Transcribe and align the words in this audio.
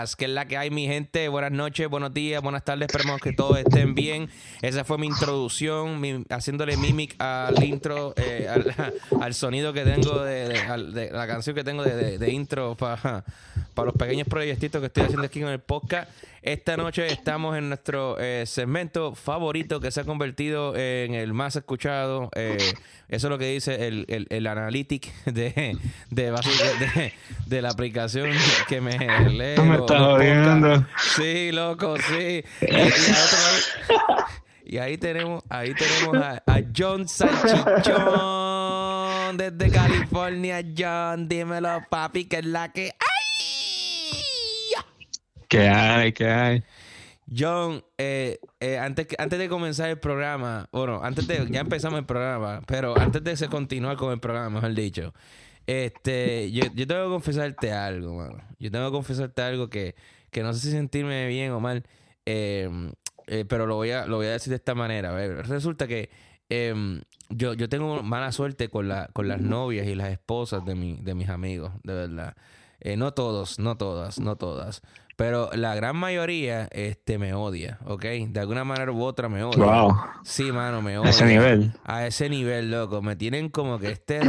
vueltas, 0.00 0.16
que 0.16 0.24
es 0.26 0.30
la 0.30 0.46
que 0.46 0.56
hay, 0.56 0.70
mi 0.70 0.86
gente. 0.86 1.28
Buenas 1.28 1.52
noches, 1.52 1.88
buenos 1.88 2.12
días, 2.14 2.42
buenas 2.42 2.64
tardes. 2.64 2.88
Esperemos 2.88 3.20
que 3.20 3.32
todos 3.32 3.58
estén 3.58 3.94
bien. 3.94 4.28
Esa 4.62 4.84
fue 4.84 4.98
mi 4.98 5.06
introducción, 5.06 6.00
mi- 6.00 6.24
haciéndole 6.30 6.76
mimic 6.76 7.14
al 7.18 7.62
intro, 7.62 8.14
eh, 8.16 8.48
al, 9.20 9.34
sonido 9.34 9.72
que 9.72 9.84
tengo 9.84 10.22
de, 10.22 10.58
al- 10.58 10.92
de 10.94 11.10
la 11.10 11.26
canción 11.26 11.54
que 11.54 11.64
tengo 11.64 11.84
de- 11.84 12.18
de 12.18 12.30
intro 12.32 12.76
para 12.78 13.24
los 13.76 13.94
pequeños 13.94 14.26
proyectitos 14.28 14.80
que 14.80 14.86
estoy 14.86 15.04
haciendo 15.04 15.26
aquí 15.26 15.40
en 15.40 15.48
el 15.48 15.60
podcast. 15.60 16.10
Esta 16.42 16.78
noche 16.78 17.06
estamos 17.06 17.58
en 17.58 17.68
nuestro 17.68 18.16
eh, 18.18 18.44
segmento 18.46 19.14
favorito 19.14 19.78
que 19.78 19.90
se 19.90 20.00
ha 20.00 20.04
convertido 20.04 20.74
en 20.74 21.12
el 21.12 21.34
más 21.34 21.54
escuchado. 21.54 22.30
Eh, 22.34 22.56
eso 23.08 23.26
es 23.26 23.30
lo 23.30 23.36
que 23.36 23.44
dice 23.50 23.86
el, 23.86 24.06
el, 24.08 24.26
el 24.30 24.46
analytic 24.46 25.12
de, 25.26 25.76
de, 26.08 26.30
de, 26.30 27.12
de 27.44 27.62
la 27.62 27.68
aplicación 27.68 28.30
que 28.68 28.80
me 28.80 28.98
lee. 29.28 29.60
Me 29.60 29.76
estás 29.76 30.00
jodiendo. 30.00 30.86
Sí, 31.16 31.52
loco, 31.52 31.96
sí. 31.98 32.42
Y, 34.64 34.78
ahí 34.78 34.96
tenemos, 34.96 35.44
ahí 35.50 35.74
tenemos 35.74 36.16
a, 36.16 36.42
a 36.46 36.60
John 36.74 37.06
Salchichón 37.06 38.56
desde 39.36 39.70
California. 39.70 40.62
John, 40.76 41.28
dímelo, 41.28 41.84
papi, 41.90 42.24
que 42.24 42.38
es 42.38 42.46
la 42.46 42.72
que. 42.72 42.94
¿Qué 45.50 45.68
hay? 45.68 46.12
¿Qué 46.12 46.26
hay? 46.28 46.62
John, 47.36 47.82
eh, 47.98 48.38
eh, 48.60 48.78
antes, 48.78 49.08
antes 49.18 49.36
de 49.36 49.48
comenzar 49.48 49.90
el 49.90 49.98
programa, 49.98 50.68
bueno, 50.70 51.02
antes 51.02 51.26
de, 51.26 51.44
ya 51.50 51.60
empezamos 51.60 51.98
el 51.98 52.06
programa, 52.06 52.62
pero 52.68 52.96
antes 52.96 53.24
de 53.24 53.48
continuar 53.48 53.96
con 53.96 54.12
el 54.12 54.20
programa, 54.20 54.48
mejor 54.48 54.74
dicho, 54.74 55.12
este, 55.66 56.52
yo, 56.52 56.62
yo 56.72 56.86
tengo 56.86 57.02
que 57.02 57.10
confesarte 57.10 57.72
algo, 57.72 58.14
mano. 58.14 58.42
Yo 58.60 58.70
tengo 58.70 58.86
que 58.86 58.92
confesarte 58.92 59.42
algo 59.42 59.68
que, 59.68 59.96
que 60.30 60.44
no 60.44 60.52
sé 60.52 60.60
si 60.60 60.70
sentirme 60.70 61.26
bien 61.26 61.50
o 61.50 61.58
mal, 61.58 61.84
eh, 62.26 62.70
eh, 63.26 63.44
pero 63.48 63.66
lo 63.66 63.74
voy 63.74 63.90
a, 63.90 64.06
lo 64.06 64.18
voy 64.18 64.26
a 64.26 64.32
decir 64.32 64.50
de 64.50 64.56
esta 64.56 64.76
manera. 64.76 65.12
Resulta 65.42 65.88
que 65.88 66.10
eh, 66.48 67.02
yo, 67.28 67.54
yo 67.54 67.68
tengo 67.68 68.04
mala 68.04 68.30
suerte 68.30 68.68
con, 68.68 68.86
la, 68.86 69.08
con 69.12 69.26
las 69.26 69.40
novias 69.40 69.88
y 69.88 69.96
las 69.96 70.10
esposas 70.10 70.64
de, 70.64 70.76
mi, 70.76 70.96
de 71.02 71.14
mis 71.14 71.28
amigos, 71.28 71.72
de 71.82 71.94
verdad. 71.94 72.36
Eh, 72.80 72.96
no 72.96 73.12
todos, 73.12 73.58
no 73.58 73.76
todas, 73.76 74.18
no 74.18 74.36
todas. 74.36 74.82
Pero 75.16 75.50
la 75.52 75.74
gran 75.74 75.96
mayoría 75.96 76.66
este, 76.72 77.18
me 77.18 77.34
odia, 77.34 77.78
¿ok? 77.84 78.04
De 78.28 78.40
alguna 78.40 78.64
manera 78.64 78.90
u 78.90 79.02
otra 79.02 79.28
me 79.28 79.44
odia. 79.44 79.62
Wow. 79.62 79.94
Sí, 80.24 80.50
mano, 80.50 80.80
me 80.80 80.94
A 80.94 81.02
odia. 81.02 81.10
ese 81.10 81.26
nivel. 81.26 81.72
A 81.84 82.06
ese 82.06 82.30
nivel, 82.30 82.70
loco. 82.70 83.02
Me 83.02 83.16
tienen 83.16 83.50
como 83.50 83.78
que 83.78 83.90
este... 83.90 84.20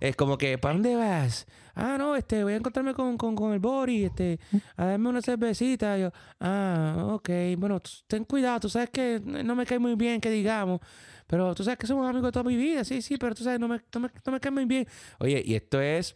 es 0.00 0.14
como 0.16 0.36
que, 0.36 0.58
¿para 0.58 0.74
dónde 0.74 0.96
vas? 0.96 1.46
Ah, 1.74 1.96
no, 1.98 2.14
este, 2.14 2.44
voy 2.44 2.52
a 2.52 2.56
encontrarme 2.56 2.92
con, 2.92 3.16
con, 3.16 3.34
con 3.34 3.54
el 3.54 3.58
Bori, 3.58 4.04
este, 4.04 4.38
a 4.76 4.84
darme 4.84 5.08
una 5.08 5.22
cervecita. 5.22 5.96
Yo, 5.96 6.10
ah, 6.40 7.06
ok, 7.12 7.30
bueno, 7.56 7.80
ten 8.06 8.24
cuidado, 8.24 8.60
tú 8.60 8.68
sabes 8.68 8.90
que 8.90 9.20
no 9.24 9.54
me 9.56 9.64
cae 9.64 9.78
muy 9.78 9.94
bien, 9.94 10.20
que 10.20 10.30
digamos. 10.30 10.80
Pero 11.26 11.54
tú 11.54 11.64
sabes 11.64 11.78
que 11.78 11.86
somos 11.86 12.06
amigos 12.06 12.30
toda 12.32 12.44
mi 12.44 12.54
vida, 12.54 12.84
sí, 12.84 13.00
sí, 13.00 13.16
pero 13.16 13.34
tú 13.34 13.42
sabes, 13.44 13.58
no 13.58 13.66
me, 13.66 13.80
no 13.94 14.00
me, 14.00 14.10
no 14.26 14.32
me 14.32 14.40
cae 14.40 14.52
muy 14.52 14.66
bien. 14.66 14.86
Oye, 15.18 15.42
y 15.44 15.54
esto 15.54 15.80
es... 15.80 16.14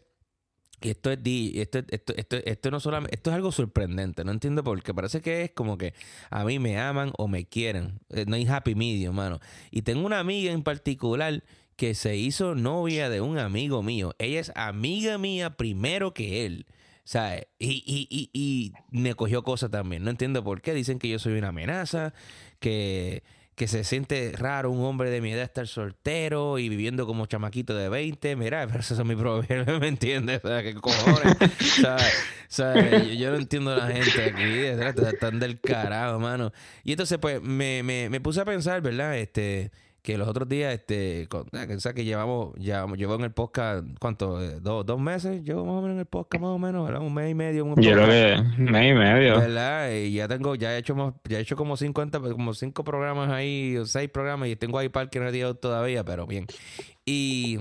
Y 0.80 0.90
esto 0.90 1.10
es 1.10 1.18
esto, 1.24 1.80
esto, 1.90 2.14
esto, 2.16 2.36
esto 2.44 2.70
no 2.70 2.78
solamente, 2.80 3.14
esto 3.14 3.30
es 3.30 3.36
algo 3.36 3.50
sorprendente, 3.50 4.24
no 4.24 4.30
entiendo 4.30 4.62
por 4.62 4.82
qué. 4.82 4.94
Parece 4.94 5.20
que 5.20 5.42
es 5.42 5.50
como 5.52 5.76
que 5.76 5.92
a 6.30 6.44
mí 6.44 6.58
me 6.58 6.78
aman 6.78 7.12
o 7.18 7.26
me 7.28 7.46
quieren. 7.46 8.00
Eh, 8.10 8.24
No 8.26 8.36
hay 8.36 8.46
happy 8.46 8.74
medium, 8.74 9.16
mano. 9.16 9.40
Y 9.70 9.82
tengo 9.82 10.06
una 10.06 10.20
amiga 10.20 10.52
en 10.52 10.62
particular 10.62 11.42
que 11.76 11.94
se 11.94 12.16
hizo 12.16 12.54
novia 12.54 13.08
de 13.08 13.20
un 13.20 13.38
amigo 13.38 13.82
mío. 13.82 14.14
Ella 14.18 14.40
es 14.40 14.52
amiga 14.54 15.18
mía 15.18 15.56
primero 15.56 16.14
que 16.14 16.46
él. 16.46 16.66
¿Sabes? 17.04 17.46
Y, 17.58 17.82
y, 17.86 18.06
y, 18.10 18.30
y 18.34 18.72
me 18.90 19.14
cogió 19.14 19.42
cosas 19.42 19.70
también. 19.70 20.04
No 20.04 20.10
entiendo 20.10 20.44
por 20.44 20.60
qué. 20.60 20.74
Dicen 20.74 20.98
que 20.98 21.08
yo 21.08 21.18
soy 21.18 21.38
una 21.38 21.48
amenaza, 21.48 22.12
que, 22.60 23.22
que 23.58 23.66
se 23.66 23.82
siente 23.82 24.32
raro 24.38 24.70
un 24.70 24.84
hombre 24.84 25.10
de 25.10 25.20
mi 25.20 25.32
edad 25.32 25.42
estar 25.42 25.66
soltero 25.66 26.60
y 26.60 26.68
viviendo 26.68 27.06
como 27.06 27.26
chamaquito 27.26 27.74
de 27.74 27.88
20. 27.88 28.36
Mira, 28.36 28.66
pero 28.68 28.80
eso 28.80 28.94
es 28.94 29.04
mi 29.04 29.16
problema, 29.16 29.78
¿me 29.80 29.88
entiendes? 29.88 30.40
O 30.44 30.48
sea, 30.48 30.62
¿qué 30.62 30.74
cojones? 30.74 31.36
¿Sabes? 32.48 33.18
Yo, 33.18 33.30
no 33.30 33.36
entiendo 33.36 33.72
a 33.72 33.76
la 33.76 33.88
gente 33.88 34.22
aquí, 34.22 35.04
están 35.06 35.40
del 35.40 35.60
carajo, 35.60 36.20
mano. 36.20 36.52
Y 36.84 36.92
entonces, 36.92 37.18
pues, 37.18 37.42
me, 37.42 37.82
me, 37.82 38.08
me 38.08 38.20
puse 38.20 38.40
a 38.40 38.44
pensar, 38.44 38.80
¿verdad? 38.80 39.18
Este, 39.18 39.72
que 40.02 40.16
los 40.16 40.26
otros 40.28 40.48
días, 40.48 40.72
este, 40.74 41.26
con- 41.28 41.46
que, 41.46 41.74
o 41.74 41.80
sea, 41.80 41.92
que 41.92 42.04
llevamos, 42.04 42.54
ya 42.56 42.86
llevo 42.96 43.16
en 43.16 43.22
el 43.22 43.32
podcast, 43.32 43.84
¿cuánto? 44.00 44.42
Eh, 44.42 44.58
¿Dos, 44.60 44.86
dos 44.86 45.00
meses? 45.00 45.42
Llevo 45.42 45.64
más 45.64 45.74
o 45.74 45.82
menos 45.82 45.94
en 45.94 45.98
el 46.00 46.06
podcast, 46.06 46.40
más 46.40 46.50
o 46.50 46.58
menos, 46.58 46.86
¿verdad? 46.86 47.02
Un 47.02 47.12
mes 47.12 47.30
y 47.30 47.34
medio. 47.34 47.64
un 47.64 47.76
Yo 47.76 47.92
creo 47.92 48.06
que 48.06 48.42
mes 48.62 48.90
y 48.92 48.94
medio. 48.94 49.38
¿Verdad? 49.38 49.90
Y 49.92 50.12
ya 50.12 50.28
tengo, 50.28 50.54
ya 50.54 50.74
he 50.74 50.78
hecho 50.78 50.94
más, 50.94 51.14
ya 51.28 51.38
he 51.38 51.40
hecho 51.42 51.56
como 51.56 51.76
50, 51.76 52.20
como 52.20 52.54
cinco 52.54 52.84
programas 52.84 53.30
ahí, 53.30 53.76
o 53.76 53.84
seis 53.86 54.08
programas, 54.08 54.48
y 54.48 54.56
tengo 54.56 54.78
ahí 54.78 54.88
par 54.88 55.10
que 55.10 55.20
no 55.20 55.28
he 55.28 55.32
tirado 55.32 55.54
todavía, 55.56 56.04
pero 56.04 56.26
bien. 56.26 56.46
Y, 57.04 57.58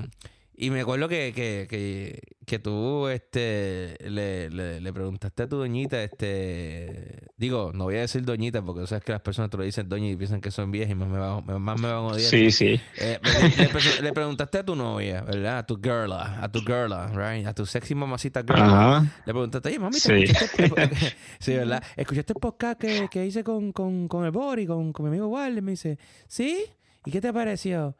y 0.59 0.72
me 0.72 0.81
acuerdo 0.81 1.07
que, 1.07 1.34
que, 1.35 1.68
que, 1.69 2.19
que 2.45 2.57
tú 2.57 3.07
este 3.09 3.95
le, 4.09 4.50
le, 4.50 4.81
le 4.81 4.94
preguntaste 4.94 5.44
a 5.44 5.47
tu 5.47 5.57
doñita, 5.57 6.01
este 6.03 7.28
digo, 7.38 7.72
no 7.73 7.84
voy 7.84 7.97
a 7.97 8.00
decir 8.01 8.23
doñita, 8.25 8.62
porque 8.63 8.81
tú 8.81 8.88
sabes 8.88 9.03
que 9.03 9.12
las 9.12 9.22
personas 9.22 9.51
te 9.51 9.57
lo 9.57 9.63
dicen 9.63 9.88
doña 9.88 10.07
y 10.09 10.16
piensan 10.16 10.41
que 10.41 10.50
son 10.50 10.72
viejas 10.72 10.91
y 10.91 10.96
más 10.96 11.07
me 11.09 11.19
van, 11.19 11.62
más 11.62 11.79
me 11.79 11.88
van 11.88 11.97
a 11.97 12.01
odiar. 12.01 12.29
Sí, 12.29 12.50
sí. 12.51 12.79
Eh, 12.97 13.19
le, 13.22 13.63
le 13.63 13.69
pre- 13.69 14.01
le 14.01 14.13
preguntaste 14.13 14.57
a 14.57 14.66
tu 14.66 14.75
novia, 14.75 15.22
¿verdad? 15.22 15.59
A 15.59 15.66
tu 15.66 15.75
girla, 15.79 16.40
a 16.41 16.51
tu 16.51 16.62
girla, 16.62 17.07
right? 17.13 17.46
A 17.46 17.53
tu 17.53 17.66
sexy 17.66 17.94
mamacita 17.94 18.41
girla. 18.41 18.97
Ajá. 18.97 19.22
Le 19.25 19.34
preguntaste, 19.34 19.69
oye, 19.69 19.79
mami, 19.79 19.94
¿te 19.94 20.00
Sí. 20.00 20.23
escuchaste 20.23 20.97
sí, 21.40 21.53
¿verdad? 21.53 21.84
¿Escuchaste 21.96 22.34
el 22.34 22.40
podcast 22.40 22.79
que, 22.81 23.07
que 23.12 23.25
hice 23.25 23.44
con, 23.44 23.72
con, 23.72 24.07
con 24.07 24.25
el 24.25 24.31
Bori, 24.31 24.66
con, 24.66 24.91
con 24.91 25.06
mi 25.06 25.09
amigo 25.09 25.28
Walden? 25.28 25.63
Me 25.63 25.72
dice, 25.72 26.00
¿sí? 26.28 26.66
¿Y 27.06 27.12
qué 27.12 27.22
te 27.22 27.31
pareció? 27.31 27.96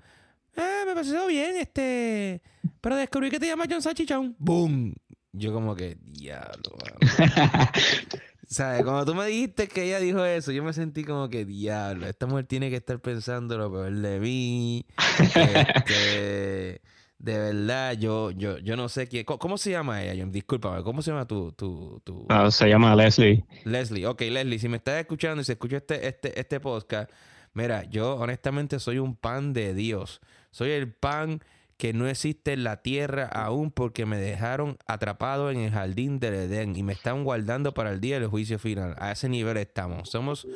Ah, 0.58 0.84
me 0.86 0.94
pareció 0.94 1.28
bien, 1.28 1.58
este... 1.58 2.42
Pero 2.82 2.96
descubrí 2.96 3.30
que 3.30 3.40
te 3.40 3.48
llamas 3.48 3.68
John 3.70 3.82
Salchichón. 3.82 4.36
¡Boom! 4.40 4.94
Yo 5.32 5.54
como 5.54 5.76
que, 5.76 5.98
diablo. 6.02 6.78
¿Sabes? 8.48 8.84
Cuando 8.84 9.06
tú 9.06 9.14
me 9.14 9.26
dijiste 9.26 9.68
que 9.68 9.84
ella 9.84 10.00
dijo 10.00 10.24
eso, 10.24 10.52
yo 10.52 10.64
me 10.64 10.72
sentí 10.74 11.04
como 11.04 11.30
que, 11.30 11.46
diablo, 11.46 12.08
esta 12.08 12.26
mujer 12.26 12.46
tiene 12.46 12.70
que 12.70 12.78
estar 12.78 13.00
pensando 13.00 13.58
lo 13.58 13.72
peor 13.72 13.92
de 13.94 14.20
mí. 14.20 14.86
Este, 15.20 16.82
de 17.20 17.38
verdad, 17.38 17.94
yo, 17.94 18.32
yo, 18.32 18.58
yo 18.60 18.78
no 18.78 18.88
sé 18.88 19.08
quién. 19.08 19.26
¿Cómo, 19.26 19.38
cómo 19.38 19.58
se 19.58 19.72
llama 19.72 20.02
ella, 20.02 20.16
John? 20.18 20.32
Discúlpame, 20.32 20.82
¿cómo 20.84 21.02
se 21.02 21.12
llama 21.12 21.28
tu, 21.28 21.52
tu, 21.52 22.02
tu... 22.06 22.26
Ah, 22.30 22.50
se 22.50 22.70
llama 22.70 22.96
Leslie. 22.96 23.44
Leslie? 23.66 24.06
Ok, 24.06 24.22
Leslie, 24.22 24.60
si 24.60 24.70
me 24.70 24.78
estás 24.78 25.02
escuchando 25.02 25.42
y 25.42 25.46
se 25.46 25.54
escucha 25.54 25.78
este, 25.78 26.08
este, 26.08 26.40
este 26.40 26.60
podcast, 26.62 27.12
mira, 27.54 27.84
yo 27.84 28.16
honestamente 28.16 28.80
soy 28.80 28.98
un 29.00 29.16
pan 29.16 29.52
de 29.52 29.74
Dios. 29.74 30.22
Soy 30.58 30.72
el 30.72 30.92
pan 30.92 31.44
que 31.78 31.94
no 31.94 32.08
existe 32.08 32.54
en 32.54 32.64
la 32.64 32.82
tierra 32.82 33.28
aún 33.28 33.70
porque 33.70 34.08
me 34.08 34.18
dejaron 34.18 34.80
atrapado 34.88 35.52
en 35.52 35.60
el 35.60 35.70
jardín 35.70 36.20
del 36.20 36.34
Edén 36.34 36.76
y 36.76 36.82
me 36.82 36.94
están 36.94 37.24
guardando 37.24 37.76
para 37.76 37.92
el 37.92 38.02
día 38.02 38.20
del 38.20 38.28
juicio 38.28 38.58
final. 38.58 38.96
A 38.98 39.12
ese 39.12 39.30
nivel 39.30 39.58
estamos. 39.58 40.10
Somos, 40.10 40.48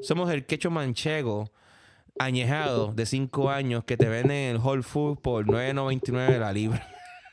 somos 0.00 0.30
el 0.30 0.46
quecho 0.46 0.70
manchego 0.70 1.52
añejado 2.18 2.94
de 2.94 3.04
5 3.04 3.50
años 3.50 3.84
que 3.84 3.98
te 3.98 4.08
venden 4.08 4.38
en 4.38 4.50
el 4.52 4.62
Whole 4.62 4.82
Foods 4.82 5.20
por 5.20 5.44
9.99 5.44 6.38
la 6.38 6.54
libra. 6.54 6.88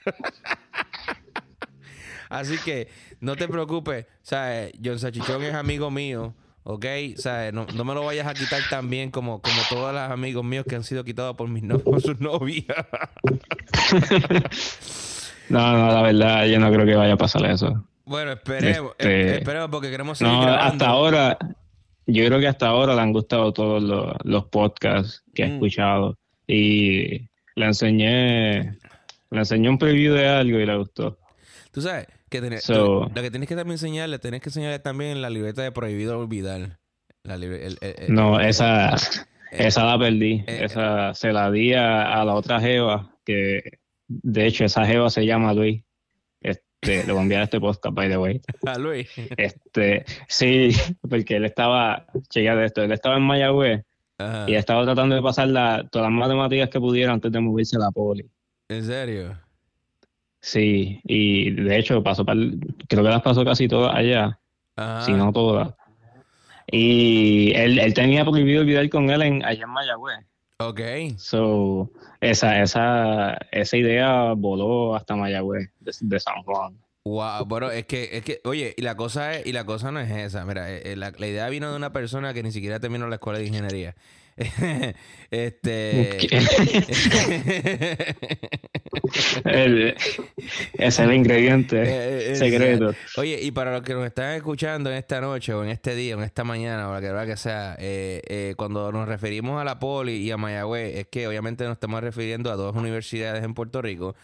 Así 2.30 2.58
que 2.58 2.90
no 3.22 3.38
te 3.38 3.48
preocupes, 3.48 4.06
¿sabes? 4.22 4.74
John 4.84 5.00
Sachichón 5.00 5.44
es 5.44 5.54
amigo 5.54 5.90
mío, 5.90 6.36
¿ok? 6.70 6.86
¿Sabes? 7.16 7.54
No, 7.54 7.66
no 7.76 7.84
me 7.86 7.94
lo 7.94 8.04
vayas 8.06 8.28
a 8.28 8.34
quitar 8.34 8.62
tan 8.70 8.90
bien 8.90 9.10
como, 9.12 9.42
como 9.42 9.56
todos 9.70 9.94
los 9.94 10.02
amigos 10.12 10.44
míos 10.44 10.66
que 10.68 10.76
han 10.76 10.84
sido 10.84 11.04
quitados 11.04 11.36
por, 11.36 11.48
mis 11.48 11.64
no- 11.64 11.80
por 11.84 12.02
sus 12.02 12.20
novias. 12.20 12.66
No, 15.50 15.72
no, 15.78 15.88
la 15.94 16.02
verdad, 16.02 16.46
yo 16.46 16.60
no 16.60 16.70
creo 16.72 16.86
que 16.86 16.96
vaya 16.96 17.14
a 17.14 17.18
pasar 17.18 17.46
eso. 17.46 17.86
bueno, 18.06 18.34
esperemos, 18.34 18.92
Este, 18.98 19.38
esperemos 19.38 19.70
porque 19.70 19.90
queremos 19.90 20.18
seguir 20.18 20.34
No, 20.34 20.42
grabando. 20.42 20.66
hasta 20.66 20.88
ahora, 20.88 21.38
yo 22.06 22.26
creo 22.26 22.40
que 22.42 22.48
hasta 22.50 22.68
ahora 22.68 22.94
le 22.96 23.00
han 23.02 23.14
gustado 23.14 23.54
todos 23.54 23.82
los, 23.82 24.14
los 24.26 24.46
podcasts 24.48 25.24
que 25.34 25.44
he 25.44 25.48
Mm. 25.48 25.54
escuchado. 25.54 26.18
Y 26.48 27.30
le 27.56 27.66
enseñé, 27.66 28.62
le 29.32 29.40
enseñé 29.40 29.70
un 29.70 29.78
preview 29.78 30.14
de 30.16 30.28
algo 30.28 30.60
y 30.60 30.66
le 30.66 30.76
gustó. 30.78 31.18
Tú 31.72 31.82
sabes 31.82 32.08
que 32.30 32.42
tenés- 32.42 32.62
So- 32.62 33.10
lo 33.14 33.22
que 33.22 33.32
tienes 33.32 33.48
que 33.50 33.56
también 33.56 33.74
enseñarle, 33.74 34.20
tenés 34.20 34.42
que 34.42 34.50
enseñarle 34.50 34.80
también 34.80 35.22
la 35.22 35.30
libreta 35.30 35.62
de 35.64 35.72
prohibido 35.72 36.20
olvidar. 36.20 36.80
La 37.24 37.38
libre- 37.38 37.66
el- 37.66 37.78
el- 37.82 37.96
el- 38.08 38.14
No, 38.14 38.40
esa, 38.40 38.96
esa 39.52 39.84
la 39.86 39.98
perdí. 40.00 40.44
Esa 40.48 41.14
se 41.14 41.32
la 41.34 41.52
di 41.52 41.74
a, 41.74 42.20
a 42.22 42.26
la 42.26 42.34
otra 42.34 42.60
jeva, 42.60 43.16
que 43.26 43.64
de 44.08 44.46
hecho 44.46 44.66
esa 44.66 44.86
jeva 44.86 45.10
se 45.10 45.26
llama 45.26 45.54
Luis. 45.54 45.84
Es- 46.42 46.62
Este, 46.82 47.06
le 47.08 47.12
voy 47.12 47.20
a 47.20 47.24
enviar 47.24 47.44
este 47.44 47.60
podcast, 47.60 47.94
by 47.96 48.08
the 48.10 48.18
way. 48.18 48.40
A 48.68 48.78
Luis. 48.78 49.10
Este, 49.36 50.06
sí, 50.28 50.70
porque 51.10 51.36
él 51.38 51.46
estaba, 51.46 52.06
chequea 52.30 52.56
de 52.56 52.66
esto, 52.68 52.84
él 52.84 52.92
estaba 52.92 53.18
en 53.18 53.24
Mayagüez 53.24 53.84
Ajá. 54.20 54.46
y 54.48 54.54
estaba 54.56 54.84
tratando 54.86 55.16
de 55.16 55.22
pasar 55.22 55.48
la, 55.48 55.88
todas 55.92 56.10
las 56.12 56.18
matemáticas 56.20 56.70
que 56.70 56.80
pudiera 56.80 57.12
antes 57.12 57.32
de 57.32 57.40
moverse 57.40 57.76
a 57.78 57.80
la 57.80 57.92
poli. 57.92 58.30
¿En 58.70 58.84
serio? 58.86 59.38
Sí, 60.40 61.02
y 61.04 61.52
de 61.52 61.78
hecho 61.78 62.04
pasó 62.04 62.24
par- 62.26 62.38
creo 62.88 63.04
que 63.04 63.10
las 63.10 63.22
pasó 63.22 63.44
casi 63.44 63.68
todas 63.68 63.96
allá, 63.96 64.40
Ajá. 64.76 65.02
si 65.02 65.14
no 65.14 65.32
todas. 65.34 65.74
Y 66.70 67.54
él, 67.56 67.80
él 67.80 67.94
tenía 67.94 68.26
prohibido 68.26 68.62
olvidar 68.62 68.88
con 68.90 69.10
él 69.10 69.22
en, 69.22 69.46
allá 69.46 69.64
en 69.64 69.70
Mayagüez. 69.70 70.20
Ok. 70.60 70.82
So, 71.18 71.92
esa, 72.20 72.62
esa, 72.62 73.38
esa 73.52 73.78
idea 73.78 74.34
voló 74.34 74.96
hasta 74.96 75.16
Mayagüez, 75.16 75.70
de, 75.80 75.92
de 76.00 76.20
San 76.20 76.42
Juan. 76.44 76.78
Wow, 77.06 77.46
bueno, 77.46 77.72
es 77.72 77.86
que, 77.86 78.10
es 78.12 78.24
que, 78.24 78.42
oye, 78.44 78.74
y 78.76 78.82
la 78.82 78.96
cosa 78.96 79.36
es, 79.36 79.46
y 79.46 79.54
la 79.54 79.64
cosa 79.66 79.92
no 79.92 80.00
es 80.02 80.12
esa. 80.12 80.44
Mira, 80.46 80.70
eh, 80.70 80.82
eh, 80.92 80.96
la, 80.98 81.12
la 81.18 81.28
idea 81.28 81.48
vino 81.48 81.70
de 81.72 81.78
una 81.78 81.94
persona 81.94 82.34
que 82.34 82.44
ni 82.44 82.52
siquiera 82.52 82.80
terminó 82.82 83.08
la 83.08 83.16
escuela 83.16 83.40
de 83.40 83.46
ingeniería. 83.46 83.96
Este. 85.32 86.28
El- 89.46 89.96
es 90.78 91.00
el 91.00 91.14
ingrediente 91.14 91.82
Eh, 91.88 92.32
eh, 92.32 92.36
secreto. 92.36 92.94
Oye, 93.18 93.40
y 93.42 93.52
para 93.52 93.72
los 93.72 93.82
que 93.82 93.94
nos 93.94 94.06
están 94.06 94.36
escuchando 94.36 94.90
en 94.92 94.98
esta 94.98 95.22
noche 95.22 95.54
o 95.54 95.64
en 95.64 95.70
este 95.70 95.96
día 95.96 96.16
o 96.16 96.20
en 96.20 96.26
esta 96.26 96.44
mañana 96.44 96.90
o 96.90 96.94
la 96.94 97.02
que 97.02 97.10
hora 97.10 97.26
que 97.26 97.38
sea, 97.38 97.76
eh, 97.80 98.22
eh, 98.28 98.54
cuando 98.58 98.92
nos 98.92 99.08
referimos 99.08 99.62
a 99.62 99.64
la 99.64 99.80
Poli 99.80 100.14
y 100.18 100.32
a 100.32 100.38
Mayagüez, 100.38 100.96
es 100.98 101.08
que 101.08 101.28
obviamente 101.28 101.64
nos 101.64 101.74
estamos 101.74 102.02
refiriendo 102.02 102.52
a 102.52 102.56
dos 102.56 102.76
universidades 102.76 103.44
en 103.44 103.54
Puerto 103.54 103.82
Rico. 103.82 104.16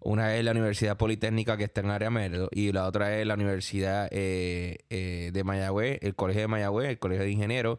Una 0.00 0.34
es 0.36 0.44
la 0.44 0.50
Universidad 0.50 0.96
Politécnica 0.96 1.56
que 1.56 1.64
está 1.64 1.80
en 1.80 1.90
área 1.90 2.10
Merdo 2.10 2.48
y 2.50 2.72
la 2.72 2.86
otra 2.86 3.16
es 3.18 3.26
la 3.26 3.34
Universidad 3.34 4.08
eh, 4.10 4.78
eh, 4.90 5.30
de 5.32 5.44
Mayagüez, 5.44 5.98
el 6.02 6.14
Colegio 6.16 6.42
de 6.42 6.48
Mayagüez, 6.48 6.88
el 6.90 6.98
Colegio 6.98 7.24
de 7.24 7.30
Ingenieros. 7.30 7.78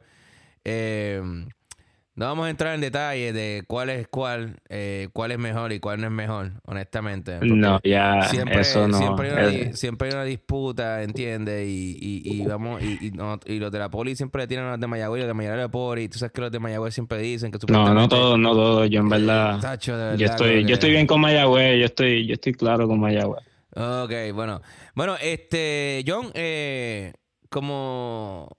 Eh, 0.64 1.22
no 2.16 2.26
vamos 2.26 2.46
a 2.48 2.50
entrar 2.50 2.76
en 2.76 2.82
detalle 2.82 3.34
de 3.34 3.64
cuál 3.68 3.90
es 3.90 4.08
cuál, 4.08 4.58
eh, 4.70 5.10
cuál 5.14 5.32
es 5.32 5.40
mejor 5.40 5.72
y 5.74 5.80
cuál 5.80 6.00
no 6.02 6.08
es 6.08 6.14
mejor, 6.14 6.52
honestamente. 6.66 7.40
No, 7.42 7.80
ya 7.84 8.22
siempre, 8.30 8.62
eso 8.62 8.88
no. 8.88 8.98
siempre, 8.98 9.32
hay 9.32 9.34
una, 9.34 9.50
es- 9.70 9.80
siempre 9.80 10.08
hay 10.10 10.14
una 10.14 10.24
disputa, 10.24 11.02
¿entiendes? 11.04 11.68
Y, 11.68 11.98
y, 12.00 12.22
y 12.42 12.46
vamos, 12.46 12.82
y, 12.84 12.98
y, 13.08 13.12
no- 13.12 13.40
y 13.46 13.60
los 13.60 13.72
de 13.72 13.80
la 13.80 13.90
poli 13.90 14.16
siempre 14.16 14.44
le 14.44 14.48
tiran 14.48 14.66
a 14.66 14.72
los 14.72 14.80
de 14.80 14.88
Mayagüez 14.88 15.20
y 15.20 15.22
los 15.24 15.28
de 15.28 15.34
Mayagüez 15.34 15.60
a 15.60 15.64
la 15.64 15.72
poli. 15.72 16.10
Tú 16.10 16.20
sabes 16.20 16.32
que 16.32 16.42
los 16.42 16.52
de 16.52 16.60
Mayagüez 16.60 16.94
siempre 16.94 17.18
dicen 17.20 17.52
que 17.52 17.60
no, 17.68 17.94
no 17.94 18.08
todo, 18.08 18.38
no 18.38 18.54
todo. 18.54 18.86
Yo 18.86 19.00
en 19.00 19.10
verdad, 19.10 19.60
Tacho, 19.60 19.98
de 19.98 20.18
yo 20.18 20.28
estoy, 20.28 20.66
yo 20.66 20.74
estoy 20.74 20.92
bien 20.92 21.08
con 21.08 21.20
Mayagüez, 21.22 21.80
yo 21.80 21.86
estoy, 21.86 22.28
yo 22.28 22.34
estoy 22.34 22.54
claro 22.54 22.88
con 22.88 23.00
Mayagüez. 23.00 23.44
Ok, 23.76 24.12
bueno. 24.36 24.62
Bueno, 24.94 25.16
este, 25.20 26.04
John, 26.06 26.30
eh, 26.36 27.14
como, 27.50 28.50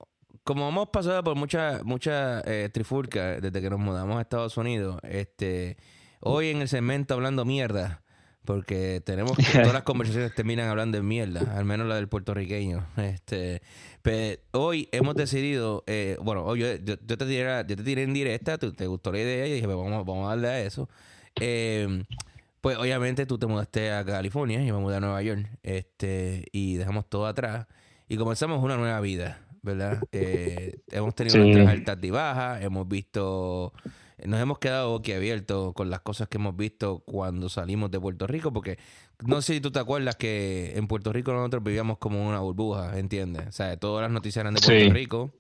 como 0.45 0.69
hemos 0.69 0.91
pasado 0.91 1.25
por 1.25 1.35
muchas 1.35 1.83
mucha, 1.85 2.41
eh, 2.41 2.69
trifulcas 2.73 3.41
desde 3.41 3.61
que 3.61 3.71
nos 3.71 3.81
mudamos 3.81 4.19
a 4.19 4.21
Estados 4.21 4.57
Unidos, 4.57 5.01
este, 5.03 5.77
hoy 6.21 6.49
en 6.49 6.61
el 6.61 6.69
segmento 6.69 7.15
hablando 7.15 7.45
mierda, 7.45 8.03
porque 8.45 9.03
tenemos 9.05 9.37
que 9.39 9.45
todas 9.45 9.73
las 9.73 9.85
conversaciones 9.85 10.35
terminan 10.37 10.69
hablando 10.69 10.99
de 10.99 11.03
mierda, 11.03 11.57
al 11.57 11.65
menos 11.65 11.87
la 11.87 11.97
del 11.97 12.09
puertorriqueño. 12.09 12.87
Este, 12.99 13.63
pero 14.03 14.41
hoy 14.53 14.89
hemos 14.93 15.15
decidido, 15.15 15.83
eh, 15.87 16.19
bueno, 16.21 16.55
yo, 16.57 16.75
yo, 16.77 16.99
te 16.99 17.17
tiré, 17.17 17.65
yo 17.67 17.77
te 17.77 17.83
tiré 17.83 18.03
en 18.03 18.13
directa, 18.13 18.59
te 18.59 18.87
gustó 18.87 19.13
la 19.13 19.21
idea 19.21 19.47
y 19.47 19.55
dije, 19.55 19.67
pues 19.67 19.79
vamos, 19.79 20.05
vamos 20.05 20.27
a 20.27 20.31
darle 20.31 20.49
a 20.49 20.61
eso. 20.61 20.91
Eh, 21.41 22.05
pues 22.61 22.77
obviamente 22.79 23.27
tú 23.27 23.39
te 23.39 23.47
mudaste 23.47 23.93
a 23.93 24.05
California, 24.05 24.63
yo 24.63 24.75
me 24.75 24.81
mudé 24.81 24.97
a 24.97 25.01
Nueva 25.01 25.21
York, 25.23 25.47
este, 25.63 26.47
y 26.53 26.77
dejamos 26.77 27.09
todo 27.09 27.27
atrás 27.27 27.67
y 28.09 28.17
comenzamos 28.17 28.63
una 28.63 28.77
nueva 28.77 29.01
vida, 29.01 29.39
¿verdad? 29.65 30.01
Eh, 30.13 30.77
hemos 30.93 31.15
tenido 31.15 31.35
Sí. 31.35 31.41
nuestras 31.41 31.69
altas 31.69 31.99
y 32.03 32.11
bajas, 32.11 32.63
hemos 32.63 32.87
visto, 32.87 33.73
nos 34.25 34.41
hemos 34.41 34.59
quedado 34.59 34.91
boquiabiertos 34.91 35.73
con 35.75 35.91
las 35.91 36.01
cosas 36.01 36.29
que 36.29 36.37
hemos 36.39 36.57
visto 36.57 37.01
cuando 37.07 37.49
salimos 37.49 37.91
de 37.91 37.99
Puerto 37.99 38.27
Rico, 38.27 38.53
porque 38.53 38.79
no 39.27 39.41
sé 39.43 39.55
si 39.55 39.61
tú 39.61 39.71
te 39.71 39.79
acuerdas 39.79 40.17
que 40.17 40.73
en 40.77 40.87
Puerto 40.87 41.13
Rico 41.13 41.33
nosotros 41.33 41.63
vivíamos 41.65 41.99
como 41.99 42.27
una 42.29 42.41
burbuja, 42.41 42.99
¿entiendes? 42.99 43.47
O 43.49 43.53
sea, 43.53 43.77
todas 43.77 44.03
las 44.03 44.11
noticias 44.11 44.43
eran 44.43 44.55
de 44.55 44.61
Puerto 44.61 44.85
Sí. 44.85 44.91
Rico. 44.91 45.33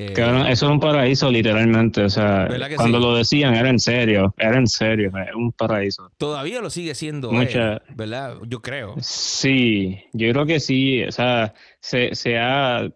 Eh, 0.00 0.12
Cabrón, 0.12 0.46
eso 0.46 0.66
es 0.66 0.70
un 0.70 0.78
paraíso 0.78 1.28
literalmente, 1.28 2.04
o 2.04 2.08
sea, 2.08 2.44
¿Verdad 2.46 2.68
que 2.68 2.76
cuando 2.76 2.98
sí? 2.98 3.04
lo 3.04 3.16
decían 3.16 3.56
era 3.56 3.68
en 3.68 3.80
serio, 3.80 4.32
era 4.38 4.56
en 4.56 4.68
serio, 4.68 5.10
era 5.16 5.36
un 5.36 5.50
paraíso. 5.50 6.08
todavía 6.18 6.60
lo 6.60 6.70
sigue 6.70 6.94
siendo, 6.94 7.32
Mucha- 7.32 7.72
él, 7.72 7.82
¿verdad? 7.96 8.36
Yo 8.46 8.62
creo. 8.62 8.94
Sí, 9.00 9.98
yo 10.12 10.30
creo 10.32 10.46
que 10.46 10.60
sí, 10.60 11.02
o 11.02 11.10
sea, 11.10 11.52
se, 11.80 12.14
se 12.14 12.38
ha, 12.38 12.88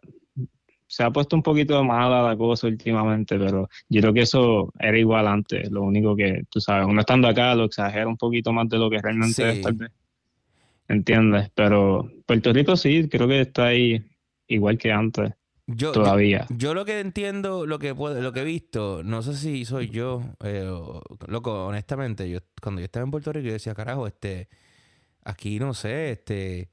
se 0.92 1.02
ha 1.02 1.10
puesto 1.10 1.34
un 1.36 1.42
poquito 1.42 1.82
mala 1.82 2.20
la 2.22 2.36
cosa 2.36 2.66
últimamente, 2.66 3.38
pero 3.38 3.66
yo 3.88 4.00
creo 4.02 4.12
que 4.12 4.20
eso 4.20 4.70
era 4.78 4.98
igual 4.98 5.26
antes, 5.26 5.70
lo 5.70 5.80
único 5.84 6.14
que, 6.14 6.44
tú 6.50 6.60
sabes, 6.60 6.86
uno 6.86 7.00
estando 7.00 7.28
acá 7.28 7.54
lo 7.54 7.64
exagera 7.64 8.06
un 8.06 8.18
poquito 8.18 8.52
más 8.52 8.68
de 8.68 8.76
lo 8.76 8.90
que 8.90 9.00
realmente 9.00 9.42
Sí. 9.42 9.56
es 9.58 9.62
tal 9.62 9.72
vez, 9.72 9.90
¿entiendes? 10.88 11.50
Pero 11.54 12.10
Puerto 12.26 12.52
Rico 12.52 12.76
sí, 12.76 13.08
creo 13.08 13.26
que 13.26 13.40
está 13.40 13.66
ahí 13.68 14.04
igual 14.48 14.76
que 14.76 14.92
antes, 14.92 15.32
Yo, 15.66 15.92
todavía. 15.92 16.46
yo 16.50 16.74
lo 16.74 16.84
que 16.84 17.00
entiendo, 17.00 17.64
lo 17.64 17.78
que 17.78 17.94
puedo, 17.94 18.20
lo 18.20 18.34
que 18.34 18.40
he 18.40 18.44
visto, 18.44 19.02
no 19.02 19.22
sé 19.22 19.34
si 19.34 19.64
soy 19.64 19.88
yo, 19.88 20.20
eh, 20.44 20.70
loco, 21.26 21.68
honestamente, 21.68 22.28
yo 22.28 22.40
cuando 22.60 22.82
yo 22.82 22.84
estaba 22.84 23.04
en 23.04 23.10
Puerto 23.10 23.32
Rico 23.32 23.46
yo 23.46 23.52
decía, 23.54 23.74
carajo, 23.74 24.06
este, 24.06 24.48
aquí 25.24 25.58
no 25.58 25.72
sé, 25.72 26.10
este, 26.12 26.68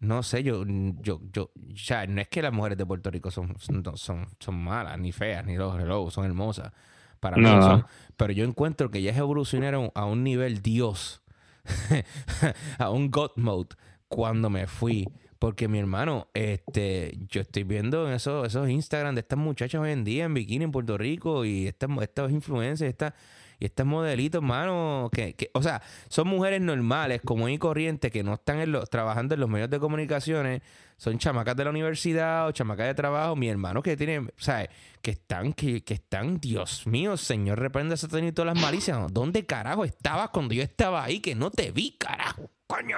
no 0.00 0.22
sé, 0.22 0.42
yo, 0.42 0.64
yo, 0.66 1.20
yo, 1.32 1.50
sea, 1.74 2.06
no 2.06 2.20
es 2.20 2.28
que 2.28 2.42
las 2.42 2.52
mujeres 2.52 2.78
de 2.78 2.86
Puerto 2.86 3.10
Rico 3.10 3.30
son, 3.30 3.56
son, 3.58 3.82
son, 3.96 4.28
son 4.38 4.54
malas, 4.54 4.98
ni 4.98 5.12
feas, 5.12 5.44
ni 5.44 5.56
los 5.56 5.74
reloj, 5.74 6.10
son 6.12 6.24
hermosas, 6.24 6.72
para 7.20 7.36
mí 7.36 7.42
No, 7.42 7.56
no. 7.56 7.62
son, 7.62 7.86
pero 8.16 8.32
yo 8.32 8.44
encuentro 8.44 8.90
que 8.90 9.02
ya 9.02 9.14
evolucionaron 9.14 9.90
a 9.94 10.04
un 10.04 10.22
nivel 10.22 10.62
Dios, 10.62 11.22
a 12.78 12.90
un 12.90 13.10
God 13.10 13.32
mode 13.36 13.76
cuando 14.08 14.50
me 14.50 14.66
fui. 14.66 15.08
Porque 15.38 15.68
mi 15.68 15.78
hermano, 15.78 16.26
este, 16.34 17.16
yo 17.28 17.40
estoy 17.40 17.62
viendo 17.62 18.08
en 18.08 18.14
esos, 18.14 18.44
esos 18.44 18.68
Instagram 18.68 19.14
de 19.14 19.20
estas 19.20 19.38
muchachas 19.38 19.80
hoy 19.80 19.92
en 19.92 20.02
día 20.02 20.24
en 20.24 20.34
bikini 20.34 20.64
en 20.64 20.72
Puerto 20.72 20.98
Rico 20.98 21.44
y 21.44 21.68
estas, 21.68 21.90
estas 22.00 22.32
influencers, 22.32 22.90
estas, 22.90 23.14
y 23.58 23.64
estas 23.64 23.86
modelitos, 23.86 24.40
hermano, 24.40 25.10
que, 25.12 25.34
que, 25.34 25.50
o 25.52 25.62
sea, 25.62 25.82
son 26.08 26.28
mujeres 26.28 26.60
normales, 26.60 27.20
como 27.24 27.48
y 27.48 27.58
corriente, 27.58 28.10
que 28.10 28.22
no 28.22 28.34
están 28.34 28.60
en 28.60 28.72
los, 28.72 28.88
trabajando 28.88 29.34
en 29.34 29.40
los 29.40 29.48
medios 29.48 29.68
de 29.68 29.80
comunicaciones, 29.80 30.62
son 30.96 31.18
chamacas 31.18 31.56
de 31.56 31.64
la 31.64 31.70
universidad 31.70 32.46
o 32.46 32.52
chamacas 32.52 32.86
de 32.86 32.94
trabajo, 32.94 33.34
mi 33.36 33.48
hermano 33.48 33.82
que 33.82 33.96
tienen, 33.96 34.32
¿sabes? 34.36 34.68
Que 35.02 35.12
están, 35.12 35.52
que, 35.52 35.82
que 35.82 35.94
están, 35.94 36.38
Dios 36.38 36.86
mío, 36.86 37.16
Señor, 37.16 37.58
reprende 37.58 37.94
a 37.94 38.18
y 38.18 38.32
todas 38.32 38.54
las 38.54 38.62
malicias. 38.62 39.12
¿Dónde 39.12 39.44
carajo 39.44 39.84
estabas 39.84 40.30
cuando 40.30 40.54
yo 40.54 40.62
estaba 40.62 41.02
ahí? 41.04 41.20
Que 41.20 41.34
no 41.34 41.50
te 41.50 41.70
vi, 41.72 41.96
carajo, 41.98 42.50
coño. 42.66 42.96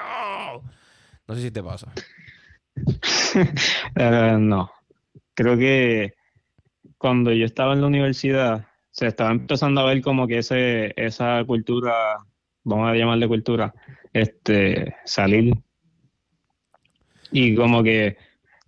No 1.27 1.35
sé 1.35 1.43
si 1.43 1.51
te 1.51 1.63
pasa. 1.63 1.93
Eh, 3.95 4.37
no, 4.39 4.71
creo 5.35 5.57
que 5.57 6.15
cuando 6.99 7.33
yo 7.33 7.45
estaba 7.45 7.75
en 7.75 7.81
la 7.81 7.87
universidad 7.87 8.70
se 8.91 9.07
estaba 9.07 9.31
empezando 9.31 9.81
a 9.81 9.87
ver 9.87 10.03
como 10.03 10.27
que 10.27 10.39
ese, 10.39 10.93
esa 10.97 11.45
cultura, 11.45 12.19
vamos 12.65 12.91
a 12.91 12.95
llamarle 12.95 13.29
cultura, 13.29 13.73
este, 14.13 14.95
salir. 15.05 15.55
Y 17.33 17.55
como 17.55 17.83
que 17.83 18.17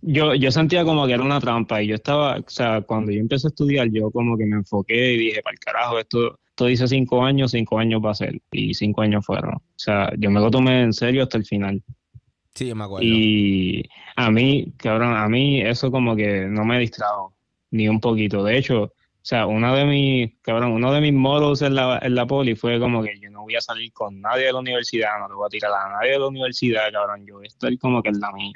yo, 0.00 0.34
yo 0.34 0.50
sentía 0.50 0.84
como 0.84 1.06
que 1.06 1.14
era 1.14 1.22
una 1.22 1.40
trampa 1.40 1.82
y 1.82 1.88
yo 1.88 1.94
estaba, 1.94 2.36
o 2.36 2.44
sea, 2.48 2.82
cuando 2.82 3.12
yo 3.12 3.20
empecé 3.20 3.48
a 3.48 3.50
estudiar, 3.50 3.88
yo 3.90 4.10
como 4.10 4.36
que 4.36 4.46
me 4.46 4.56
enfoqué 4.56 5.14
y 5.14 5.18
dije, 5.18 5.42
para 5.42 5.54
el 5.54 5.60
carajo, 5.60 5.98
esto, 5.98 6.38
esto 6.48 6.66
dice 6.66 6.88
cinco 6.88 7.24
años, 7.24 7.52
cinco 7.52 7.78
años 7.78 8.00
va 8.04 8.10
a 8.10 8.14
ser, 8.14 8.40
y 8.50 8.74
cinco 8.74 9.02
años 9.02 9.24
fueron. 9.24 9.54
O 9.54 9.62
sea, 9.76 10.12
yo 10.18 10.30
me 10.30 10.40
lo 10.40 10.50
tomé 10.50 10.82
en 10.82 10.92
serio 10.92 11.22
hasta 11.22 11.38
el 11.38 11.44
final. 11.44 11.82
Sí, 12.54 12.68
yo 12.68 12.76
me 12.76 12.84
acuerdo. 12.84 13.06
Y 13.06 13.88
a 14.16 14.30
mí, 14.30 14.72
cabrón, 14.76 15.16
a 15.16 15.28
mí 15.28 15.60
eso 15.62 15.90
como 15.90 16.14
que 16.14 16.46
no 16.48 16.64
me 16.64 16.78
distrajo 16.78 17.34
ni 17.70 17.88
un 17.88 18.00
poquito. 18.00 18.44
De 18.44 18.58
hecho, 18.58 18.92
o 19.22 19.24
sea, 19.24 19.46
uno 19.46 19.74
de 19.76 19.84
mis, 19.84 20.32
cabrón, 20.42 20.72
uno 20.72 20.92
de 20.92 21.00
mis 21.00 21.12
modos 21.12 21.62
en 21.62 21.76
la, 21.76 22.00
en 22.02 22.14
la 22.16 22.26
poli 22.26 22.56
fue 22.56 22.80
como 22.80 23.04
que 23.04 23.18
yo 23.20 23.30
no 23.30 23.42
voy 23.42 23.54
a 23.54 23.60
salir 23.60 23.92
con 23.92 24.20
nadie 24.20 24.46
de 24.46 24.52
la 24.52 24.58
universidad, 24.58 25.18
no 25.20 25.28
le 25.28 25.34
voy 25.34 25.46
a 25.46 25.48
tirar 25.48 25.70
a 25.72 25.92
nadie 25.92 26.10
de 26.12 26.18
la 26.18 26.26
universidad, 26.26 26.90
cabrón, 26.92 27.24
yo 27.24 27.36
voy 27.36 27.44
a 27.44 27.48
estar 27.48 27.78
como 27.78 28.02
que 28.02 28.08
en 28.08 28.18
la 28.20 28.32
mía. 28.32 28.52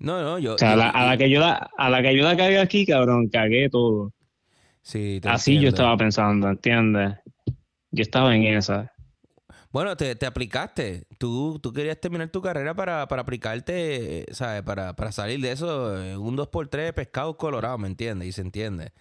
No, 0.00 0.20
no, 0.22 0.38
yo. 0.38 0.54
O 0.54 0.58
sea, 0.58 0.72
a 0.72 0.76
la, 0.76 0.86
yo- 0.92 0.98
a 0.98 1.06
la 1.06 1.16
que 1.16 1.30
yo 1.30 1.40
la, 1.40 1.70
a 1.76 1.90
la 1.90 2.02
que 2.02 2.16
yo 2.16 2.24
la 2.24 2.36
cagué 2.36 2.58
aquí, 2.58 2.86
cabrón, 2.86 3.28
cagué 3.28 3.68
todo. 3.70 4.12
Sí, 4.82 5.20
te 5.20 5.28
Así 5.28 5.60
yo 5.60 5.68
estaba 5.68 5.96
pensando, 5.96 6.48
¿entiendes? 6.48 7.14
Yo 7.90 8.02
estaba 8.02 8.34
en 8.34 8.44
esa. 8.44 8.92
Bueno, 9.70 9.96
te, 9.96 10.14
te 10.16 10.26
aplicaste. 10.26 11.06
Tú, 11.18 11.58
tú 11.62 11.72
querías 11.72 12.00
terminar 12.00 12.28
tu 12.30 12.40
carrera 12.40 12.74
para, 12.74 13.06
para 13.08 13.22
aplicarte, 13.22 14.20
eh, 14.20 14.26
¿sabes? 14.32 14.62
Para, 14.62 14.96
para 14.96 15.12
salir 15.12 15.40
de 15.40 15.52
eso, 15.52 16.02
eh, 16.02 16.16
un 16.16 16.36
2x3 16.36 16.92
pescado 16.94 17.36
colorado, 17.36 17.76
¿me 17.78 17.88
entiendes? 17.88 18.28
Y 18.28 18.32
se 18.32 18.40
entiende. 18.40 18.92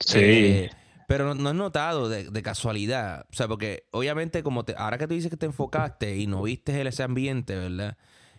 Sí. 0.00 0.18
Eh, 0.18 0.70
Pero 1.06 1.26
no, 1.26 1.34
no 1.34 1.48
has 1.50 1.54
notado 1.54 2.08
de, 2.08 2.30
de 2.30 2.42
casualidad. 2.42 3.26
O 3.30 3.34
sea, 3.34 3.46
porque 3.46 3.84
obviamente, 3.92 4.42
como 4.42 4.64
te, 4.64 4.74
ahora 4.76 4.98
que 4.98 5.06
tú 5.06 5.14
dices 5.14 5.30
que 5.30 5.36
te 5.36 5.46
enfocaste 5.46 6.16
y 6.16 6.26
no 6.26 6.42
viste 6.42 6.80
ese 6.86 7.02
ambiente, 7.02 7.54
¿verdad? 7.56 7.96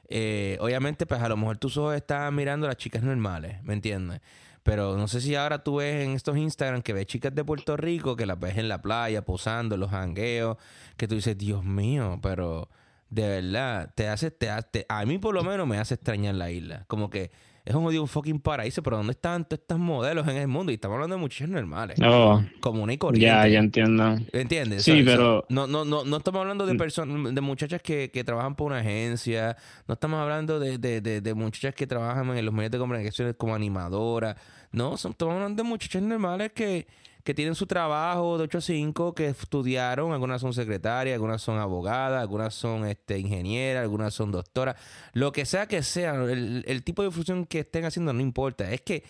Eh, 0.10 0.57
obviamente, 0.62 1.05
pues 1.05 1.22
a 1.22 1.29
lo 1.29 1.38
mejor 1.38 1.57
tus 1.57 1.77
ojos 1.77 1.96
estaban 1.96 2.34
mirando 2.36 2.65
a 2.65 2.69
las 2.69 2.77
chicas 2.77 3.03
normales, 3.03 3.62
¿me 3.63 3.74
entiendes? 3.74 4.22
Pero 4.68 4.98
no 4.98 5.08
sé 5.08 5.22
si 5.22 5.34
ahora 5.34 5.64
tú 5.64 5.78
ves 5.78 6.04
en 6.06 6.12
estos 6.12 6.36
Instagram 6.36 6.82
que 6.82 6.92
ves 6.92 7.06
chicas 7.06 7.34
de 7.34 7.46
Puerto 7.46 7.78
Rico 7.78 8.18
que 8.18 8.26
las 8.26 8.38
ves 8.38 8.58
en 8.58 8.68
la 8.68 8.82
playa, 8.82 9.24
posando, 9.24 9.76
en 9.76 9.80
los 9.82 9.92
jangueos, 9.92 10.58
que 10.98 11.08
tú 11.08 11.16
dices, 11.16 11.38
Dios 11.38 11.64
mío, 11.64 12.20
pero 12.22 12.68
de 13.10 13.30
verdad, 13.30 13.94
te 13.96 14.10
hace, 14.10 14.30
te 14.30 14.50
hace, 14.50 14.86
a 14.90 15.06
mí 15.06 15.20
por 15.20 15.34
lo 15.34 15.42
menos 15.46 15.66
me 15.66 15.78
hace 15.78 15.94
extrañar 15.94 16.36
la 16.36 16.52
isla. 16.52 16.84
Como 16.90 17.10
que 17.10 17.32
es 17.64 17.76
un 17.76 17.86
odio 17.86 18.02
un 18.02 18.08
fucking 18.10 18.40
paraíso, 18.42 18.84
pero 18.84 18.98
¿dónde 18.98 19.12
están 19.12 19.46
todos 19.46 19.62
estos 19.62 19.80
modelos 19.80 20.28
en 20.28 20.36
el 20.38 20.48
mundo? 20.50 20.72
Y 20.72 20.76
estamos 20.76 20.96
hablando 20.96 21.16
de 21.16 21.22
muchachas 21.22 21.48
normales, 21.50 21.98
Oh, 22.06 22.42
comunes 22.60 22.96
y 22.96 22.98
corrientes. 22.98 23.30
ya, 23.30 23.48
ya 23.48 23.60
entiendo. 23.60 24.18
¿Entiendes? 24.34 24.84
Sí, 24.84 25.02
pero- 25.06 25.46
No, 25.50 25.66
no, 25.68 25.86
no, 25.86 26.04
no 26.04 26.18
estamos 26.18 26.42
hablando 26.42 26.66
de 26.66 26.76
personas, 26.76 27.34
de 27.34 27.42
muchachas 27.42 27.82
que, 27.82 28.12
que 28.12 28.24
trabajan 28.26 28.56
por 28.56 28.68
una 28.68 28.80
agencia. 28.80 29.56
No 29.88 29.94
estamos 29.94 30.20
hablando 30.20 30.60
de, 30.60 30.78
de, 30.78 31.00
de, 31.00 31.22
de 31.22 31.34
muchachas 31.34 31.74
que 31.74 31.88
trabajan 31.88 32.38
en 32.38 32.46
los 32.46 32.54
medios 32.54 32.72
de 32.72 32.78
comunicación 32.80 33.34
como 33.34 33.56
animadoras. 33.56 34.36
No, 34.72 34.98
son, 34.98 35.12
estamos 35.12 35.36
hablando 35.36 35.64
de 35.64 35.70
muchachas 35.70 36.02
normales 36.02 36.52
que, 36.54 36.88
que 37.24 37.34
tienen 37.34 37.56
su 37.56 37.66
trabajo 37.68 38.38
de 38.38 38.46
8 38.46 38.58
a 38.58 38.62
5, 38.62 39.16
que 39.16 39.28
estudiaron. 39.28 40.12
Algunas 40.14 40.42
son 40.42 40.54
secretarias, 40.54 41.14
algunas 41.14 41.42
son 41.42 41.58
abogadas, 41.60 42.22
algunas 42.22 42.54
son 42.54 42.86
este, 42.86 43.20
ingenieras, 43.20 43.84
algunas 43.84 44.14
son 44.14 44.32
doctoras. 44.32 44.76
Lo 45.14 45.32
que 45.32 45.46
sea 45.46 45.68
que 45.68 45.84
sea, 45.84 46.16
el, 46.16 46.64
el 46.68 46.84
tipo 46.84 47.04
de 47.04 47.12
función 47.12 47.46
que 47.46 47.60
estén 47.60 47.86
haciendo 47.86 48.14
no 48.14 48.22
importa. 48.22 48.72
Es 48.72 48.82
que 48.82 49.04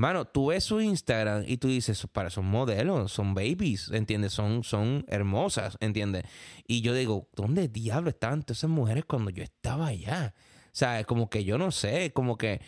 Mano, 0.00 0.24
tú 0.24 0.46
ves 0.46 0.64
su 0.64 0.80
Instagram 0.80 1.44
y 1.46 1.58
tú 1.58 1.68
dices, 1.68 2.06
para, 2.10 2.30
son 2.30 2.46
modelos, 2.46 3.12
son 3.12 3.34
babies, 3.34 3.90
¿entiendes? 3.90 4.32
Son, 4.32 4.64
son 4.64 5.04
hermosas, 5.08 5.76
¿entiendes? 5.80 6.24
Y 6.66 6.80
yo 6.80 6.94
digo, 6.94 7.28
¿dónde 7.34 7.68
diablo 7.68 8.08
estaban 8.08 8.42
todas 8.42 8.56
esas 8.56 8.70
mujeres 8.70 9.04
cuando 9.04 9.30
yo 9.30 9.42
estaba 9.42 9.88
allá? 9.88 10.32
O 10.36 10.70
sea, 10.72 11.04
como 11.04 11.28
que 11.28 11.44
yo 11.44 11.58
no 11.58 11.70
sé, 11.70 12.12
como 12.14 12.38
que 12.38 12.62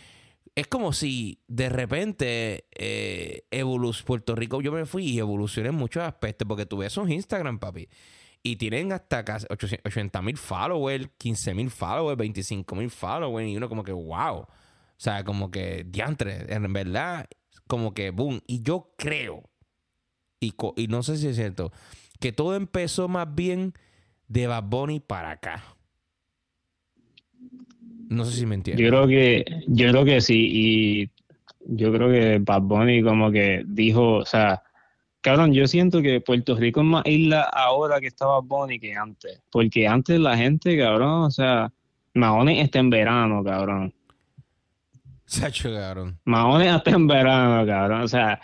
es 0.54 0.66
como 0.66 0.92
si 0.92 1.42
de 1.48 1.68
repente 1.68 2.66
eh, 2.72 3.44
Puerto 4.04 4.34
Rico 4.34 4.60
yo 4.60 4.72
me 4.72 4.86
fui 4.86 5.04
y 5.04 5.18
evolucioné 5.18 5.70
en 5.70 5.74
muchos 5.74 6.02
aspectos, 6.02 6.46
porque 6.46 6.66
tú 6.66 6.78
ves 6.78 6.92
sus 6.92 7.08
Instagram, 7.08 7.58
papi, 7.58 7.88
y 8.42 8.56
tienen 8.56 8.92
hasta 8.92 9.24
casi 9.24 9.46
80 9.48 10.20
mil 10.22 10.36
followers, 10.36 11.08
15 11.16 11.54
mil 11.54 11.70
followers, 11.70 12.18
25 12.18 12.74
mil 12.74 12.90
followers, 12.90 13.48
y 13.48 13.56
uno 13.56 13.68
como 13.68 13.84
que, 13.84 13.92
wow. 13.92 14.40
O 14.40 14.48
sea, 14.96 15.24
como 15.24 15.50
que 15.50 15.84
diantre, 15.84 16.52
en 16.52 16.72
verdad, 16.72 17.26
como 17.66 17.94
que 17.94 18.10
boom. 18.10 18.40
Y 18.46 18.62
yo 18.62 18.94
creo, 18.98 19.50
y, 20.38 20.54
y 20.76 20.86
no 20.88 21.02
sé 21.02 21.16
si 21.16 21.28
es 21.28 21.36
cierto, 21.36 21.72
que 22.20 22.32
todo 22.32 22.54
empezó 22.54 23.08
más 23.08 23.32
bien 23.34 23.74
de 24.28 24.46
Bad 24.46 24.64
Bunny 24.64 25.00
para 25.00 25.30
acá. 25.32 25.64
No 28.12 28.24
sé 28.24 28.32
si 28.32 28.46
me 28.46 28.56
entiendes. 28.56 28.84
Yo 28.84 28.90
creo 28.90 29.06
que, 29.06 29.44
yo 29.66 29.90
creo 29.90 30.04
que 30.04 30.20
sí, 30.20 30.48
y 30.52 31.10
yo 31.66 31.92
creo 31.92 32.10
que 32.10 32.38
Bad 32.40 32.62
Bunny 32.62 33.02
como 33.02 33.30
que 33.30 33.62
dijo, 33.66 34.16
o 34.16 34.24
sea, 34.26 34.62
cabrón, 35.20 35.52
yo 35.52 35.66
siento 35.66 36.02
que 36.02 36.20
Puerto 36.20 36.54
Rico 36.56 36.80
es 36.80 36.86
más 36.86 37.06
isla 37.06 37.42
ahora 37.42 38.00
que 38.00 38.08
está 38.08 38.26
Bad 38.26 38.42
Bunny 38.42 38.78
que 38.78 38.94
antes, 38.94 39.40
porque 39.50 39.88
antes 39.88 40.20
la 40.20 40.36
gente, 40.36 40.76
cabrón, 40.78 41.24
o 41.24 41.30
sea, 41.30 41.72
Mahones 42.14 42.58
está 42.58 42.80
en 42.80 42.90
verano, 42.90 43.42
cabrón, 43.42 43.94
Sacho, 45.24 45.72
cabrón. 45.72 46.18
Mahones 46.26 46.68
hasta 46.68 46.90
en 46.90 47.06
verano, 47.06 47.66
cabrón, 47.66 48.02
o 48.02 48.08
sea, 48.08 48.38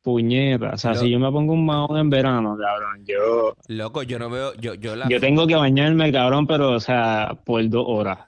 puñeta, 0.00 0.70
o 0.70 0.78
sea, 0.78 0.94
si 0.94 1.10
yo 1.10 1.18
me 1.18 1.30
pongo 1.30 1.52
un 1.52 1.66
Mahón 1.66 1.98
en 1.98 2.08
verano, 2.08 2.56
cabrón, 2.56 3.04
yo, 3.04 3.54
Loco, 3.68 4.02
yo 4.02 4.18
no 4.18 4.30
veo, 4.30 4.54
yo, 4.54 4.72
yo 4.74 4.96
la, 4.96 5.08
yo 5.08 5.20
tengo 5.20 5.46
que 5.46 5.56
bañarme, 5.56 6.10
cabrón, 6.10 6.46
pero, 6.46 6.70
o 6.70 6.80
sea, 6.80 7.38
por 7.44 7.68
dos 7.68 7.84
horas, 7.86 8.18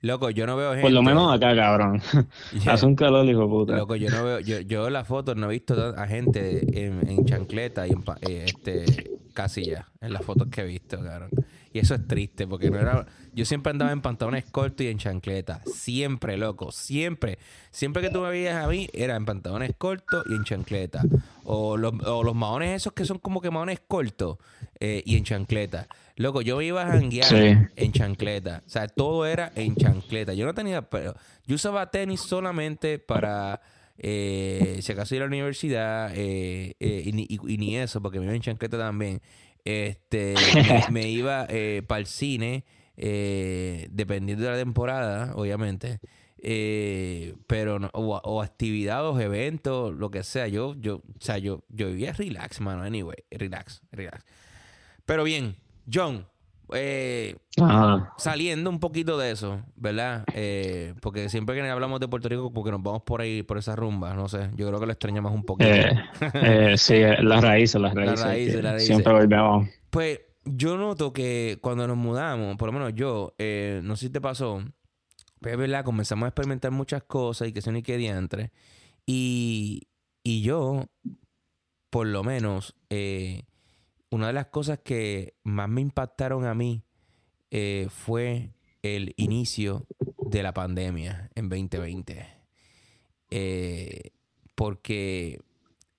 loco, 0.00 0.30
yo 0.30 0.46
no 0.46 0.56
veo 0.56 0.70
gente. 0.70 0.82
por 0.82 0.92
lo 0.92 1.02
menos 1.02 1.32
acá, 1.34 1.54
cabrón, 1.54 2.00
Yeah. 2.52 2.74
hace 2.74 2.86
un 2.86 2.94
calor, 2.94 3.26
hijo 3.26 3.48
puta. 3.48 3.76
Loco, 3.76 3.96
yo 3.96 4.10
no 4.10 4.24
veo, 4.24 4.40
yo, 4.40 4.60
yo 4.60 4.86
en 4.86 4.92
las 4.92 5.06
fotos 5.06 5.36
no 5.36 5.46
he 5.46 5.52
visto 5.52 5.94
a 5.96 6.06
gente 6.06 6.84
en, 6.84 7.08
en 7.08 7.24
chancleta 7.24 7.86
y 7.86 7.90
en 7.90 8.04
eh, 8.28 8.44
este 8.46 9.18
casi 9.34 9.64
ya, 9.64 9.86
en 10.00 10.12
las 10.12 10.24
fotos 10.24 10.48
que 10.48 10.62
he 10.62 10.64
visto, 10.64 11.00
cabrón. 11.02 11.30
Y 11.72 11.80
eso 11.80 11.94
es 11.94 12.06
triste, 12.06 12.46
porque 12.46 12.70
no 12.70 12.78
era. 12.78 13.06
Yo 13.34 13.44
siempre 13.44 13.70
andaba 13.70 13.92
en 13.92 14.00
pantalones 14.00 14.44
cortos 14.50 14.84
y 14.84 14.88
en 14.88 14.98
chancleta. 14.98 15.60
Siempre, 15.66 16.36
loco. 16.36 16.72
Siempre. 16.72 17.38
Siempre 17.70 18.02
que 18.02 18.10
tú 18.10 18.20
me 18.20 18.30
veías 18.30 18.56
a 18.64 18.66
mí, 18.66 18.88
era 18.92 19.16
en 19.16 19.24
pantalones 19.26 19.72
cortos 19.76 20.24
y 20.28 20.34
en 20.34 20.44
chancleta. 20.44 21.02
O 21.44 21.76
los, 21.76 21.92
o 22.06 22.24
los 22.24 22.34
maones 22.34 22.76
esos 22.76 22.94
que 22.94 23.04
son 23.04 23.18
como 23.18 23.40
que 23.40 23.50
maones 23.50 23.80
cortos 23.86 24.38
eh, 24.80 25.02
y 25.04 25.16
en 25.16 25.24
chancleta. 25.24 25.86
Loco, 26.18 26.42
yo 26.42 26.56
me 26.58 26.64
iba 26.66 26.82
a 26.82 26.86
janguear 26.86 27.24
Sí. 27.28 27.56
en 27.76 27.92
chancleta. 27.92 28.62
O 28.66 28.68
sea, 28.68 28.88
todo 28.88 29.24
era 29.24 29.52
en 29.54 29.74
chancleta. 29.76 30.34
Yo 30.34 30.44
no 30.46 30.52
tenía. 30.54 30.82
Pero 30.90 31.14
yo 31.46 31.54
usaba 31.54 31.90
tenis 31.90 32.20
solamente 32.20 32.98
para. 32.98 33.60
eh, 33.98 34.78
si 34.82 34.92
acaso 34.92 35.14
ir 35.16 35.22
a 35.22 35.24
la 35.24 35.28
universidad 35.28 36.12
eh, 36.14 36.74
eh, 36.78 37.02
y, 37.06 37.12
ni, 37.12 37.22
y- 37.28 37.54
y 37.54 37.56
ni 37.58 37.76
eso, 37.76 38.00
porque 38.02 38.18
me 38.20 38.26
iba 38.26 38.34
en 38.34 38.42
chancleta 38.42 38.78
también. 38.78 39.20
Este, 39.64 40.34
me, 40.54 40.84
me 41.02 41.08
iba 41.08 41.46
para 41.86 41.98
el 42.00 42.06
cine, 42.06 42.64
dependiendo 42.96 44.44
de 44.44 44.50
la 44.50 44.56
temporada, 44.56 45.32
obviamente. 45.34 46.00
Pero 47.46 47.78
no- 47.78 47.90
o, 47.92 48.16
o 48.16 48.42
actividades, 48.42 49.20
eventos, 49.24 49.94
lo 49.94 50.10
que 50.10 50.22
sea. 50.22 50.48
Yo, 50.48 50.74
yo, 50.78 50.96
o 50.96 51.02
sea, 51.20 51.38
yo, 51.38 51.64
yo 51.68 51.88
vivía 51.88 52.12
relax, 52.12 52.60
mano. 52.60 52.82
Anyway, 52.82 53.16
relax, 53.30 53.82
relax. 53.92 54.24
Pero 55.04 55.24
bien, 55.24 55.56
John, 55.92 56.26
eh, 56.74 57.36
Ajá. 57.60 58.12
saliendo 58.18 58.68
un 58.70 58.78
poquito 58.78 59.16
de 59.18 59.30
eso, 59.30 59.62
¿verdad? 59.76 60.24
Eh, 60.34 60.94
porque 61.00 61.28
siempre 61.28 61.54
que 61.56 61.68
hablamos 61.68 62.00
de 62.00 62.08
Puerto 62.08 62.28
Rico, 62.28 62.52
porque 62.52 62.70
nos 62.70 62.82
vamos 62.82 63.02
por 63.02 63.20
ahí, 63.20 63.42
por 63.42 63.58
esa 63.58 63.74
rumba, 63.74 64.14
no 64.14 64.28
sé. 64.28 64.50
Yo 64.54 64.68
creo 64.68 64.78
que 64.80 64.86
lo 64.86 64.92
extrañamos 64.92 65.32
un 65.32 65.44
poquito. 65.44 65.70
Eh, 66.34 66.74
sí, 66.76 67.00
las 67.22 67.42
raíces, 67.42 67.80
las 67.80 67.94
raíces. 67.94 68.20
raíces, 68.22 68.56
que 68.56 68.62
las 68.62 68.72
raíces. 68.72 68.88
Siempre 68.88 69.12
volvemos. 69.12 69.68
Pues 69.90 70.20
yo 70.44 70.76
noto 70.76 71.12
que 71.12 71.58
cuando 71.60 71.86
nos 71.86 71.96
mudamos, 71.96 72.56
por 72.56 72.68
lo 72.68 72.72
menos 72.72 72.94
yo, 72.94 73.34
no 73.82 73.96
sé 73.96 74.06
si 74.06 74.10
te 74.10 74.20
pasó, 74.20 74.62
pues 75.40 75.52
es 75.52 75.58
verdad, 75.58 75.84
comenzamos 75.84 76.24
a 76.24 76.28
experimentar 76.28 76.70
muchas 76.70 77.02
cosas 77.04 77.48
y 77.48 77.52
que 77.52 77.62
son 77.62 77.76
y 77.76 77.82
que 77.82 77.96
diantre. 77.96 78.50
Y, 79.06 79.88
y 80.22 80.42
yo, 80.42 80.84
por 81.90 82.06
lo 82.06 82.22
menos, 82.24 82.74
eh, 82.90 83.44
una 84.10 84.28
de 84.28 84.32
las 84.32 84.46
cosas 84.46 84.78
que 84.78 85.34
más 85.44 85.68
me 85.68 85.80
impactaron 85.80 86.46
a 86.46 86.54
mí 86.54 86.82
eh, 87.50 87.86
fue 87.90 88.50
el 88.82 89.14
inicio 89.16 89.86
de 90.18 90.42
la 90.42 90.52
pandemia 90.52 91.30
en 91.34 91.48
2020. 91.48 92.26
Eh, 93.30 94.10
porque 94.54 95.40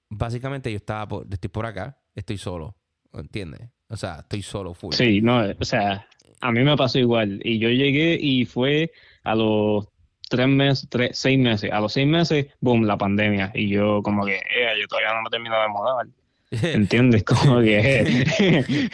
básicamente 0.10 0.72
yo 0.72 0.78
estaba 0.78 1.08
por, 1.08 1.28
estoy 1.32 1.50
por 1.50 1.66
acá, 1.66 1.98
estoy 2.16 2.38
solo, 2.38 2.76
¿entiendes? 3.14 3.70
O 3.88 3.98
sea, 3.98 4.20
estoy 4.20 4.42
solo, 4.42 4.74
full. 4.74 4.94
Sí, 4.94 5.22
no, 5.22 5.42
o 5.60 5.66
sea, 5.66 6.08
a 6.42 6.52
mí 6.52 6.64
me 6.64 6.76
pasó 6.76 7.00
igual. 7.00 7.40
Y 7.44 7.60
yo 7.60 7.70
llegué 7.70 8.18
y 8.20 8.46
fue 8.46 8.92
a 9.24 9.36
los 9.36 9.88
tres 10.30 10.48
meses, 10.48 10.88
tres, 10.90 11.18
seis 11.18 11.40
meses. 11.40 11.72
A 11.72 11.80
los 11.80 11.94
seis 11.94 12.08
meses, 12.08 12.48
boom, 12.60 12.86
la 12.86 12.98
pandemia. 12.98 13.52
Y 13.54 13.70
yo 13.70 14.02
como 14.04 14.26
que, 14.26 14.36
eh, 14.36 14.80
yo 14.80 14.88
todavía 14.88 15.14
no 15.14 15.22
me 15.22 15.28
he 15.28 15.32
terminado 15.32 15.64
de 15.64 15.70
mudar. 15.70 16.08
¿Entiendes? 16.52 17.24
Como 17.24 17.62
que 17.62 18.90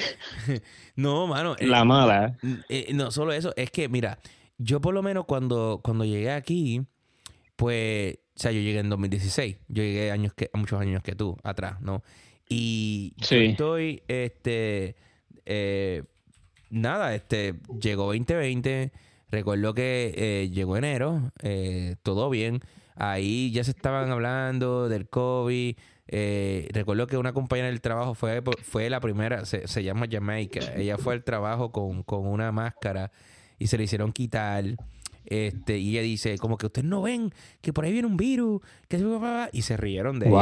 no, 0.96 1.28
mano. 1.28 1.56
eh, 1.58 1.68
la 1.68 1.86
mala. 1.86 2.38
eh, 2.70 2.92
no 2.94 3.12
solo 3.12 3.32
eso, 3.32 3.54
es 3.56 3.72
que, 3.72 3.88
mira, 3.88 4.20
yo 4.58 4.82
por 4.82 4.94
lo 4.94 5.02
menos 5.02 5.26
cuando, 5.26 5.80
cuando 5.84 6.04
llegué 6.06 6.32
aquí, 6.32 6.82
pues, 7.56 8.16
o 8.36 8.40
sea, 8.40 8.52
yo 8.52 8.60
llegué 8.60 8.80
en 8.80 8.90
2016. 8.90 9.58
Yo 9.70 9.84
llegué 9.84 10.12
años 10.12 10.34
que, 10.34 10.50
muchos 10.54 10.80
años 10.80 11.02
que 11.02 11.16
tú, 11.16 11.38
atrás, 11.44 11.80
¿no? 11.82 12.04
Y 12.50 13.14
yo 13.18 13.38
estoy, 13.38 14.04
este, 14.08 14.96
eh, 15.46 16.04
nada, 16.70 17.16
este, 17.16 17.56
llegó 17.82 18.06
2020. 18.08 18.92
Recuerdo 19.32 19.74
que 19.74 20.50
llegó 20.54 20.78
enero, 20.78 21.32
todo 22.04 22.30
bien. 22.30 22.62
Ahí 22.96 23.52
ya 23.52 23.64
se 23.64 23.72
estaban 23.72 24.12
hablando 24.12 24.88
del 24.88 25.10
COVID. 25.10 25.76
Eh, 26.08 26.68
recuerdo 26.72 27.08
que 27.08 27.18
una 27.18 27.34
compañera 27.34 27.68
del 27.68 27.82
trabajo 27.82 28.14
fue, 28.14 28.42
fue 28.64 28.90
la 28.90 29.00
primera, 29.00 29.46
se, 29.46 29.68
se 29.68 29.84
llama 29.84 30.06
Jamaica. 30.10 30.60
Ella 30.76 30.98
fue 30.98 31.14
al 31.14 31.24
trabajo 31.24 31.72
con, 31.72 32.04
con 32.04 32.28
una 32.28 32.52
máscara 32.52 33.12
y 33.58 33.68
se 33.68 33.78
le 33.78 33.86
hicieron 33.86 34.12
quitar. 34.14 34.64
Este, 35.28 35.80
y 35.80 35.92
ella 35.98 36.02
dice, 36.04 36.38
como 36.38 36.58
que 36.58 36.68
ustedes 36.68 36.88
no 36.88 37.02
ven 37.02 37.34
que 37.62 37.74
por 37.74 37.84
ahí 37.86 37.92
viene 37.92 38.08
un 38.08 38.16
virus, 38.18 38.62
que 38.88 39.00
y 39.52 39.62
se 39.64 39.76
rieron 39.76 40.20
de 40.20 40.28
ella. 40.28 40.36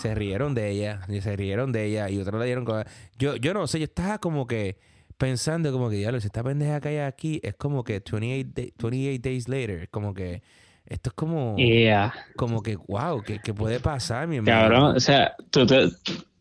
Se 0.00 0.14
rieron 0.14 0.54
de 0.54 0.70
ella, 0.70 1.00
y 1.08 1.20
se 1.20 1.36
rieron 1.36 1.70
de 1.72 1.84
ella, 1.84 2.08
y 2.08 2.18
otros 2.18 2.40
le 2.40 2.46
dieron 2.46 2.64
con- 2.64 2.84
Yo, 3.18 3.36
yo 3.36 3.52
no 3.52 3.66
sé, 3.66 3.78
yo 3.78 3.84
estaba 3.84 4.18
como 4.18 4.46
que 4.46 4.78
pensando 5.18 5.70
como 5.70 5.90
que, 5.90 5.96
diablo, 5.96 6.18
si 6.20 6.26
esta 6.28 6.42
pendeja 6.42 6.80
que 6.80 6.88
hay 6.88 6.98
aquí 6.98 7.40
es 7.44 7.54
como 7.54 7.84
que 7.84 8.00
28, 8.10 8.50
day- 8.54 8.72
28 8.78 9.20
days 9.22 9.48
later, 9.48 9.88
como 9.90 10.14
que 10.14 10.42
esto 10.86 11.10
es 11.10 11.14
como, 11.14 11.56
Yeah. 11.56 12.12
como 12.36 12.62
que, 12.62 12.76
wow, 12.76 13.22
que, 13.22 13.38
que 13.38 13.54
puede 13.54 13.80
pasar, 13.80 14.26
mi 14.28 14.36
hermano. 14.36 14.60
Cabrón, 14.60 14.96
o 14.96 15.00
sea, 15.00 15.34
tú 15.50 15.66
te, 15.66 15.88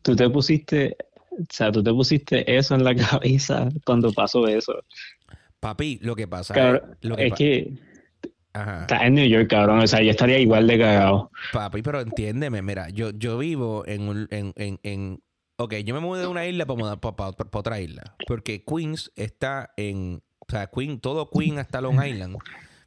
tú 0.01 0.15
te 0.15 0.29
pusiste, 0.29 0.97
o 1.31 1.45
sea, 1.49 1.71
tú 1.71 1.83
te 1.83 1.91
pusiste 1.91 2.55
eso 2.57 2.75
en 2.75 2.83
la 2.83 2.95
cabeza 2.95 3.69
cuando 3.85 4.11
pasó 4.13 4.47
eso. 4.47 4.73
Papi, 5.59 5.99
lo 6.01 6.15
que 6.15 6.27
pasa 6.27 6.53
Cabrón, 6.53 6.81
es, 7.01 7.09
lo 7.09 7.15
que 7.15 7.23
es 7.25 7.29
pa- 7.29 7.35
que 7.35 7.73
Ajá. 8.53 8.81
estás 8.81 9.01
en 9.03 9.13
New 9.13 9.27
York, 9.27 9.49
cabrón. 9.49 9.79
O 9.79 9.87
sea, 9.87 10.01
yo 10.01 10.11
estaría 10.11 10.39
igual 10.39 10.67
de 10.67 10.77
cagado. 10.79 11.31
Papi, 11.53 11.81
pero 11.81 12.01
entiéndeme, 12.01 12.61
mira, 12.61 12.89
yo, 12.89 13.11
yo 13.11 13.37
vivo 13.37 13.85
en 13.87 14.01
un, 14.09 14.27
en, 14.31 14.53
en, 14.55 14.79
en- 14.83 15.21
Ok, 15.57 15.75
yo 15.85 15.93
me 15.93 15.99
mudé 15.99 16.21
de 16.21 16.27
una 16.27 16.47
isla 16.47 16.65
para 16.65 16.79
mudar 16.79 16.99
para, 16.99 17.29
otra 17.29 17.79
isla. 17.79 18.15
Porque 18.25 18.63
Queens 18.65 19.11
está 19.15 19.71
en... 19.77 20.23
O 20.39 20.45
sea, 20.51 20.67
Queen, 20.67 20.99
todo 20.99 21.29
Queen 21.29 21.59
hasta 21.59 21.79
Long 21.81 22.03
Island, 22.03 22.37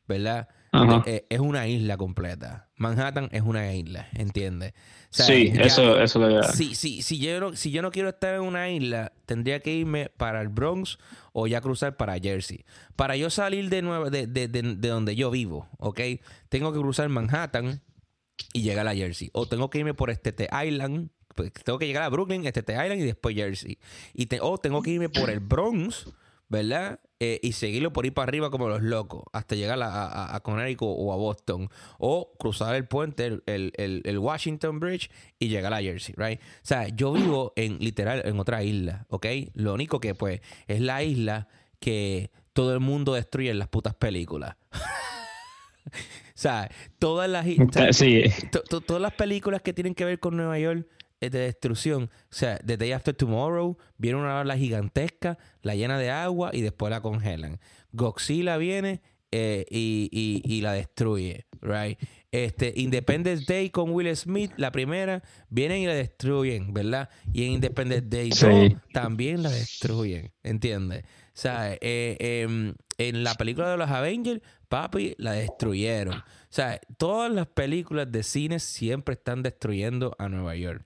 ¿verdad? 0.08 0.48
Ajá. 0.76 1.02
Eh, 1.06 1.26
es 1.28 1.40
una 1.40 1.66
isla 1.68 1.96
completa. 1.96 2.68
Manhattan 2.76 3.28
es 3.32 3.42
una 3.42 3.72
isla, 3.74 4.08
¿entiendes? 4.14 4.72
O 4.72 5.06
sea, 5.10 5.26
sí, 5.26 5.52
ya- 5.52 5.62
eso, 5.62 6.00
eso 6.00 6.18
lo 6.18 6.28
que 6.40 6.48
Sí, 6.48 6.74
sí, 6.74 7.02
si 7.02 7.18
yo, 7.18 7.38
no, 7.40 7.54
si 7.56 7.70
yo 7.70 7.82
no 7.82 7.90
quiero 7.90 8.08
estar 8.08 8.34
en 8.34 8.40
una 8.42 8.68
isla, 8.70 9.12
tendría 9.26 9.60
que 9.60 9.72
irme 9.72 10.08
para 10.16 10.40
el 10.40 10.48
Bronx 10.48 10.98
o 11.32 11.46
ya 11.46 11.60
cruzar 11.60 11.96
para 11.96 12.18
Jersey. 12.18 12.64
Para 12.96 13.16
yo 13.16 13.30
salir 13.30 13.70
de, 13.70 13.82
nuevo, 13.82 14.10
de, 14.10 14.26
de, 14.26 14.48
de, 14.48 14.62
de 14.76 14.88
donde 14.88 15.14
yo 15.14 15.30
vivo, 15.30 15.68
¿ok? 15.78 16.00
Tengo 16.48 16.72
que 16.72 16.80
cruzar 16.80 17.08
Manhattan 17.08 17.80
y 18.52 18.62
llegar 18.62 18.88
a 18.88 18.94
Jersey. 18.94 19.30
O 19.32 19.46
tengo 19.46 19.70
que 19.70 19.78
irme 19.78 19.94
por 19.94 20.10
Estete 20.10 20.48
Island. 20.66 21.10
pues, 21.36 21.52
Tengo 21.52 21.78
que 21.78 21.86
llegar 21.86 22.02
a 22.02 22.08
Brooklyn, 22.08 22.44
Estete 22.46 22.72
Island 22.72 23.00
y 23.00 23.04
después 23.04 23.34
Jersey. 23.36 23.78
Y 24.12 24.26
te- 24.26 24.40
o 24.40 24.58
tengo 24.58 24.82
que 24.82 24.90
irme 24.90 25.08
por 25.08 25.30
el 25.30 25.38
Bronx, 25.40 26.06
¿verdad? 26.54 27.00
Eh, 27.20 27.38
y 27.42 27.52
seguirlo 27.52 27.92
por 27.92 28.04
ahí 28.04 28.10
para 28.10 28.28
arriba 28.28 28.50
como 28.50 28.68
los 28.68 28.82
locos, 28.82 29.22
hasta 29.32 29.54
llegar 29.54 29.80
a, 29.82 29.86
a, 30.06 30.36
a 30.36 30.40
Connecticut 30.40 30.88
o 30.98 31.12
a 31.12 31.16
Boston. 31.16 31.68
O 31.98 32.32
cruzar 32.38 32.74
el 32.74 32.86
puente, 32.86 33.26
el, 33.26 33.42
el- 33.46 33.72
el- 33.76 34.02
el 34.04 34.18
Washington 34.18 34.78
Bridge 34.80 35.10
y 35.38 35.48
llegar 35.48 35.72
a 35.74 35.80
Jersey, 35.80 36.14
¿right? 36.18 36.40
O 36.40 36.66
sea, 36.66 36.88
yo 36.88 37.12
vivo 37.12 37.52
en 37.56 37.78
literal 37.78 38.22
en 38.24 38.38
otra 38.40 38.62
isla, 38.62 39.06
¿ok? 39.08 39.26
Lo 39.54 39.74
único 39.74 40.00
que 40.00 40.14
pues 40.14 40.40
es 40.66 40.80
la 40.80 41.02
isla 41.02 41.48
que 41.80 42.30
todo 42.52 42.72
el 42.74 42.80
mundo 42.80 43.14
destruye 43.14 43.50
en 43.50 43.58
las 43.58 43.68
putas 43.68 43.94
películas. 43.94 44.56
o 45.86 45.90
sea, 46.34 46.70
todas 46.98 47.28
las. 47.28 47.46
Sí, 47.92 48.22
To- 48.50 48.62
to- 48.62 48.80
todas 48.80 49.02
las 49.02 49.12
películas 49.14 49.62
que 49.62 49.72
tienen 49.72 49.94
que 49.94 50.04
ver 50.04 50.18
con 50.20 50.36
Nueva 50.36 50.58
York 50.58 50.86
de 51.30 51.40
destrucción, 51.40 52.04
o 52.04 52.08
sea, 52.34 52.58
The 52.58 52.76
Day 52.76 52.92
After 52.92 53.14
Tomorrow, 53.14 53.76
viene 53.98 54.18
una 54.18 54.40
ola 54.40 54.56
gigantesca, 54.56 55.38
la 55.62 55.74
llena 55.74 55.98
de 55.98 56.10
agua 56.10 56.50
y 56.52 56.60
después 56.62 56.90
la 56.90 57.00
congelan. 57.00 57.58
Godzilla 57.92 58.56
viene 58.56 59.00
eh, 59.30 59.66
y, 59.70 60.08
y- 60.12 60.42
y 60.44 60.60
la 60.60 60.72
destruye, 60.74 61.46
right? 61.60 61.98
Este, 62.30 62.72
Independence 62.76 63.44
Day 63.52 63.70
con 63.70 63.90
Will 63.90 64.14
Smith, 64.16 64.52
la 64.56 64.70
primera, 64.70 65.22
vienen 65.48 65.82
y 65.82 65.86
la 65.86 65.94
destruyen, 65.94 66.72
¿verdad? 66.72 67.08
Y 67.32 67.44
en 67.44 67.52
Independence 67.52 68.06
Day 68.08 68.30
Sí. 68.32 68.46
2 68.46 68.80
también 68.92 69.42
la 69.42 69.50
destruyen, 69.50 70.30
¿entiendes? 70.44 71.02
O 71.04 71.36
sea, 71.36 71.72
eh, 71.80 72.16
em, 72.20 72.74
en 72.98 73.24
la 73.24 73.34
película 73.34 73.70
de 73.72 73.76
los 73.76 73.90
Avengers, 73.90 74.40
papi, 74.68 75.14
la 75.18 75.32
destruyeron. 75.32 76.14
O 76.18 76.22
sea, 76.50 76.80
todas 76.96 77.32
las 77.32 77.48
películas 77.48 78.10
de 78.12 78.22
cine 78.22 78.60
siempre 78.60 79.14
están 79.14 79.42
destruyendo 79.42 80.14
a 80.18 80.28
Nueva 80.28 80.54
York. 80.54 80.84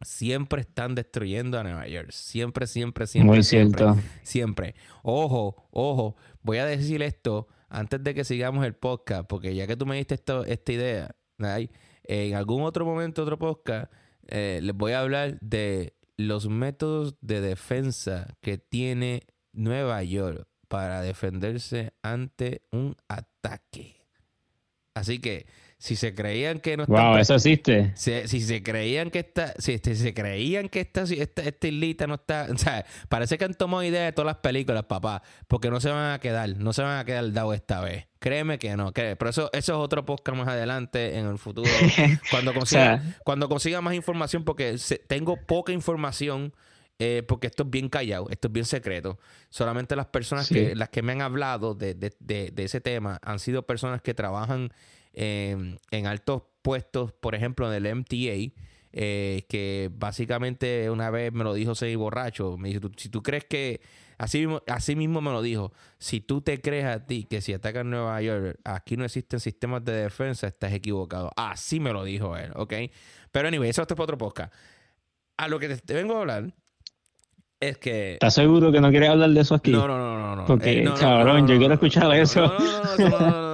Siempre 0.00 0.60
están 0.60 0.94
destruyendo 0.94 1.58
a 1.58 1.64
Nueva 1.64 1.88
York. 1.88 2.10
Siempre, 2.12 2.66
siempre, 2.66 3.06
siempre. 3.06 3.36
muy 3.36 3.42
siempre, 3.42 3.84
cierto. 3.84 4.00
Siempre. 4.22 4.74
Ojo, 5.02 5.68
ojo. 5.70 6.16
Voy 6.42 6.58
a 6.58 6.66
decir 6.66 7.02
esto 7.02 7.48
antes 7.68 8.02
de 8.02 8.14
que 8.14 8.24
sigamos 8.24 8.64
el 8.64 8.74
podcast, 8.74 9.26
porque 9.28 9.54
ya 9.54 9.66
que 9.66 9.76
tú 9.76 9.86
me 9.86 9.96
diste 9.96 10.14
esto, 10.14 10.44
esta 10.44 10.72
idea, 10.72 11.16
en 12.04 12.34
algún 12.34 12.62
otro 12.62 12.84
momento, 12.84 13.22
otro 13.22 13.38
podcast, 13.38 13.92
eh, 14.28 14.60
les 14.62 14.74
voy 14.74 14.92
a 14.92 15.00
hablar 15.00 15.38
de 15.40 15.94
los 16.16 16.48
métodos 16.48 17.16
de 17.20 17.40
defensa 17.40 18.36
que 18.40 18.58
tiene 18.58 19.22
Nueva 19.52 20.02
York 20.02 20.46
para 20.68 21.00
defenderse 21.00 21.92
ante 22.02 22.62
un 22.72 22.96
ataque. 23.08 23.96
Así 24.94 25.20
que 25.20 25.46
si 25.80 25.94
se 25.94 26.12
creían 26.12 26.58
que 26.58 26.76
no 26.76 26.82
están 26.82 26.96
Wow, 27.12 27.16
eso 27.18 27.34
existe. 27.36 27.92
si, 27.94 28.26
si 28.26 28.40
se 28.40 28.62
creían 28.64 29.10
que 29.12 29.20
esta, 29.20 29.54
si, 29.58 29.74
este- 29.74 29.94
si 29.94 30.02
se 30.02 30.12
creían 30.14 30.68
que 30.68 30.80
esta, 30.80 31.02
esta, 31.04 31.42
esta 31.42 31.68
islita 31.68 32.06
no 32.08 32.14
está, 32.14 32.48
o 32.52 32.58
sea, 32.58 32.84
parece 33.08 33.38
que 33.38 33.44
han 33.44 33.54
tomado 33.54 33.84
idea 33.84 34.04
de 34.04 34.12
todas 34.12 34.26
las 34.26 34.38
películas, 34.38 34.84
papá, 34.84 35.22
porque 35.46 35.70
no 35.70 35.80
se 35.80 35.90
van 35.90 36.12
a 36.12 36.18
quedar, 36.18 36.48
no 36.56 36.72
se 36.72 36.82
van 36.82 36.98
a 36.98 37.04
quedar 37.04 37.32
dados 37.32 37.54
esta 37.54 37.80
vez. 37.80 38.06
Créeme 38.18 38.58
que 38.58 38.76
no, 38.76 38.92
créeme. 38.92 39.14
pero 39.14 39.30
eso, 39.30 39.50
eso 39.52 39.72
es 39.74 39.78
otro 39.78 40.04
podcast 40.04 40.36
más 40.36 40.48
adelante 40.48 41.16
en 41.16 41.26
el 41.26 41.38
futuro, 41.38 41.70
cuando 42.32 42.52
consiga, 42.52 43.00
sea- 43.00 43.18
cuando 43.24 43.48
consiga 43.48 43.80
más 43.80 43.94
información, 43.94 44.44
porque 44.44 44.78
se- 44.78 44.98
tengo 44.98 45.36
poca 45.36 45.72
información. 45.72 46.52
eh, 47.00 47.22
porque 47.28 47.46
esto 47.46 47.62
es 47.62 47.70
bien 47.70 47.88
callado, 47.88 48.26
esto 48.28 48.48
es 48.48 48.52
bien 48.52 48.66
secreto. 48.66 49.20
Solamente 49.50 49.94
las 49.94 50.06
personas 50.06 50.48
Sí. 50.48 50.54
que, 50.56 50.74
las 50.74 50.88
que 50.88 51.00
me 51.02 51.12
han 51.12 51.22
hablado 51.22 51.76
de, 51.76 51.94
de- 51.94 52.12
de- 52.18 52.50
de 52.50 52.64
ese 52.64 52.80
tema 52.80 53.20
han 53.22 53.38
sido 53.38 53.62
personas 53.64 54.02
que 54.02 54.14
trabajan 54.14 54.72
en, 55.12 55.78
en 55.90 56.06
altos 56.06 56.42
puestos, 56.62 57.12
por 57.12 57.34
ejemplo, 57.34 57.72
en 57.72 57.86
el 57.86 57.94
MTA, 57.96 58.54
eh, 58.92 59.44
que 59.48 59.90
básicamente 59.92 60.90
una 60.90 61.10
vez 61.10 61.32
me 61.32 61.44
lo 61.44 61.54
dijo 61.54 61.74
Sei 61.74 61.94
Borracho, 61.94 62.56
me 62.56 62.68
dice, 62.68 62.80
si 62.96 63.08
tú 63.08 63.22
crees 63.22 63.44
que, 63.44 63.80
así 64.16 64.40
mismo, 64.40 64.62
así 64.66 64.96
mismo 64.96 65.20
me 65.20 65.30
lo 65.30 65.42
dijo, 65.42 65.72
si 65.98 66.20
tú 66.20 66.40
te 66.40 66.60
crees 66.60 66.86
a 66.86 67.06
ti 67.06 67.24
que 67.24 67.40
si 67.40 67.52
atacan 67.52 67.90
Nueva 67.90 68.20
York, 68.22 68.58
aquí 68.64 68.96
no 68.96 69.04
existen 69.04 69.40
sistemas 69.40 69.84
de 69.84 69.92
defensa, 69.92 70.46
estás 70.46 70.72
equivocado. 70.72 71.30
Así 71.36 71.80
me 71.80 71.92
lo 71.92 72.04
dijo 72.04 72.36
él, 72.36 72.50
¿ok? 72.54 72.74
Pero 73.30 73.48
anyway, 73.48 73.70
eso 73.70 73.82
es 73.82 73.88
para 73.88 74.02
otro 74.02 74.18
podcast. 74.18 74.52
A 75.36 75.48
lo 75.48 75.58
que 75.58 75.68
te, 75.68 75.94
vengo 75.94 76.16
a 76.16 76.20
hablar 76.20 76.52
es 77.60 77.78
que... 77.78 78.14
¿Estás 78.14 78.34
seguro 78.34 78.72
que 78.72 78.80
no 78.80 78.90
quieres 78.90 79.10
hablar 79.10 79.30
de 79.30 79.40
eso 79.40 79.54
aquí? 79.54 79.70
No, 79.70 79.86
no, 79.86 79.98
no, 79.98 80.18
no. 80.18 80.36
no. 80.36 80.46
Porque, 80.46 80.80
eh, 80.80 80.82
no, 80.82 80.94
cabrón, 80.94 81.36
no, 81.36 81.42
no, 81.42 81.48
yo 81.48 81.58
quiero 81.58 81.74
escuchar 81.74 82.12
eso. 82.14 82.52
no, 82.98 83.08
no, 83.08 83.30
no 83.30 83.47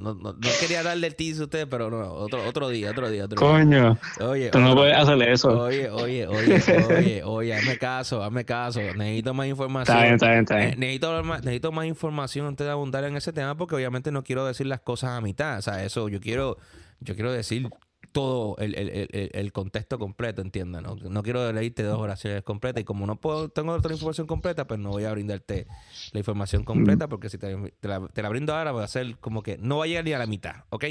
no, 0.00 0.14
no, 0.14 0.32
no, 0.32 0.38
quería 0.58 0.82
darle 0.82 1.06
el 1.06 1.14
tease 1.14 1.40
a 1.40 1.44
usted, 1.44 1.68
pero 1.68 1.90
no, 1.90 2.12
otro, 2.14 2.42
otro 2.46 2.68
día, 2.68 2.90
otro 2.90 3.10
día, 3.10 3.26
otro 3.26 3.40
día. 3.40 3.48
Coño, 3.48 3.98
Oye, 4.20 4.50
tú 4.50 4.58
no 4.58 4.74
puedes 4.74 4.96
hacer 4.96 5.22
eso. 5.22 5.48
Oye, 5.62 5.88
oye, 5.90 6.26
oye, 6.26 6.62
oye, 6.88 7.22
oye, 7.24 7.54
hazme 7.54 7.78
caso, 7.78 8.22
hazme 8.22 8.44
caso. 8.44 8.80
Necesito 8.80 9.34
más 9.34 9.46
información. 9.46 9.96
Está 9.96 10.02
bien, 10.02 10.14
está 10.14 10.28
bien, 10.28 10.40
está 10.40 10.56
bien. 10.56 10.80
necesito, 10.80 11.22
más, 11.22 11.44
necesito 11.44 11.72
más 11.72 11.86
información 11.86 12.46
antes 12.46 12.66
de 12.66 12.72
abundar 12.72 13.04
en 13.04 13.16
ese 13.16 13.32
tema 13.32 13.56
porque 13.56 13.74
obviamente 13.74 14.10
no 14.10 14.24
quiero 14.24 14.44
decir 14.46 14.66
las 14.66 14.80
cosas 14.80 15.10
a 15.10 15.20
mitad. 15.20 15.58
O 15.58 15.62
sea, 15.62 15.84
eso 15.84 16.08
yo 16.08 16.20
quiero, 16.20 16.56
yo 17.00 17.14
quiero 17.14 17.32
decir 17.32 17.68
todo 18.12 18.56
el, 18.58 18.74
el- 18.76 19.30
el- 19.32 19.52
contexto 19.52 19.98
completo, 19.98 20.42
entiendan. 20.42 20.82
¿no? 20.82 20.96
no 20.96 21.22
quiero 21.22 21.52
leerte 21.52 21.82
dos 21.84 21.98
oraciones 21.98 22.42
completas 22.42 22.80
y 22.82 22.84
como 22.84 23.06
no 23.06 23.20
puedo, 23.20 23.48
tengo 23.48 23.72
otra 23.72 23.92
información 23.92 24.26
completa, 24.26 24.66
pues 24.66 24.80
no 24.80 24.90
voy 24.90 25.04
a 25.04 25.12
brindarte 25.12 25.66
la 26.12 26.18
información 26.18 26.64
completa 26.64 27.08
porque 27.08 27.28
si 27.28 27.38
te, 27.38 27.56
te 27.80 27.88
la, 27.88 28.08
te 28.08 28.22
la 28.22 28.28
brindo 28.28 28.54
ahora 28.54 28.72
va 28.72 28.84
a 28.84 28.88
ser 28.88 29.16
como 29.18 29.42
que 29.42 29.58
no 29.58 29.78
va 29.78 29.84
a 29.84 29.86
llegar 29.86 30.04
ni 30.04 30.12
a 30.12 30.18
la 30.18 30.26
mitad, 30.26 30.64
¿ok? 30.70 30.84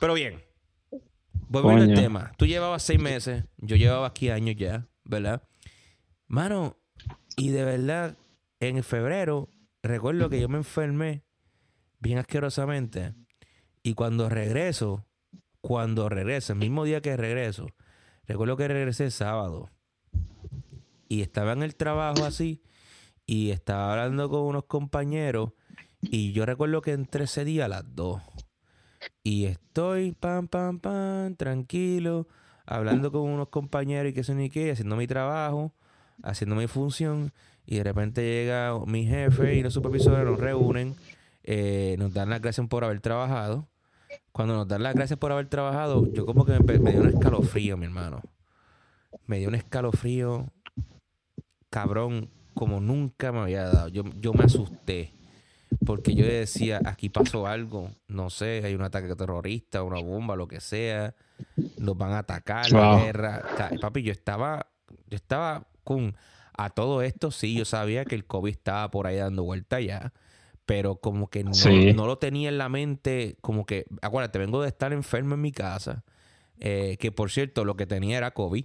Pero 0.00 0.14
bien, 0.14 0.42
volviendo 1.48 1.84
al 1.84 1.94
tema. 2.00 2.32
Tú 2.36 2.46
llevabas 2.46 2.82
seis 2.82 3.00
meses, 3.00 3.44
yo 3.58 3.76
llevaba 3.76 4.06
aquí 4.08 4.30
años 4.30 4.56
ya, 4.56 4.88
¿verdad? 5.04 5.42
Mano, 6.26 6.78
y 7.36 7.50
de 7.50 7.64
verdad, 7.64 8.16
en 8.60 8.82
febrero, 8.82 9.48
recuerdo 9.82 10.28
que 10.28 10.40
yo 10.40 10.48
me 10.48 10.58
enfermé 10.58 11.24
bien 12.00 12.18
asquerosamente. 12.18 13.14
Y 13.82 13.94
cuando 13.94 14.28
regreso, 14.28 15.06
cuando 15.62 16.08
regreso, 16.08 16.52
el 16.52 16.58
mismo 16.58 16.84
día 16.84 17.00
que 17.00 17.16
regreso, 17.16 17.68
recuerdo 18.26 18.56
que 18.56 18.68
regresé 18.68 19.10
sábado. 19.10 19.70
Y 21.08 21.22
estaba 21.22 21.52
en 21.52 21.62
el 21.62 21.76
trabajo 21.76 22.24
así. 22.24 22.62
Y 23.26 23.50
estaba 23.50 23.92
hablando 23.92 24.28
con 24.28 24.40
unos 24.42 24.64
compañeros. 24.64 25.52
Y 26.00 26.32
yo 26.32 26.44
recuerdo 26.44 26.82
que 26.82 26.92
entré 26.92 27.24
ese 27.24 27.44
día 27.44 27.66
a 27.66 27.68
las 27.68 27.84
2. 27.94 28.20
Y 29.22 29.44
estoy, 29.44 30.12
pam, 30.12 30.48
pam, 30.48 30.80
pam, 30.80 31.36
tranquilo, 31.36 32.26
hablando 32.66 33.12
con 33.12 33.22
unos 33.22 33.48
compañeros 33.48 34.10
y 34.10 34.14
que 34.14 34.24
son 34.24 34.38
ni 34.38 34.50
qué, 34.50 34.72
haciendo 34.72 34.96
mi 34.96 35.06
trabajo, 35.06 35.72
haciendo 36.24 36.56
mi 36.56 36.66
función. 36.66 37.32
Y 37.66 37.76
de 37.76 37.84
repente 37.84 38.22
llega 38.22 38.76
mi 38.84 39.06
jefe 39.06 39.54
y 39.54 39.62
los 39.62 39.74
supervisores 39.74 40.24
nos 40.24 40.40
reúnen, 40.40 40.96
eh, 41.44 41.94
nos 41.98 42.12
dan 42.12 42.30
las 42.30 42.40
gracias 42.40 42.66
por 42.66 42.84
haber 42.84 43.00
trabajado. 43.00 43.68
Cuando 44.32 44.54
nos 44.54 44.68
dan 44.68 44.82
las 44.82 44.94
gracias 44.94 45.18
por 45.18 45.32
haber 45.32 45.48
trabajado, 45.48 46.10
yo 46.12 46.26
como 46.26 46.44
que 46.44 46.58
me, 46.58 46.78
me 46.78 46.92
dio 46.92 47.02
un 47.02 47.08
escalofrío, 47.08 47.76
mi 47.76 47.86
hermano. 47.86 48.22
Me 49.26 49.38
dio 49.38 49.48
un 49.48 49.54
escalofrío, 49.54 50.52
cabrón, 51.70 52.30
como 52.54 52.80
nunca 52.80 53.32
me 53.32 53.40
había 53.40 53.64
dado. 53.64 53.88
Yo, 53.88 54.04
yo 54.18 54.32
me 54.32 54.44
asusté. 54.44 55.12
Porque 55.84 56.14
yo 56.14 56.24
decía, 56.26 56.80
aquí 56.84 57.08
pasó 57.08 57.46
algo, 57.46 57.90
no 58.06 58.30
sé, 58.30 58.62
hay 58.64 58.74
un 58.74 58.82
ataque 58.82 59.14
terrorista, 59.16 59.82
una 59.82 60.00
bomba, 60.00 60.36
lo 60.36 60.46
que 60.46 60.60
sea, 60.60 61.14
nos 61.78 61.96
van 61.96 62.12
a 62.12 62.18
atacar, 62.18 62.70
la 62.70 62.98
guerra. 62.98 63.42
Papi, 63.80 64.02
yo 64.02 64.12
estaba, 64.12 64.66
yo 65.08 65.16
estaba 65.16 65.66
con 65.82 66.14
a 66.56 66.70
todo 66.70 67.02
esto, 67.02 67.30
sí, 67.30 67.54
yo 67.54 67.64
sabía 67.64 68.04
que 68.04 68.14
el 68.14 68.26
COVID 68.26 68.50
estaba 68.50 68.90
por 68.90 69.06
ahí 69.06 69.16
dando 69.16 69.44
vuelta 69.44 69.80
ya, 69.80 70.12
pero 70.66 70.96
como 70.96 71.28
que 71.28 71.44
no, 71.44 71.54
Sí. 71.54 71.92
no 71.92 72.06
lo 72.06 72.18
tenía 72.18 72.48
en 72.48 72.58
la 72.58 72.68
mente, 72.68 73.36
como 73.40 73.66
que, 73.66 73.84
acuérdate, 74.00 74.38
vengo 74.38 74.62
de 74.62 74.68
estar 74.68 74.92
enfermo 74.92 75.34
en 75.34 75.40
mi 75.40 75.52
casa, 75.52 76.04
eh, 76.58 76.96
que 77.00 77.10
por 77.12 77.30
cierto, 77.30 77.64
lo 77.64 77.74
que 77.76 77.86
tenía 77.86 78.18
era 78.18 78.30
COVID. 78.32 78.64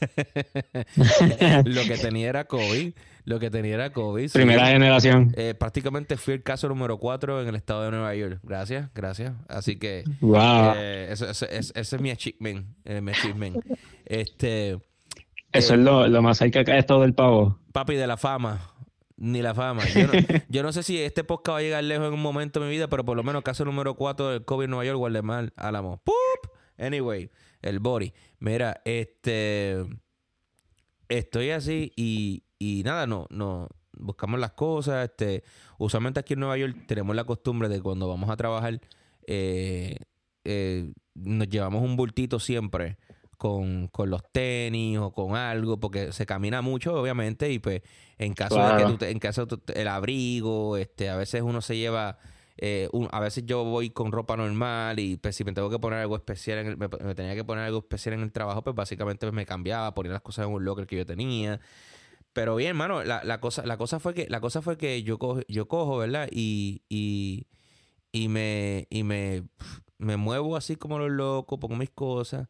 lo 1.64 1.82
que 1.82 1.98
tenía 2.00 2.28
era 2.28 2.44
COVID. 2.44 2.92
Lo 3.24 3.38
que 3.38 3.50
tenía 3.50 3.74
era 3.74 3.92
COVID. 3.92 4.28
sí. 4.28 4.32
Primera 4.38 4.66
generación. 4.68 5.32
Eh, 5.36 5.54
prácticamente 5.54 6.16
fui 6.16 6.34
el 6.34 6.42
caso 6.42 6.68
número 6.68 6.98
4 6.98 7.42
en 7.42 7.48
el 7.48 7.54
estado 7.54 7.82
de 7.84 7.90
Nueva 7.90 8.14
York. 8.14 8.40
Gracias, 8.42 8.90
gracias. 8.94 9.34
Así 9.48 9.76
que 9.78 10.04
Wow. 10.20 10.72
eh, 10.76 11.08
eso- 11.10 11.28
eso- 11.28 11.46
eso- 11.46 11.72
ese 11.74 11.96
es 11.96 12.02
mi 12.02 12.10
achievement. 12.10 12.66
eh, 12.84 13.00
mi 13.00 13.12
achievement. 13.12 13.56
Este, 14.06 14.78
Eso 15.52 15.74
es 15.74 15.80
lo, 15.80 16.08
lo 16.08 16.22
más 16.22 16.38
cerca 16.38 16.64
que 16.64 16.72
ha 16.72 16.78
estado 16.78 17.02
del 17.02 17.14
pavo. 17.14 17.58
papi 17.72 17.94
de 17.94 18.06
la 18.06 18.16
fama. 18.16 18.72
Ni 19.20 19.42
la 19.42 19.54
fama. 19.54 19.86
Yo 19.86 20.06
no, 20.06 20.12
yo 20.48 20.62
no 20.62 20.72
sé 20.72 20.82
si 20.82 20.98
este 20.98 21.24
podcast 21.24 21.54
va 21.54 21.58
a 21.58 21.62
llegar 21.62 21.84
lejos 21.84 22.08
en 22.08 22.14
un 22.14 22.22
momento 22.22 22.58
de 22.58 22.66
mi 22.66 22.72
vida, 22.72 22.88
pero 22.88 23.04
por 23.04 23.18
lo 23.18 23.22
menos 23.22 23.42
caso 23.42 23.66
número 23.66 23.94
4 23.94 24.30
del 24.30 24.44
COVID 24.46 24.64
en 24.64 24.70
Nueva 24.70 24.86
York, 24.86 24.96
Guardemar, 24.98 25.52
Álamo. 25.56 26.02
¡Pup! 26.02 26.50
Anyway, 26.78 27.30
el 27.60 27.80
body. 27.80 28.14
Mira, 28.38 28.80
este. 28.86 29.84
Estoy 31.10 31.50
así 31.50 31.92
y, 31.96 32.44
y 32.58 32.82
nada, 32.82 33.06
no, 33.06 33.26
no. 33.28 33.68
Buscamos 33.92 34.40
las 34.40 34.52
cosas. 34.52 35.10
Este, 35.10 35.44
usualmente 35.76 36.20
aquí 36.20 36.32
en 36.32 36.40
Nueva 36.40 36.56
York 36.56 36.86
tenemos 36.86 37.14
la 37.14 37.24
costumbre 37.24 37.68
de 37.68 37.82
cuando 37.82 38.08
vamos 38.08 38.30
a 38.30 38.36
trabajar, 38.36 38.80
eh, 39.26 39.96
eh, 40.44 40.90
nos 41.14 41.46
llevamos 41.46 41.82
un 41.82 41.96
bultito 41.96 42.40
siempre 42.40 42.96
con, 43.40 43.88
con 43.88 44.10
los 44.10 44.20
tenis 44.32 44.98
o 44.98 45.12
con 45.12 45.34
algo, 45.34 45.80
porque 45.80 46.12
se 46.12 46.26
camina 46.26 46.60
mucho, 46.60 46.92
obviamente, 46.94 47.50
y 47.50 47.58
pues 47.58 47.80
en 48.18 48.34
caso 48.34 48.62
de 48.62 48.76
que 48.76 48.84
tú, 48.84 48.98
te- 48.98 49.08
en 49.10 49.18
caso 49.18 49.48
el 49.74 49.88
abrigo, 49.88 50.76
este, 50.76 51.08
a 51.08 51.16
veces 51.16 51.40
uno 51.40 51.62
se 51.62 51.78
lleva, 51.78 52.18
eh, 52.58 52.90
un- 52.92 53.08
a 53.10 53.18
veces 53.18 53.46
yo 53.46 53.64
voy 53.64 53.88
con 53.88 54.12
ropa 54.12 54.36
normal 54.36 54.98
y 54.98 55.16
pues 55.16 55.36
si 55.36 55.44
me 55.44 55.54
tengo 55.54 55.70
que 55.70 55.78
poner 55.78 56.00
algo 56.00 56.16
especial, 56.16 56.58
en 56.58 56.66
el- 56.66 56.76
me, 56.76 56.88
me 56.88 57.14
tenía 57.14 57.34
que 57.34 57.42
poner 57.42 57.64
algo 57.64 57.78
especial 57.78 58.12
en 58.12 58.20
el 58.20 58.30
trabajo, 58.30 58.60
pues 58.62 58.76
básicamente 58.76 59.24
pues, 59.26 59.32
me 59.32 59.46
cambiaba, 59.46 59.94
ponía 59.94 60.12
las 60.12 60.20
cosas 60.20 60.46
en 60.46 60.52
un 60.52 60.62
locker 60.62 60.86
que 60.86 60.96
yo 60.98 61.06
tenía. 61.06 61.58
Pero 62.34 62.56
bien, 62.56 62.70
hermano, 62.70 63.02
la, 63.04 63.24
la 63.24 63.40
cosa, 63.40 63.64
la 63.64 63.78
cosa 63.78 64.00
fue 64.00 64.12
que, 64.12 64.26
la 64.28 64.40
cosa 64.40 64.60
fue 64.60 64.76
que 64.76 65.02
yo 65.02 65.18
cojo, 65.18 65.40
yo 65.48 65.66
cojo, 65.66 65.96
¿verdad? 65.96 66.28
Y, 66.30 66.82
y, 66.90 67.46
y 68.12 68.28
me, 68.28 68.86
y 68.90 69.02
me, 69.02 69.44
me 69.96 70.18
muevo 70.18 70.56
así 70.56 70.76
como 70.76 70.98
los 70.98 71.10
locos, 71.10 71.58
pongo 71.58 71.76
mis 71.76 71.88
cosas. 71.90 72.48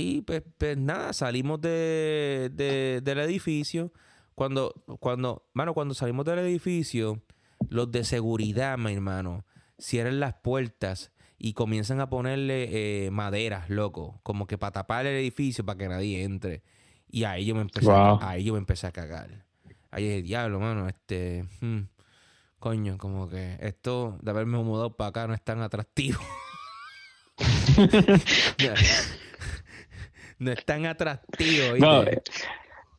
Y 0.00 0.22
pues, 0.22 0.42
pues 0.58 0.76
nada, 0.78 1.12
salimos 1.12 1.60
de, 1.60 2.50
de- 2.52 3.00
del 3.02 3.18
edificio. 3.18 3.92
Cuando, 4.36 4.72
cuando, 5.00 5.48
mano, 5.54 5.74
cuando 5.74 5.92
salimos 5.94 6.24
del 6.24 6.38
edificio, 6.38 7.20
los 7.68 7.90
de 7.90 8.04
seguridad, 8.04 8.78
mi 8.78 8.92
hermano, 8.92 9.44
cierran 9.76 10.20
las 10.20 10.34
puertas 10.34 11.10
y 11.36 11.52
comienzan 11.54 11.98
a 12.00 12.08
ponerle 12.08 13.06
eh, 13.06 13.10
maderas, 13.10 13.68
loco, 13.70 14.20
como 14.22 14.46
que 14.46 14.56
para 14.56 14.70
tapar 14.70 15.06
el 15.06 15.16
edificio 15.16 15.64
para 15.66 15.76
que 15.78 15.88
nadie 15.88 16.22
entre. 16.22 16.62
Y 17.10 17.24
ahí 17.24 17.46
yo 17.46 17.56
me 17.56 17.62
empecé, 17.62 17.86
Wow. 17.88 18.18
a, 18.22 18.30
ahí 18.30 18.44
yo 18.44 18.52
me 18.52 18.60
empecé 18.60 18.86
a 18.86 18.92
cagar. 18.92 19.44
Ahí 19.90 20.04
dije, 20.04 20.22
diablo, 20.22 20.60
mano, 20.60 20.86
este, 20.88 21.44
hmm, 21.60 21.80
coño, 22.60 22.98
como 22.98 23.28
que 23.28 23.56
esto 23.60 24.16
de 24.22 24.30
haberme 24.30 24.58
mudado 24.58 24.96
para 24.96 25.08
acá 25.08 25.26
no 25.26 25.34
es 25.34 25.42
tan 25.42 25.60
atractivo. 25.60 26.20
no 30.38 30.52
es 30.52 30.64
tan 30.64 30.86
atractivo. 30.86 31.76
No, 31.78 32.02
eh, 32.04 32.20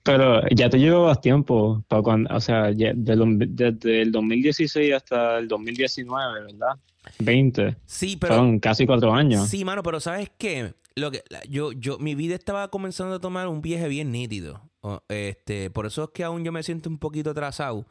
pero 0.03 0.41
ya 0.49 0.69
te 0.69 0.79
llevabas 0.79 1.21
tiempo, 1.21 1.83
para 1.87 2.01
cuando, 2.01 2.33
o 2.35 2.39
sea, 2.39 2.71
ya 2.71 2.91
de 2.95 3.15
lo- 3.15 3.25
desde 3.27 4.01
el 4.01 4.11
2016 4.11 4.93
hasta 4.93 5.37
el 5.37 5.47
2019, 5.47 6.41
¿verdad? 6.43 6.75
20. 7.19 7.75
sí, 7.85 8.17
pero 8.19 8.33
Fueron 8.35 8.59
casi 8.59 8.85
cuatro 8.85 9.13
años. 9.13 9.47
Sí, 9.49 9.63
mano, 9.65 9.83
pero 9.83 9.99
¿sabes 9.99 10.29
qué? 10.37 10.73
Lo 10.95 11.11
que 11.11 11.23
yo, 11.49 11.71
yo, 11.71 11.97
mi 11.99 12.13
vida 12.15 12.35
estaba 12.35 12.69
comenzando 12.69 13.15
a 13.15 13.19
tomar 13.19 13.47
un 13.47 13.61
viaje 13.61 13.87
bien 13.87 14.11
nítido. 14.11 14.61
Este, 15.07 15.69
por 15.69 15.85
eso 15.85 16.05
es 16.05 16.09
que 16.13 16.23
aún 16.23 16.43
yo 16.43 16.51
me 16.51 16.63
siento 16.63 16.89
un 16.89 16.97
poquito 16.97 17.29
atrasado. 17.31 17.85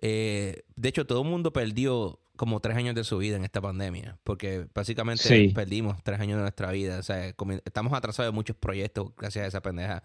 Eh, 0.00 0.62
de 0.76 0.88
hecho, 0.88 1.06
todo 1.06 1.22
el 1.22 1.28
mundo 1.28 1.52
perdió 1.52 2.18
como 2.36 2.60
tres 2.60 2.76
años 2.76 2.94
de 2.94 3.04
su 3.04 3.18
vida 3.18 3.36
en 3.36 3.44
esta 3.44 3.60
pandemia, 3.60 4.16
porque 4.24 4.66
básicamente 4.74 5.22
Sí. 5.22 5.48
perdimos 5.54 6.02
tres 6.02 6.18
años 6.20 6.36
de 6.36 6.42
nuestra 6.42 6.70
vida. 6.72 6.98
O 6.98 7.02
sea, 7.02 7.26
estamos 7.64 7.92
atrasados 7.92 8.32
de 8.32 8.34
muchos 8.34 8.56
proyectos 8.56 9.14
gracias 9.16 9.44
a 9.44 9.48
esa 9.48 9.60
pendeja. 9.60 10.02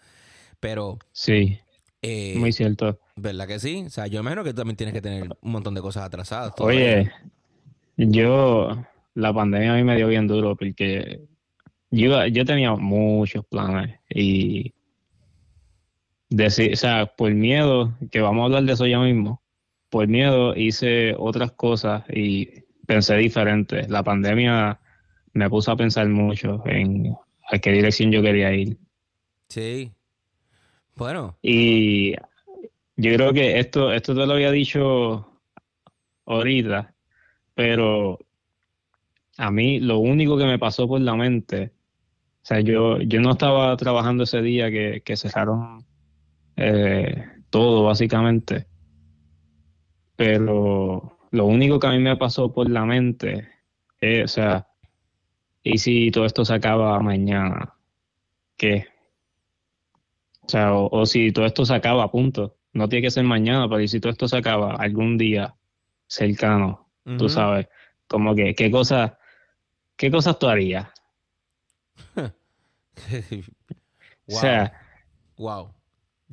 Pero, 0.59 0.99
Sí, 1.11 1.59
eh, 2.01 2.35
muy 2.37 2.51
cierto. 2.51 2.99
¿verdad 3.15 3.47
que 3.47 3.59
sí? 3.59 3.83
O 3.87 3.89
sea, 3.89 4.07
yo 4.07 4.19
imagino 4.19 4.43
que 4.43 4.51
tú 4.51 4.57
también 4.57 4.75
tienes 4.77 4.93
que 4.93 5.01
tener 5.01 5.29
un 5.41 5.51
montón 5.51 5.73
de 5.73 5.81
cosas 5.81 6.03
atrasadas. 6.03 6.53
Oye, 6.59 7.11
yo, 7.97 8.83
la 9.13 9.33
pandemia 9.33 9.73
a 9.73 9.75
mí 9.77 9.83
me 9.83 9.95
dio 9.95 10.07
bien 10.07 10.27
duro 10.27 10.55
porque 10.55 11.21
yo, 11.91 12.25
yo 12.27 12.45
tenía 12.45 12.73
muchos 12.75 13.45
planes 13.45 13.99
y 14.09 14.73
decir, 16.29 16.73
o 16.73 16.75
sea, 16.75 17.05
por 17.05 17.31
miedo, 17.33 17.93
que 18.11 18.19
vamos 18.21 18.41
a 18.41 18.45
hablar 18.45 18.63
de 18.63 18.73
eso 18.73 18.85
ya 18.85 18.99
mismo, 18.99 19.41
por 19.89 20.07
miedo 20.07 20.55
hice 20.55 21.15
otras 21.17 21.51
cosas 21.51 22.03
y 22.09 22.63
pensé 22.85 23.15
diferente. 23.17 23.87
La 23.87 24.03
pandemia 24.03 24.79
me 25.33 25.49
puso 25.49 25.71
a 25.71 25.77
pensar 25.77 26.07
mucho 26.09 26.63
en 26.65 27.15
a 27.49 27.59
qué 27.59 27.71
dirección 27.71 28.11
yo 28.11 28.21
quería 28.21 28.53
ir. 28.53 28.77
Sí. 29.49 29.91
Bueno, 30.95 31.37
Y 31.41 32.13
yo 32.95 33.13
creo 33.13 33.31
que 33.31 33.59
esto, 33.59 33.93
esto 33.93 34.15
te 34.15 34.25
lo 34.25 34.33
había 34.33 34.51
dicho 34.51 35.39
ahorita, 36.25 36.93
pero 37.53 38.19
a 39.37 39.51
mí 39.51 39.79
lo 39.79 39.99
único 39.99 40.37
que 40.37 40.45
me 40.45 40.57
pasó 40.57 40.87
por 40.87 40.99
la 41.01 41.15
mente, 41.15 41.71
o 42.41 42.45
sea, 42.47 42.59
yo, 42.61 42.99
yo 43.01 43.21
no 43.21 43.31
estaba 43.31 43.77
trabajando 43.77 44.23
ese 44.23 44.41
día 44.41 44.71
que, 44.71 45.01
que 45.05 45.15
cerraron 45.15 45.85
eh, 46.55 47.23
todo 47.51 47.83
básicamente, 47.83 48.65
pero 50.17 51.17
lo 51.31 51.45
único 51.45 51.79
que 51.79 51.87
a 51.87 51.91
mí 51.91 51.99
me 51.99 52.17
pasó 52.17 52.51
por 52.51 52.69
la 52.69 52.83
mente 52.83 53.47
es, 54.01 54.25
o 54.25 54.27
sea, 54.27 54.67
¿y 55.63 55.77
si 55.77 56.11
todo 56.11 56.25
esto 56.25 56.43
se 56.43 56.53
acaba 56.53 56.99
mañana? 56.99 57.73
¿Qué? 58.57 58.87
O 60.41 60.49
sea, 60.49 60.73
o, 60.73 60.89
o 60.91 61.05
si 61.05 61.31
todo 61.31 61.45
esto 61.45 61.63
se 61.65 61.75
acaba 61.75 62.03
a 62.03 62.11
punto. 62.11 62.57
No 62.73 62.89
tiene 62.89 63.03
que 63.03 63.11
ser 63.11 63.23
mañana, 63.23 63.69
pero 63.69 63.79
¿y 63.81 63.87
si 63.87 63.99
todo 63.99 64.11
esto 64.11 64.27
se 64.27 64.37
acaba 64.37 64.75
algún 64.75 65.17
día 65.17 65.55
cercano? 66.07 66.89
Tú 67.17 67.29
sabes, 67.29 67.69
como 68.07 68.35
que, 68.35 68.53
¿qué 68.53 68.69
cosas, 68.69 69.13
qué 69.95 70.11
cosas 70.11 70.37
tú 70.37 70.47
harías? 70.47 70.89
O 74.29 74.33
sea, 74.33 74.73
Wow. 75.37 75.73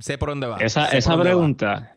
Sé 0.00 0.18
por 0.18 0.30
dónde 0.30 0.48
va. 0.48 0.56
esa, 0.56 0.86
esa 0.88 1.14
dónde 1.14 1.34
va. 1.34 1.94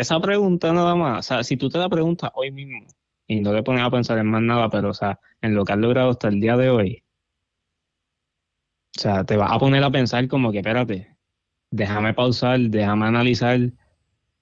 Esa 0.00 0.18
pregunta 0.20 0.72
nada 0.72 0.94
más, 0.94 1.18
o 1.18 1.22
sea, 1.22 1.44
si 1.44 1.56
tú 1.56 1.68
te 1.68 1.78
la 1.78 1.88
preguntas 1.88 2.30
hoy 2.34 2.50
mismo 2.50 2.86
y 3.26 3.40
no 3.40 3.52
te 3.52 3.62
pones 3.62 3.82
a 3.82 3.90
pensar 3.90 4.18
en 4.18 4.26
más 4.26 4.42
nada, 4.42 4.68
pero, 4.70 4.90
o 4.90 4.94
sea, 4.94 5.20
en 5.40 5.54
lo 5.54 5.64
que 5.64 5.72
has 5.72 5.78
logrado 5.78 6.10
hasta 6.10 6.28
el 6.28 6.40
día 6.40 6.56
de 6.56 6.70
hoy, 6.70 7.04
o 8.96 9.00
sea, 9.00 9.24
te 9.24 9.36
vas 9.36 9.52
a 9.52 9.58
poner 9.58 9.84
a 9.84 9.90
pensar 9.90 10.26
como 10.28 10.50
que, 10.50 10.58
espérate, 10.58 11.16
déjame 11.70 12.14
pausar, 12.14 12.58
déjame 12.58 13.06
analizar 13.06 13.58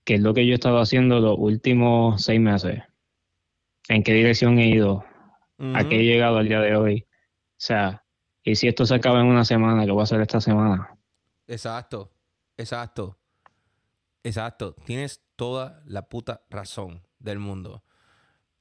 qué 0.04 0.14
es 0.14 0.20
lo 0.20 0.34
que 0.34 0.46
yo 0.46 0.52
he 0.52 0.54
estado 0.54 0.78
haciendo 0.78 1.20
los 1.20 1.36
últimos 1.38 2.22
seis 2.22 2.40
meses, 2.40 2.82
en 3.88 4.02
qué 4.02 4.12
dirección 4.12 4.58
he 4.58 4.68
ido, 4.68 5.04
a 5.74 5.88
qué 5.88 6.00
he 6.00 6.04
llegado 6.04 6.38
al 6.38 6.48
día 6.48 6.60
de 6.60 6.76
hoy. 6.76 7.06
O 7.10 7.62
sea, 7.62 8.04
y 8.44 8.54
si 8.54 8.68
esto 8.68 8.86
se 8.86 8.94
acaba 8.94 9.20
en 9.20 9.26
una 9.26 9.44
semana, 9.44 9.84
¿qué 9.84 9.90
voy 9.90 10.00
a 10.00 10.04
hacer 10.04 10.20
esta 10.20 10.40
semana? 10.40 10.96
Exacto. 11.46 12.12
Exacto. 12.56 13.18
Exacto. 14.22 14.74
Tienes 14.84 15.22
toda 15.40 15.82
la 15.86 16.06
puta 16.10 16.42
razón 16.50 17.00
del 17.18 17.38
mundo. 17.38 17.82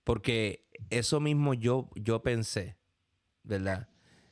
Porque 0.05 0.65
eso 0.89 1.19
mismo 1.19 1.53
yo, 1.53 1.89
yo 1.95 2.23
pensé, 2.23 2.77
¿verdad? 3.43 3.89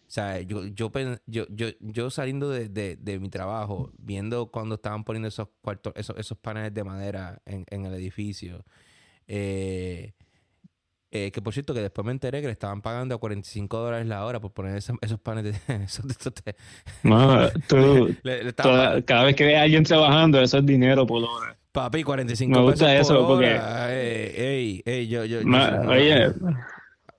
O 0.08 0.10
sea, 0.10 0.40
yo, 0.40 0.64
yo, 0.68 0.90
yo, 1.26 1.46
yo, 1.50 1.68
yo 1.82 2.10
saliendo 2.10 2.50
de, 2.50 2.70
de- 2.70 2.96
de 2.96 3.20
mi 3.20 3.28
trabajo, 3.30 3.92
viendo 3.98 4.50
cuando 4.50 4.76
estaban 4.76 5.04
poniendo 5.04 5.28
esos 5.28 5.50
cuartos, 5.62 5.92
esos, 5.98 6.16
esos 6.18 6.38
paneles 6.38 6.74
de 6.74 6.86
madera 6.86 7.42
en, 7.46 7.66
en 7.70 7.86
el 7.86 7.94
edificio, 7.96 8.64
eh, 9.28 10.14
eh, 11.12 11.32
que 11.32 11.42
por 11.42 11.52
cierto, 11.54 11.74
que 11.74 11.82
después 11.82 12.06
me 12.06 12.12
enteré 12.14 12.40
que 12.40 12.48
le 12.48 12.54
estaban 12.54 12.82
pagando 12.82 13.16
a 13.16 13.18
45 13.18 13.78
dólares 13.78 14.08
la 14.08 14.26
hora 14.26 14.40
por 14.40 14.54
poner 14.54 14.78
esos, 14.78 14.96
esos 15.02 15.20
paneles 15.20 15.60
de, 15.68 15.76
esos, 15.84 16.06
esos 16.10 16.34
de- 16.46 16.56
No, 17.04 17.50
tú, 17.68 18.16
le- 18.24 18.44
le 18.44 18.50
estaban 18.50 18.72
toda- 18.74 19.02
cada 19.02 19.26
vez 19.26 19.36
que 19.36 19.44
ves 19.46 19.58
a 19.58 19.64
alguien 19.64 19.84
trabajando, 19.84 20.40
eso 20.42 20.58
es 20.60 20.66
dinero 20.66 21.06
por 21.06 21.22
hora. 21.24 21.58
Papi, 21.78 22.04
45 22.04 22.58
Me 22.60 22.66
gusta 22.66 22.86
pesos 22.88 23.02
eso, 23.12 23.18
por 23.20 23.28
porque- 23.36 23.54
hora. 23.54 23.94
Ey, 23.96 24.32
ey, 24.36 24.84
ey, 24.86 25.08
yo, 25.08 25.26
yo, 25.26 25.40
oye, 25.88 26.34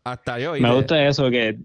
hasta 0.04 0.38
yo. 0.38 0.54
me 0.54 0.74
gusta 0.74 1.06
eso 1.06 1.30
que 1.30 1.58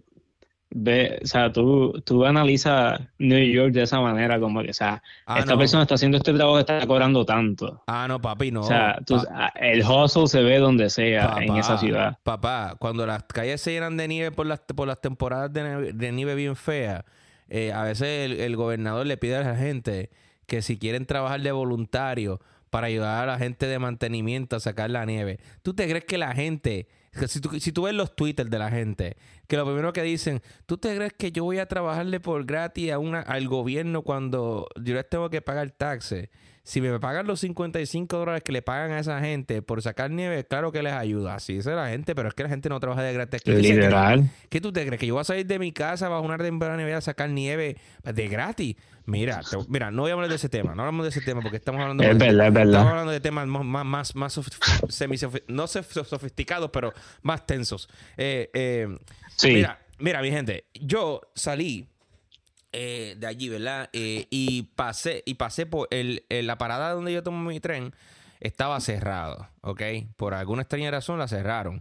ve, 0.76 1.20
o 1.24 1.26
sea, 1.28 1.52
tú, 1.52 2.02
tú 2.06 2.26
analizas 2.26 3.00
New 3.20 3.40
York 3.52 3.74
de 3.74 3.84
esa 3.84 4.00
manera, 4.00 4.40
como 4.40 4.62
que, 4.62 4.70
o 4.72 4.74
sea, 4.74 5.02
Ah, 5.26 5.40
esta 5.40 5.54
no. 5.54 5.58
persona 5.60 5.84
está 5.84 5.96
haciendo 5.96 6.18
este 6.18 6.34
trabajo, 6.34 6.60
está 6.60 6.86
cobrando 6.86 7.26
tanto. 7.26 7.82
Ah, 7.88 8.06
no, 8.08 8.20
papi, 8.22 8.52
no. 8.52 8.62
O 8.62 8.64
sea, 8.64 9.00
tú- 9.06 9.22
Pa- 9.24 9.52
el 9.56 9.82
hustle 9.84 10.28
se 10.28 10.42
ve 10.44 10.58
donde 10.60 10.90
sea 10.90 11.36
en 11.42 11.56
esa 11.58 11.78
ciudad. 11.78 12.18
Papá, 12.24 12.76
cuando 12.80 13.06
las 13.08 13.24
calles 13.24 13.62
se 13.62 13.72
llenan 13.72 13.98
de 13.98 14.08
nieve 14.08 14.32
por 14.32 14.46
las, 14.46 14.60
por 14.62 14.88
las 14.88 15.00
temporadas 15.02 15.52
de 15.54 15.64
nieve, 15.64 15.94
de 15.94 16.12
nieve 16.12 16.36
bien 16.36 16.56
feas, 16.56 17.04
eh, 17.50 17.72
a 17.72 17.84
veces 17.84 18.32
el, 18.32 18.40
el 18.40 18.56
gobernador 18.56 19.06
le 19.06 19.18
pide 19.18 19.38
a 19.38 19.44
la 19.44 19.56
gente 19.56 20.10
que 20.48 20.62
si 20.62 20.78
quieren 20.78 21.06
trabajar 21.06 21.42
de 21.42 21.52
voluntario 21.52 22.40
para 22.74 22.88
ayudar 22.88 23.30
a 23.30 23.34
la 23.34 23.38
gente 23.38 23.68
de 23.68 23.78
mantenimiento 23.78 24.56
a 24.56 24.60
sacar 24.60 24.90
la 24.90 25.06
nieve. 25.06 25.40
¿Tú 25.62 25.76
te 25.76 25.88
crees 25.88 26.06
que 26.06 26.18
la 26.18 26.34
gente, 26.34 26.88
si 27.28 27.40
tú, 27.40 27.60
si 27.60 27.72
tú 27.72 27.84
ves 27.84 27.94
los 27.94 28.16
twitters 28.16 28.50
de 28.50 28.58
la 28.58 28.72
gente, 28.72 29.16
que 29.46 29.58
lo 29.58 29.66
primero 29.66 29.94
que 29.94 30.02
dicen, 30.02 30.42
¿tú 30.66 30.80
te 30.80 30.96
crees 30.96 31.14
que 31.14 31.32
yo 31.32 31.44
voy 31.44 31.60
a 31.60 31.68
trabajarle 31.68 32.20
por 32.20 32.46
gratis 32.46 32.92
a 32.92 32.98
una, 32.98 33.20
al 33.20 33.48
gobierno 33.48 34.02
cuando 34.02 34.68
yo 34.82 34.96
les 34.96 35.08
tengo 35.08 35.30
que 35.30 35.40
pagar 35.40 35.70
taxes? 35.70 36.30
Si 36.66 36.80
me 36.80 36.98
pagan 37.00 37.28
los 37.28 37.42
55 37.42 38.18
dólares 38.18 38.42
que 38.42 38.54
le 38.54 38.62
pagan 38.62 38.92
a 38.92 39.00
esa 39.00 39.20
gente 39.20 39.62
por 39.62 39.82
sacar 39.82 40.10
nieve, 40.12 40.46
claro 40.46 40.72
que 40.72 40.82
les 40.82 40.94
ayuda. 40.94 41.36
Así 41.36 41.58
es 41.58 41.66
la 41.66 41.90
gente, 41.90 42.16
pero 42.16 42.30
es 42.30 42.34
que 42.36 42.44
la 42.44 42.50
gente 42.50 42.70
no 42.70 42.80
trabaja 42.80 43.02
de 43.02 43.12
gratis. 43.12 43.42
Literal. 43.46 44.30
¿Qué 44.50 44.62
tú 44.62 44.72
te 44.72 44.86
crees? 44.86 44.98
¿Que 45.00 45.06
yo 45.08 45.14
voy 45.16 45.22
a 45.22 45.26
salir 45.26 45.46
de 45.46 45.60
mi 45.60 45.74
casa 45.74 46.08
bajo 46.08 46.24
una 46.24 46.38
temporada 46.38 46.78
nieve 46.78 46.94
a 46.94 47.02
sacar 47.02 47.30
nieve 47.30 47.76
de 48.04 48.28
gratis? 48.30 48.78
Mira, 49.06 49.42
te- 49.42 49.58
mira, 49.68 49.92
no 49.92 50.04
voy 50.04 50.12
a 50.12 50.14
hablar 50.14 50.30
de 50.30 50.36
ese 50.38 50.48
tema. 50.48 50.74
No 50.74 50.84
hablamos 50.84 51.04
de 51.04 51.10
ese 51.10 51.20
tema 51.20 51.42
porque 51.42 51.58
estamos 51.58 51.82
hablando 51.82 52.04
Es 52.04 52.18
de, 52.18 52.26
verdad, 52.28 52.48
es 52.48 52.48
estamos 52.54 52.66
verdad. 52.72 52.88
hablando 52.90 53.12
de 53.12 53.20
temas 53.20 53.48
más, 53.48 53.86
más, 53.86 54.16
más, 54.16 54.38
sof- 54.38 54.88
semi 54.90 55.18
no 55.50 55.64
sof- 55.68 56.06
sofisticados, 56.06 56.70
pero 56.72 56.94
más 57.24 57.46
tensos. 57.46 57.90
Eh, 58.16 58.50
eh, 58.54 58.88
Sí. 59.36 59.50
Mira, 59.54 59.80
mira, 60.00 60.22
mi 60.22 60.32
gente, 60.32 60.66
yo 60.76 61.20
salí 61.36 61.90
eh, 62.74 63.16
de 63.18 63.28
allí, 63.28 63.50
¿verdad? 63.50 63.90
Eh, 63.94 64.28
y 64.30 64.64
pasé, 64.76 65.24
y 65.26 65.36
pasé 65.36 65.66
por 65.66 65.88
el, 65.92 66.26
el- 66.30 66.48
la 66.48 66.58
parada 66.58 66.92
donde 66.94 67.14
yo 67.14 67.24
tomo 67.24 67.48
mi 67.50 67.60
tren, 67.60 67.94
estaba 68.40 68.80
cerrado, 68.82 69.48
¿ok? 69.62 69.82
Por 70.18 70.34
alguna 70.34 70.64
extraña 70.64 70.92
razón 70.92 71.18
la 71.20 71.28
cerraron. 71.30 71.80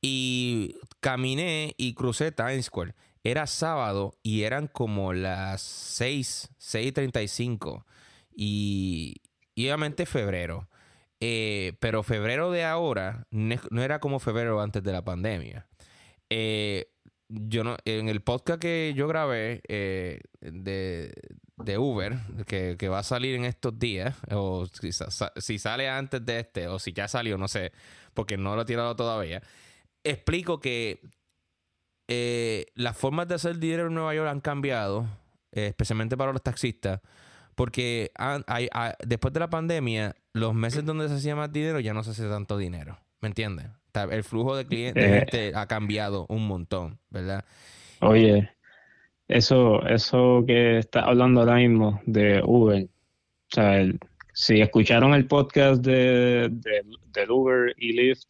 Y 0.00 0.74
caminé 1.00 1.74
y 1.76 1.94
crucé 1.94 2.32
Times 2.32 2.66
Square. 2.66 2.94
Era 3.22 3.46
sábado 3.46 4.16
y 4.24 4.42
eran 4.42 4.66
como 4.66 5.12
las 5.12 5.62
6, 5.62 6.50
6.35. 6.58 7.84
Y, 8.34 9.20
y 9.54 9.66
obviamente 9.66 10.06
febrero. 10.06 10.68
Eh, 11.20 11.74
pero 11.78 12.02
febrero 12.02 12.50
de 12.50 12.64
ahora 12.64 13.28
no 13.30 13.82
era 13.82 14.00
como 14.00 14.18
febrero 14.18 14.60
antes 14.60 14.82
de 14.82 14.90
la 14.90 15.04
pandemia. 15.04 15.68
Eh, 16.30 16.88
yo 17.32 17.64
no, 17.64 17.76
en 17.84 18.08
el 18.08 18.20
podcast 18.20 18.60
que 18.60 18.92
yo 18.94 19.08
grabé 19.08 19.62
eh, 19.68 20.20
de, 20.40 21.14
de 21.56 21.78
Uber, 21.78 22.18
que, 22.46 22.76
que 22.78 22.88
va 22.88 22.98
a 22.98 23.02
salir 23.02 23.34
en 23.34 23.44
estos 23.44 23.78
días, 23.78 24.16
o 24.30 24.66
si, 24.66 24.90
si 25.36 25.58
sale 25.58 25.88
antes 25.88 26.24
de 26.24 26.40
este, 26.40 26.68
o 26.68 26.78
si 26.78 26.92
ya 26.92 27.08
salió, 27.08 27.38
no 27.38 27.48
sé, 27.48 27.72
porque 28.14 28.36
no 28.36 28.54
lo 28.54 28.62
he 28.62 28.64
tirado 28.66 28.94
todavía, 28.96 29.42
explico 30.04 30.60
que 30.60 31.00
eh, 32.08 32.66
las 32.74 32.96
formas 32.96 33.28
de 33.28 33.36
hacer 33.36 33.58
dinero 33.58 33.86
en 33.86 33.94
Nueva 33.94 34.14
York 34.14 34.28
han 34.28 34.40
cambiado, 34.40 35.06
eh, 35.52 35.68
especialmente 35.68 36.16
para 36.16 36.32
los 36.32 36.42
taxistas, 36.42 37.00
porque 37.54 38.12
después 39.06 39.32
de 39.32 39.40
la 39.40 39.50
pandemia, 39.50 40.14
los 40.32 40.54
meses 40.54 40.84
donde 40.84 41.08
se 41.08 41.14
hacía 41.14 41.36
más 41.36 41.52
dinero 41.52 41.80
ya 41.80 41.94
no 41.94 42.02
se 42.02 42.10
hace 42.10 42.28
tanto 42.28 42.56
dinero. 42.56 42.98
¿Me 43.20 43.28
entiendes? 43.28 43.66
El 43.94 44.24
flujo 44.24 44.56
de 44.56 44.66
clientes 44.66 45.34
Eh. 45.34 45.52
ha 45.54 45.66
cambiado 45.66 46.26
un 46.28 46.46
montón, 46.46 46.98
¿verdad? 47.10 47.44
Oye, 48.00 48.50
eso, 49.28 49.84
eso 49.86 50.44
que 50.46 50.78
estás 50.78 51.04
hablando 51.04 51.40
ahora 51.40 51.56
mismo 51.56 52.00
de 52.06 52.40
Uber, 52.44 52.84
o 52.84 53.54
sea, 53.54 53.80
el- 53.80 53.98
si 54.32 54.62
escucharon 54.62 55.12
el 55.12 55.26
podcast 55.26 55.84
de, 55.84 56.48
de, 56.50 56.82
del 57.12 57.30
Uber 57.30 57.74
y 57.76 57.92
Lyft, 57.92 58.24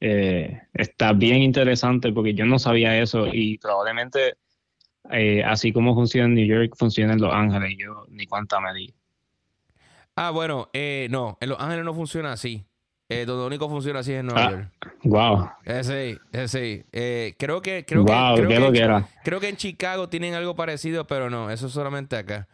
eh, 0.00 0.60
está 0.74 1.14
bien 1.14 1.38
interesante 1.40 2.12
porque 2.12 2.34
yo 2.34 2.44
no 2.44 2.58
sabía 2.58 3.00
eso 3.00 3.26
y 3.32 3.56
probablemente 3.56 4.34
eh, 5.10 5.42
así 5.42 5.72
como 5.72 5.94
funciona 5.94 6.26
en 6.26 6.34
New 6.34 6.46
York, 6.46 6.74
funciona 6.76 7.14
en 7.14 7.22
Los 7.22 7.32
Ángeles, 7.32 7.76
yo 7.78 8.04
ni 8.10 8.26
cuenta 8.26 8.60
me 8.60 8.74
di. 8.74 8.94
Ah, 10.16 10.30
bueno, 10.32 10.68
eh, 10.74 11.08
no, 11.10 11.38
en 11.40 11.48
Los 11.48 11.60
Ángeles 11.60 11.84
no 11.86 11.94
funciona 11.94 12.32
así. 12.32 12.65
Eh, 13.08 13.24
donde 13.24 13.46
único 13.46 13.68
funciona 13.68 14.00
así 14.00 14.12
es 14.12 14.20
en 14.20 14.26
Nueva 14.26 14.46
Ah. 14.46 14.50
York. 14.50 14.96
Wow, 15.04 15.50
Ese 15.64 16.14
sí, 16.14 16.18
ese 16.32 16.48
sí. 16.48 16.84
Eh, 16.92 17.34
creo 17.38 17.62
que, 17.62 17.84
creo 17.86 18.02
wow, 18.04 18.34
que, 18.34 18.42
creo 18.42 18.48
que, 18.48 18.58
lo 18.60 18.72
que 18.72 18.78
era. 18.80 19.08
creo 19.22 19.38
que 19.40 19.48
en 19.48 19.56
Chicago 19.56 20.08
tienen 20.08 20.34
algo 20.34 20.56
parecido, 20.56 21.06
pero 21.06 21.30
no, 21.30 21.50
eso 21.50 21.68
es 21.68 21.72
solamente 21.72 22.16
acá. 22.16 22.48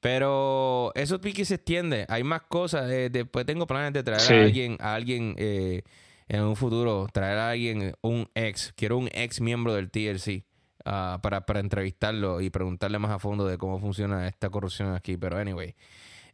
Pero 0.00 0.90
eso 0.96 1.20
pique 1.20 1.44
se 1.44 1.54
extiende. 1.54 2.06
Hay 2.08 2.24
más 2.24 2.42
cosas. 2.42 2.90
eh, 2.90 3.08
después 3.10 3.46
tengo 3.46 3.66
planes 3.68 3.92
de 3.92 4.02
traer 4.02 4.20
Sí. 4.20 4.34
a 4.34 4.40
alguien, 4.42 4.76
a 4.80 4.94
alguien 4.94 5.34
eh, 5.38 5.82
en 6.28 6.42
un 6.42 6.56
futuro, 6.56 7.06
traer 7.12 7.38
a 7.38 7.50
alguien, 7.50 7.94
un 8.00 8.28
ex, 8.34 8.72
quiero 8.76 8.98
un 8.98 9.08
ex 9.12 9.40
miembro 9.40 9.72
del 9.74 9.90
TLC 9.90 10.42
ah, 10.84 11.20
para, 11.22 11.46
para 11.46 11.60
entrevistarlo 11.60 12.40
y 12.40 12.50
preguntarle 12.50 12.98
más 12.98 13.12
a 13.12 13.20
fondo 13.20 13.46
de 13.46 13.56
cómo 13.58 13.78
funciona 13.78 14.26
esta 14.26 14.50
corrupción 14.50 14.94
aquí. 14.96 15.16
Pero 15.16 15.38
anyway. 15.38 15.76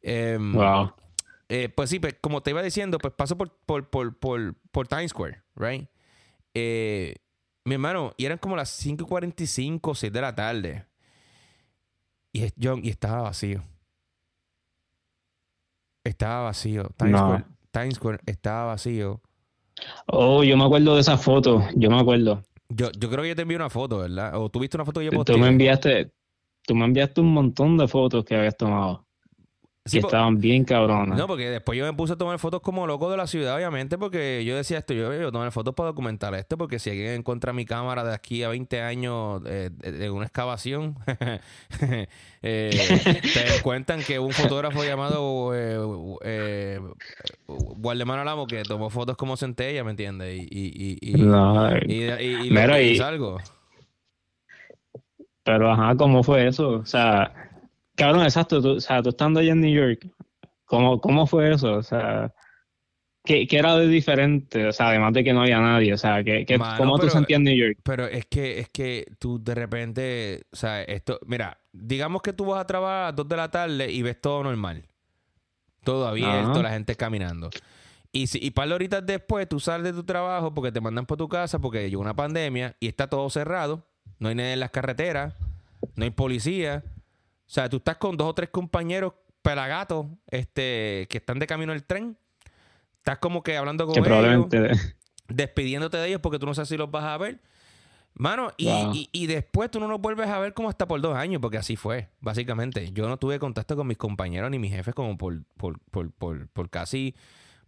Em, 0.01 0.55
Wow. 0.55 0.93
Eh, 1.49 1.69
pues 1.69 1.91
sí, 1.91 1.99
pues, 1.99 2.17
como 2.21 2.43
te 2.43 2.51
iba 2.51 2.63
diciendo, 2.63 2.99
pues 2.99 3.15
paso 3.15 3.37
por, 3.37 3.51
por, 3.67 3.89
por, 3.91 4.19
por, 4.19 4.55
por 4.71 4.89
Times 4.89 5.11
Square, 5.11 5.43
¿right? 5.57 5.89
Eh, 6.55 7.17
mi 7.65 7.75
hermano, 7.75 8.13
y 8.17 8.25
eran 8.27 8.39
como 8.39 8.57
las 8.57 8.71
5.45, 8.85 9.95
6 9.95 10.13
de 10.13 10.21
la 10.21 10.35
tarde. 10.35 10.87
Y, 12.33 12.45
es- 12.45 12.55
yo, 12.57 12.77
y 12.79 12.89
estaba 12.91 13.23
vacío. 13.23 13.63
Estaba 16.05 16.45
vacío. 16.45 16.89
Times, 16.97 17.13
No. 17.13 17.19
Square, 17.19 17.45
Times 17.71 17.95
Square 17.97 18.19
estaba 18.27 18.65
vacío. 18.67 19.21
Oh, 20.07 20.43
yo 20.43 20.57
me 20.57 20.65
acuerdo 20.65 20.95
de 20.95 21.01
esa 21.03 21.17
foto, 21.17 21.63
yo 21.77 21.91
me 21.91 22.01
acuerdo. 22.01 22.43
Yo, 22.69 22.91
yo 22.99 23.09
creo 23.09 23.23
que 23.23 23.29
yo 23.29 23.37
te 23.37 23.43
envié 23.43 23.57
una 23.57 23.71
foto, 23.71 23.99
¿verdad? 23.99 24.35
O 24.37 24.51
tú 24.51 24.61
viste 24.61 24.77
una 24.77 24.85
foto 24.85 25.01
que 25.01 25.07
yo 25.07 25.13
Tú 25.13 25.17
posteé. 25.19 25.39
me 25.39 25.49
enviaste, 25.49 26.13
tú 26.67 26.75
me 26.75 26.85
enviaste 26.85 27.21
un 27.21 27.33
montón 27.33 27.77
de 27.79 27.87
fotos 27.89 28.25
que 28.25 28.35
habías 28.37 28.57
tomado. 28.57 29.07
Sí, 29.89 30.01
que 30.01 30.07
estaban 30.07 30.39
bien 30.39 30.65
cabronas. 30.65 31.17
No, 31.19 31.27
porque 31.27 31.49
después 31.51 31.79
yo 31.79 31.85
me 31.85 31.93
puse 31.93 32.13
a 32.13 32.17
tomar 32.17 32.39
fotos 32.39 32.61
como 32.61 32.87
loco 32.87 33.11
de 33.11 33.17
la 33.17 33.27
ciudad, 33.27 33.57
obviamente, 33.57 33.99
porque 33.99 34.45
yo 34.45 34.57
decía 34.57 34.79
esto, 34.79 34.95
yo, 34.95 35.13
yo 35.13 35.33
tomar 35.33 35.51
fotos 35.53 35.75
para 35.75 35.89
documentar 35.89 36.35
esto, 36.35 36.57
porque 36.59 36.79
si 36.79 36.91
alguien 36.91 37.13
encuentra 37.13 37.53
mi 37.53 37.65
cámara 37.65 38.05
de 38.05 38.15
aquí 38.15 38.43
a 38.43 38.49
20 38.49 38.81
años 38.83 39.43
eh, 39.47 39.71
de, 39.73 40.11
una 40.11 40.27
excavación, 40.27 40.97
eh, 42.43 42.71
te 43.23 43.63
cuentan 43.63 44.03
que 44.03 44.19
un 44.19 44.33
fotógrafo 44.33 44.85
llamado 44.85 45.53
eh, 45.55 45.79
eh, 46.25 46.81
Waldemar 47.47 48.19
Alamo 48.19 48.47
que 48.47 48.63
tomó 48.63 48.91
fotos 48.91 49.17
como 49.17 49.37
centella, 49.37 49.85
¿me 49.85 49.91
entiendes? 49.91 50.35
Y, 50.35 50.47
y, 50.51 50.99
y, 51.01 51.21
y, 51.21 51.23
No, 51.25 51.69
y, 51.87 52.05
y- 52.05 52.47
y- 52.47 52.51
Mira, 52.51 52.81
y 52.81 52.91
y- 52.91 52.97
salgo. 52.97 53.39
pero 55.45 55.71
ajá, 55.73 55.97
¿cómo 55.97 56.23
fue 56.23 56.47
eso? 56.47 56.71
O 56.71 56.85
sea, 56.87 57.48
cabrón, 57.99 58.23
exacto, 58.25 58.63
tú, 58.63 58.71
o 58.77 58.81
sea, 58.81 59.03
tú 59.03 59.11
estando 59.11 59.41
allá 59.41 59.53
en 59.53 59.61
New 59.61 59.75
York, 59.75 60.07
¿cómo, 60.65 61.01
cómo 61.01 61.27
fue 61.27 61.53
eso? 61.53 61.75
O 61.75 61.83
sea, 61.83 62.33
¿qué, 63.25 63.47
qué 63.47 63.59
era 63.59 63.77
de 63.77 63.87
diferente? 63.89 64.67
O 64.67 64.73
sea, 64.73 64.89
además 64.89 65.13
de 65.13 65.25
que 65.25 65.33
no 65.33 65.43
había 65.43 65.61
nadie, 65.61 65.93
o 65.93 65.99
sea, 65.99 66.23
¿qué, 66.25 66.47
qué- 66.47 66.57
Mano, 66.59 66.79
¿cómo 66.79 66.95
tú 66.97 67.03
pero- 67.03 67.13
sentías 67.13 67.39
en 67.39 67.45
New 67.45 67.57
York? 67.57 67.79
Pero 67.83 68.07
es 68.07 68.25
que, 68.27 68.61
es 68.61 68.69
que 68.71 69.07
tú 69.19 69.43
de 69.43 69.55
repente, 69.55 70.43
o 70.53 70.57
sea, 70.57 70.83
esto, 70.83 71.19
mira, 71.27 71.61
digamos 71.73 72.23
que 72.23 72.33
tú 72.33 72.47
vas 72.47 72.61
a 72.61 72.67
trabajar 72.67 72.97
a 73.03 73.07
las 73.07 73.17
2 73.17 73.29
de 73.29 73.37
la 73.37 73.51
tarde 73.51 73.93
y 73.93 74.03
ves 74.03 74.21
todo 74.21 74.43
normal. 74.43 74.85
Todo 75.85 76.07
abierto, 76.09 76.51
Ajá. 76.53 76.63
la 76.63 76.71
gente 76.71 76.97
caminando. 76.97 77.51
Y, 78.13 78.27
si, 78.27 78.39
y 78.43 78.51
par 78.51 78.69
de 78.69 78.75
horitas 78.75 79.05
después 79.07 79.49
tú 79.49 79.61
sales 79.61 79.85
de 79.85 79.93
tu 79.93 80.05
trabajo 80.05 80.53
porque 80.55 80.73
te 80.73 80.81
mandan 80.81 81.07
por 81.07 81.17
tu 81.19 81.29
casa 81.29 81.59
porque 81.61 81.89
llegó 81.89 82.01
una 82.03 82.15
pandemia 82.17 82.75
y 82.81 82.89
está 82.89 83.07
todo 83.09 83.29
cerrado. 83.31 83.87
No 84.19 84.29
hay 84.29 84.35
nadie 84.35 84.55
en 84.55 84.61
las 84.61 84.71
carreteras, 84.71 85.35
no 85.95 86.05
hay 86.05 86.11
policía. 86.11 86.83
O 87.49 87.51
sea, 87.51 87.69
tú 87.69 87.79
estás 87.79 87.97
con 87.97 88.17
dos 88.17 88.29
o 88.29 88.35
tres 88.35 88.51
compañeros 88.51 89.15
pelagatos 89.41 90.07
este, 90.27 91.07
que 91.09 91.17
están 91.19 91.39
de 91.39 91.47
camino 91.47 91.73
al 91.73 91.83
tren. 91.85 92.19
Estás 92.99 93.19
como 93.19 93.43
que 93.43 93.57
hablando 93.57 93.87
con 93.87 93.95
Que 93.95 94.01
ellos 94.01 94.49
despidiéndote 95.29 95.97
de 95.97 96.09
ellos 96.09 96.21
porque 96.21 96.39
tú 96.39 96.47
no 96.47 96.55
sabes 96.55 96.69
si 96.69 96.77
los 96.77 96.91
vas 96.91 97.05
a 97.05 97.17
ver. 97.19 97.41
Mano, 98.15 98.51
y, 98.57 98.67
Wow. 98.67 98.93
y- 98.95 99.09
y 99.13 99.27
después 99.29 99.71
tú 99.71 99.79
no 99.81 99.87
los 99.87 100.01
vuelves 100.01 100.29
a 100.29 100.39
ver 100.41 100.53
como 100.53 100.69
hasta 100.69 100.87
por 100.89 101.01
dos 101.01 101.15
años, 101.17 101.41
porque 101.41 101.57
así 101.59 101.77
fue, 101.77 102.09
básicamente. 102.21 102.91
Yo 102.93 103.09
no 103.09 103.17
tuve 103.17 103.39
contacto 103.39 103.77
con 103.77 103.87
mis 103.87 103.97
compañeros 103.99 104.51
ni 104.51 104.59
mis 104.59 104.73
jefes 104.73 104.95
como 104.95 105.17
por, 105.17 105.45
por, 105.57 105.79
por, 105.91 106.11
por, 106.13 106.49
por 106.49 106.69
casi, 106.69 107.15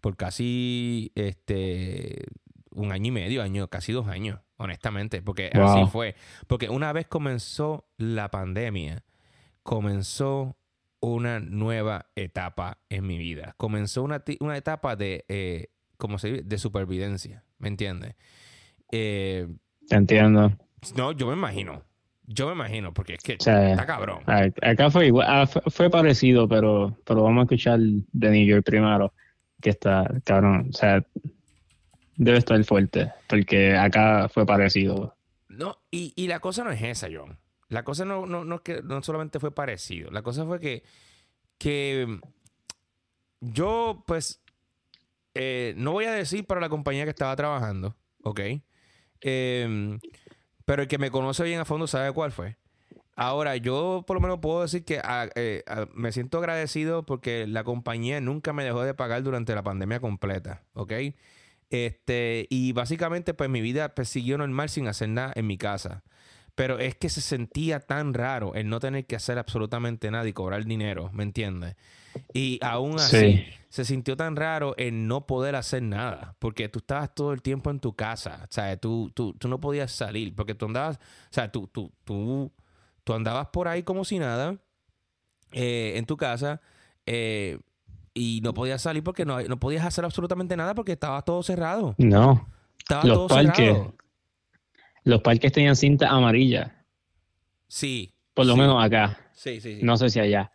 por 0.01 0.17
casi 0.17 1.13
este 1.15 2.25
un 2.73 2.93
año 2.93 3.09
y 3.09 3.11
medio, 3.13 3.43
año, 3.43 3.69
casi 3.69 3.93
dos 3.93 4.09
años, 4.09 4.41
honestamente, 4.57 5.23
porque 5.23 5.51
Wow. 5.55 5.65
así 5.65 5.91
fue. 5.91 6.17
Porque 6.47 6.69
una 6.69 6.93
vez 6.93 7.07
comenzó 7.07 7.87
la 7.97 8.31
pandemia, 8.31 9.05
comenzó 9.63 10.57
una 11.01 11.41
nueva 11.41 12.07
etapa 12.15 12.79
en 12.89 13.07
mi 13.07 13.19
vida. 13.19 13.55
Comenzó 13.57 14.03
una, 14.03 14.23
una 14.41 14.57
etapa 14.57 14.97
de, 14.97 15.25
eh, 15.29 15.69
¿cómo 15.97 16.19
se 16.19 16.31
dice? 16.31 16.43
De 16.45 16.59
supervivencia, 16.59 17.45
¿me 17.59 17.69
entiendes? 17.69 18.15
Eh, 18.93 19.47
Te 19.89 19.97
entiendo. 19.97 20.53
no, 20.97 21.13
yo 21.13 21.27
me 21.27 21.35
imagino. 21.35 21.83
Yo 22.33 22.47
me 22.47 22.53
imagino, 22.53 22.95
porque 22.95 23.15
es 23.15 23.23
que 23.25 23.33
O 23.35 23.41
sea, 23.41 23.73
está 23.73 23.87
cabrón. 23.87 24.23
Acá 24.27 24.89
fue 24.91 25.07
igual, 25.09 25.27
ah, 25.29 25.47
fue, 25.49 25.63
fue 25.67 25.91
parecido, 25.91 26.47
pero, 26.47 26.97
pero 27.05 27.25
vamos 27.25 27.41
a 27.41 27.43
escuchar 27.43 27.81
de 27.81 28.31
New 28.31 28.47
York 28.47 28.65
primero, 28.65 29.13
que 29.61 29.71
está, 29.71 30.09
cabrón, 30.25 30.69
o 30.71 30.73
sea, 30.73 31.05
debe 32.17 32.39
estar 32.39 32.63
fuerte, 32.63 33.11
porque 33.27 33.77
acá 33.77 34.29
fue 34.29 34.47
parecido. 34.47 35.17
No, 35.49 35.79
y, 35.91 36.13
y 36.15 36.29
la 36.29 36.39
cosa 36.39 36.63
no 36.63 36.71
es 36.71 36.81
esa, 36.83 37.09
John. 37.13 37.37
La 37.71 37.85
cosa 37.85 38.05
no, 38.05 38.27
no, 38.27 38.45
no 38.45 38.63
que 38.63 38.83
no 38.83 39.03
solamente 39.03 39.41
fue 39.41 39.55
parecido. 39.55 40.11
La 40.11 40.23
cosa 40.23 40.45
fue 40.45 40.61
que, 40.61 40.83
que 41.57 42.21
yo, 43.41 44.05
pues, 44.07 44.43
eh, 45.35 45.75
no 45.77 45.93
voy 45.93 46.05
a 46.05 46.13
decir 46.13 46.47
para 46.47 46.61
la 46.61 46.69
compañía 46.69 47.05
que 47.05 47.11
estaba 47.11 47.35
trabajando, 47.37 47.97
¿ok? 48.23 48.41
Em, 49.21 50.01
pero 50.65 50.83
el 50.83 50.89
que 50.89 50.99
me 50.99 51.11
conoce 51.11 51.45
bien 51.45 51.61
a 51.61 51.65
fondo 51.65 51.87
sabe 51.87 52.13
cuál 52.13 52.33
fue. 52.33 52.57
Ahora, 53.15 53.57
yo 53.57 54.05
por 54.07 54.17
lo 54.17 54.21
menos 54.21 54.41
puedo 54.41 54.63
decir 54.63 54.85
que 54.85 55.01
ah, 55.05 55.29
eh, 55.35 55.63
ah, 55.67 55.87
me 55.95 56.11
siento 56.11 56.39
agradecido 56.39 57.05
porque 57.05 57.47
la 57.47 57.65
compañía 57.65 58.21
nunca 58.21 58.53
me 58.53 58.65
dejó 58.65 58.83
de 58.83 58.95
pagar 58.95 59.23
durante 59.23 59.55
la 59.55 59.63
pandemia 59.63 60.01
completa, 60.01 60.65
¿ok? 60.73 60.93
Este, 61.71 62.47
y 62.51 62.73
básicamente, 62.73 63.33
pues 63.33 63.49
mi 63.49 63.61
vida 63.61 63.95
pues, 63.95 64.09
siguió 64.09 64.39
normal 64.39 64.69
sin 64.69 64.89
hacer 64.89 65.09
nada 65.09 65.33
en 65.37 65.47
mi 65.47 65.57
casa. 65.57 66.03
Pero 66.55 66.79
es 66.79 66.95
que 66.97 67.09
se 67.09 67.21
sentía 67.21 67.81
tan 67.81 68.13
raro 68.15 68.55
el 68.55 68.69
no 68.69 68.81
tener 68.81 69.07
que 69.07 69.17
hacer 69.17 69.39
absolutamente 69.39 70.11
nada 70.11 70.27
y 70.29 70.33
cobrar 70.33 70.65
dinero, 70.65 71.11
¿me 71.13 71.23
entiendes? 71.23 71.77
Y 72.35 72.59
aún 72.63 72.97
así, 72.99 73.17
Sí. 73.37 73.45
se 73.69 73.85
sintió 73.85 74.17
tan 74.17 74.35
raro 74.37 74.75
el 74.77 75.07
no 75.07 75.27
poder 75.27 75.55
hacer 75.57 75.83
nada, 75.83 76.35
porque 76.41 76.69
tú 76.69 76.81
estabas 76.81 77.15
todo 77.15 77.33
el 77.33 77.41
tiempo 77.41 77.71
en 77.71 77.79
tu 77.81 77.95
casa, 77.95 78.41
o 78.45 78.53
sea, 78.53 78.77
tú, 78.77 79.11
tú, 79.15 79.33
tú 79.35 79.49
no 79.49 79.61
podías 79.61 79.93
salir, 79.93 80.35
porque 80.35 80.55
tú 80.55 80.67
andabas, 80.67 80.97
o 80.97 81.01
sea, 81.33 81.53
tú, 81.53 81.69
tú, 81.69 81.93
tú, 82.05 82.53
tú 83.05 83.15
andabas 83.15 83.49
por 83.49 83.69
ahí 83.69 83.83
como 83.85 84.05
si 84.05 84.19
nada, 84.19 84.57
eh, 85.53 85.95
en 85.97 86.07
tu 86.07 86.17
casa, 86.17 86.61
eh, 87.07 87.59
y 88.13 88.41
no 88.43 88.53
podías 88.55 88.83
salir 88.83 89.05
porque 89.05 89.25
no, 89.25 89.41
no 89.41 89.59
podías 89.61 89.85
hacer 89.87 90.05
absolutamente 90.05 90.57
nada 90.57 90.75
porque 90.75 90.93
estaba 90.93 91.23
todo 91.23 91.43
cerrado. 91.45 91.95
No, 91.97 92.49
Estaba 92.79 93.05
Los 93.05 93.17
todo 93.19 93.29
parques. 93.29 93.55
cerrado. 93.57 93.95
Los 95.05 95.21
parques 95.23 95.53
tenían 95.53 95.77
cinta 95.77 96.09
amarilla, 96.11 96.85
Sí. 97.69 98.13
por 98.35 98.47
lo 98.47 98.55
sí, 98.55 98.61
menos 98.61 98.85
acá, 98.85 99.19
Sí, 99.33 99.61
sí, 99.61 99.77
sí. 99.77 99.83
no 99.83 99.97
sé 99.97 100.11
si 100.11 100.21
allá. 100.21 100.51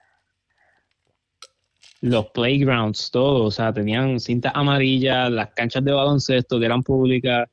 Los 2.02 2.28
playgrounds, 2.32 3.10
todo, 3.10 3.46
o 3.46 3.52
sea, 3.52 3.74
tenían 3.74 4.20
cinta 4.20 4.52
amarilla, 4.54 5.30
las 5.30 5.50
canchas 5.56 5.84
de 5.84 5.92
baloncesto 5.92 6.60
que 6.60 6.66
eran 6.66 6.84
públicas, 6.84 7.50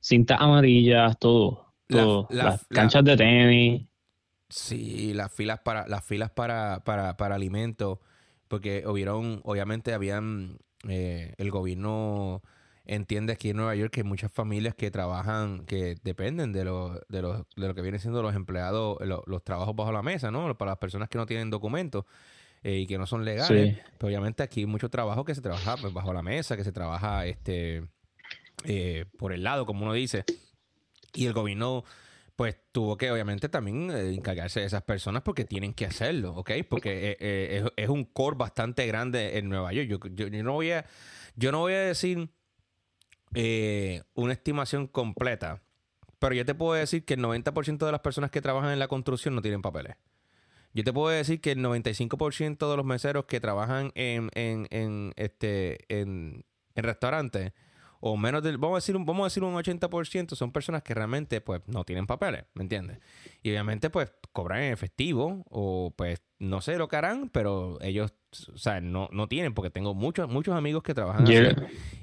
cintas 0.00 0.40
amarillas, 0.40 1.18
todo, 1.18 1.74
todo. 1.86 2.26
la- 2.30 2.44
las 2.44 2.66
la- 2.70 2.74
canchas 2.76 3.04
de 3.04 3.16
tenis. 3.16 3.86
Sí, 4.48 5.12
las 5.14 5.32
filas 5.32 5.60
para, 5.60 5.86
las 5.86 6.04
filas 6.04 6.30
para, 6.30 6.82
para, 6.84 7.16
para 7.16 7.34
alimentos, 7.34 7.98
porque 8.48 8.84
hubieron, 8.86 9.40
obviamente 9.44 9.92
habían, 9.92 10.58
eh, 10.88 11.34
el 11.36 11.50
gobierno 11.50 12.42
entiende 12.94 13.32
aquí 13.32 13.50
en 13.50 13.56
Nueva 13.56 13.74
York 13.74 13.92
que 13.92 14.00
hay 14.00 14.04
muchas 14.04 14.30
familias 14.32 14.74
que 14.74 14.90
trabajan, 14.90 15.64
que 15.66 15.96
dependen 16.02 16.52
de 16.52 16.64
lo, 16.64 17.00
de 17.08 17.22
lo, 17.22 17.46
de 17.56 17.68
lo 17.68 17.74
que 17.74 17.82
vienen 17.82 18.00
siendo 18.00 18.22
los 18.22 18.34
empleados, 18.34 18.98
lo- 19.00 19.22
los 19.26 19.42
trabajos 19.44 19.74
bajo 19.76 19.92
la 19.92 20.02
mesa, 20.02 20.30
¿no? 20.30 20.56
Para 20.58 20.72
las 20.72 20.78
personas 20.78 21.08
que 21.08 21.16
no 21.18 21.26
tienen 21.26 21.50
documentos 21.50 22.04
eh, 22.62 22.78
y 22.78 22.86
que 22.86 22.98
no 22.98 23.06
son 23.06 23.24
legales. 23.24 23.76
Sí. 23.76 23.80
Pero 23.98 24.08
obviamente 24.08 24.42
aquí 24.42 24.60
hay 24.60 24.66
mucho 24.66 24.88
trabajo 24.90 25.24
que 25.24 25.34
se 25.34 25.40
trabaja 25.40 25.76
pues, 25.76 25.92
bajo 25.92 26.12
la 26.12 26.22
mesa, 26.22 26.56
que 26.56 26.64
se 26.64 26.72
trabaja 26.72 27.26
este 27.26 27.84
eh, 28.64 29.06
por 29.18 29.32
el 29.32 29.42
lado, 29.42 29.66
como 29.66 29.84
uno 29.84 29.92
dice. 29.92 30.24
Y 31.14 31.26
el 31.26 31.32
gobierno, 31.32 31.84
pues, 32.36 32.56
tuvo 32.72 32.96
que 32.96 33.10
obviamente 33.10 33.48
también 33.48 33.90
eh, 33.90 34.12
encargarse 34.14 34.60
de 34.60 34.66
esas 34.66 34.82
personas 34.82 35.22
porque 35.22 35.44
tienen 35.44 35.74
que 35.74 35.86
hacerlo, 35.86 36.34
¿ok? 36.34 36.50
Porque 36.68 37.10
eh, 37.12 37.16
eh, 37.20 37.62
es, 37.64 37.84
es 37.84 37.88
un 37.88 38.04
core 38.04 38.36
bastante 38.36 38.86
grande 38.86 39.38
en 39.38 39.48
Nueva 39.48 39.72
York. 39.72 39.88
Yo, 39.88 39.98
yo- 40.14 40.28
yo 40.28 40.42
no 40.42 40.52
voy 40.54 40.72
a, 40.72 40.84
yo 41.36 41.52
no 41.52 41.60
voy 41.60 41.72
a 41.74 41.80
decir 41.80 42.28
eh, 43.34 44.02
una 44.14 44.32
estimación 44.32 44.86
completa, 44.86 45.62
pero 46.18 46.34
yo 46.34 46.44
te 46.44 46.54
puedo 46.54 46.74
decir 46.74 47.04
que 47.04 47.14
el 47.14 47.20
90% 47.20 47.86
de 47.86 47.92
las 47.92 48.00
personas 48.00 48.30
que 48.30 48.40
trabajan 48.40 48.72
en 48.72 48.78
la 48.78 48.88
construcción 48.88 49.34
no 49.34 49.42
tienen 49.42 49.62
papeles. 49.62 49.96
Yo 50.72 50.84
te 50.84 50.92
puedo 50.92 51.08
decir 51.08 51.40
que 51.40 51.52
el 51.52 51.58
95% 51.58 52.70
de 52.70 52.76
los 52.76 52.86
meseros 52.86 53.24
que 53.24 53.40
trabajan 53.40 53.90
en, 53.94 54.30
en, 54.34 55.12
este, 55.16 55.78
en, 55.88 56.44
en 56.74 56.84
restaurantes, 56.84 57.52
o 58.00 58.16
menos 58.16 58.42
del, 58.42 58.58
vamos 58.58 58.76
a 58.76 58.78
decir 58.78 58.96
un, 58.96 59.04
vamos 59.04 59.22
a 59.22 59.26
decir 59.26 59.44
un 59.44 59.54
80%, 59.54 60.34
son 60.34 60.52
personas 60.52 60.82
que 60.82 60.94
realmente 60.94 61.40
pues 61.40 61.60
no 61.66 61.84
tienen 61.84 62.06
papeles, 62.06 62.44
¿me 62.54 62.62
entiendes? 62.62 62.98
Y 63.42 63.50
obviamente 63.50 63.90
pues 63.90 64.12
cobran 64.32 64.62
en 64.62 64.72
efectivo, 64.72 65.44
o 65.50 65.92
pues 65.96 66.22
no 66.38 66.62
sé 66.62 66.76
lo 66.78 66.88
que 66.88 66.96
harán, 66.96 67.28
pero 67.28 67.78
ellos, 67.82 68.14
o 68.52 68.58
sea, 68.58 68.80
no, 68.80 69.08
no 69.12 69.28
tienen, 69.28 69.52
porque 69.52 69.70
tengo 69.70 69.94
muchos, 69.94 70.28
muchos 70.28 70.54
amigos 70.54 70.82
que 70.82 70.94
trabajan 70.94 71.26
Yo 71.26 71.40
así. 71.40 71.56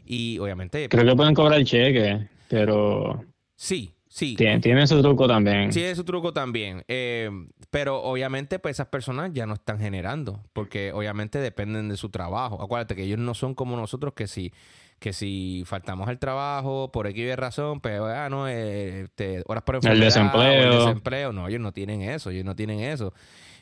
Y 0.05 0.39
obviamente, 0.39 0.87
creo 0.87 1.05
que 1.05 1.15
pueden 1.15 1.33
cobrar 1.33 1.63
cheque, 1.63 2.27
pero 2.47 3.25
sí, 3.55 3.93
sí. 4.07 4.35
tiene, 4.35 4.59
tiene 4.59 4.85
su 4.85 5.01
truco 5.01 5.27
también. 5.27 5.73
Sí, 5.73 5.83
es 5.83 5.97
su 5.97 6.03
truco 6.03 6.31
también. 6.31 6.83
Eh, 6.87 7.29
pero 7.71 8.01
obviamente, 8.03 8.59
pues 8.59 8.75
esas 8.75 8.87
personas 8.87 9.31
ya 9.33 9.45
no 9.45 9.55
están 9.55 9.79
generando, 9.79 10.43
porque 10.53 10.91
obviamente 10.93 11.39
dependen 11.39 11.89
de 11.89 11.97
su 11.97 12.09
trabajo. 12.09 12.61
Acuérdate 12.61 12.95
que 12.95 13.03
ellos 13.03 13.19
no 13.19 13.33
son 13.33 13.55
como 13.55 13.75
nosotros 13.75 14.13
que 14.13 14.27
si, 14.27 14.53
que 14.99 15.13
si 15.13 15.63
faltamos 15.65 16.07
al 16.07 16.19
trabajo 16.19 16.91
por 16.91 17.07
X 17.07 17.35
razón, 17.35 17.79
pues, 17.81 17.99
ah, 17.99 18.29
no, 18.29 18.47
eh, 18.47 19.01
este, 19.01 19.43
horas 19.45 19.63
por 19.63 19.75
enfermedad, 19.75 20.01
o 20.01 20.05
desempleo. 20.05 20.63
el 20.63 20.79
desempleo. 20.79 21.33
No, 21.33 21.47
ellos 21.47 21.61
no 21.61 21.71
tienen 21.71 22.01
eso, 22.01 22.29
ellos 22.29 22.45
no 22.45 22.55
tienen 22.55 22.79
eso. 22.79 23.13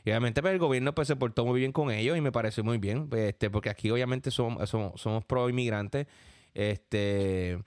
Y 0.03 0.11
obviamente, 0.11 0.41
pues 0.41 0.53
el 0.53 0.59
gobierno 0.59 0.93
pues 0.93 1.07
se 1.07 1.15
portó 1.15 1.45
muy 1.45 1.59
bien 1.59 1.71
con 1.71 1.91
ellos 1.91 2.17
y 2.17 2.21
me 2.21 2.31
pareció 2.31 2.63
muy 2.63 2.77
bien, 2.77 3.09
pues, 3.09 3.29
este, 3.29 3.49
porque 3.49 3.69
aquí 3.69 3.89
obviamente 3.89 4.31
somos, 4.31 4.69
somos, 4.69 4.99
somos 5.01 5.25
pro 5.25 5.49
inmigrantes. 5.49 6.07
Este 6.53 7.59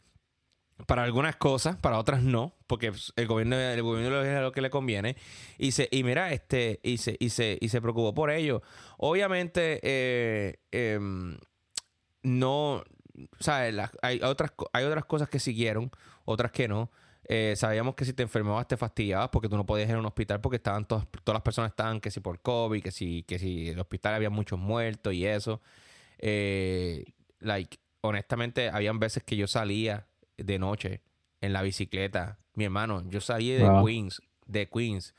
para 0.87 1.02
algunas 1.02 1.37
cosas, 1.37 1.76
para 1.76 1.98
otras 1.98 2.22
no, 2.22 2.54
porque 2.66 2.92
el 3.16 3.26
gobierno, 3.26 3.57
el 3.57 3.83
gobierno 3.83 4.22
es 4.22 4.40
lo 4.40 4.52
que 4.52 4.61
le 4.61 4.70
conviene. 4.70 5.16
Y 5.59 5.72
se, 5.72 5.88
y 5.90 6.04
mira, 6.04 6.33
este, 6.33 6.81
y 6.83 6.98
se, 6.98 7.16
y 7.18 7.31
se, 7.31 7.59
y 7.61 7.68
se 7.68 7.81
preocupó 7.81 8.14
por 8.14 8.31
ello. 8.31 8.62
Obviamente, 8.96 9.81
eh, 9.83 10.61
em, 10.70 11.37
no, 12.22 12.85
¿sabes? 13.40 13.74
Las- 13.74 13.90
hay 14.02 14.20
otras, 14.22 14.52
hay 14.72 14.85
otras 14.85 15.04
cosas 15.04 15.28
que 15.28 15.38
siguieron, 15.38 15.90
otras 16.24 16.52
que 16.52 16.68
no. 16.68 16.90
Eh, 17.31 17.54
sabíamos 17.57 17.94
que 17.94 18.04
si 18.07 18.14
te 18.14 18.22
enfermabas 18.22 18.66
te 18.68 18.76
fastidiabas 18.78 19.28
porque 19.28 19.48
tú 19.50 19.57
no 19.57 19.66
podías 19.66 19.88
ir 19.90 19.96
a 19.96 19.98
un 19.98 20.07
hospital 20.07 20.40
porque 20.40 20.57
estaban 20.57 20.87
todas, 20.87 21.07
todas 21.24 21.35
las 21.37 21.42
personas 21.42 21.72
estaban 21.72 22.00
que 22.00 22.11
si 22.11 22.20
por 22.20 22.40
COVID, 22.40 22.83
que 22.83 22.90
si, 22.90 23.22
que 23.24 23.38
si 23.38 23.66
en 23.68 23.74
el 23.74 23.81
hospital 23.81 24.14
había 24.14 24.31
muchos 24.31 24.59
muertos 24.59 25.12
y 25.12 25.26
eso. 25.26 25.61
Eh, 26.18 27.04
like, 27.40 27.78
honestamente, 28.00 28.70
habían 28.70 28.98
veces 28.98 29.22
que 29.24 29.37
yo 29.37 29.46
salía 29.46 30.07
de 30.37 30.59
noche 30.59 31.02
en 31.40 31.52
la 31.52 31.62
bicicleta. 31.62 32.38
Mi 32.54 32.64
hermano, 32.64 33.02
yo 33.09 33.20
salí 33.20 33.50
de 33.50 33.68
Wow. 33.68 33.85
Queens, 33.87 34.22
de 34.46 34.68
Queens, 34.68 35.14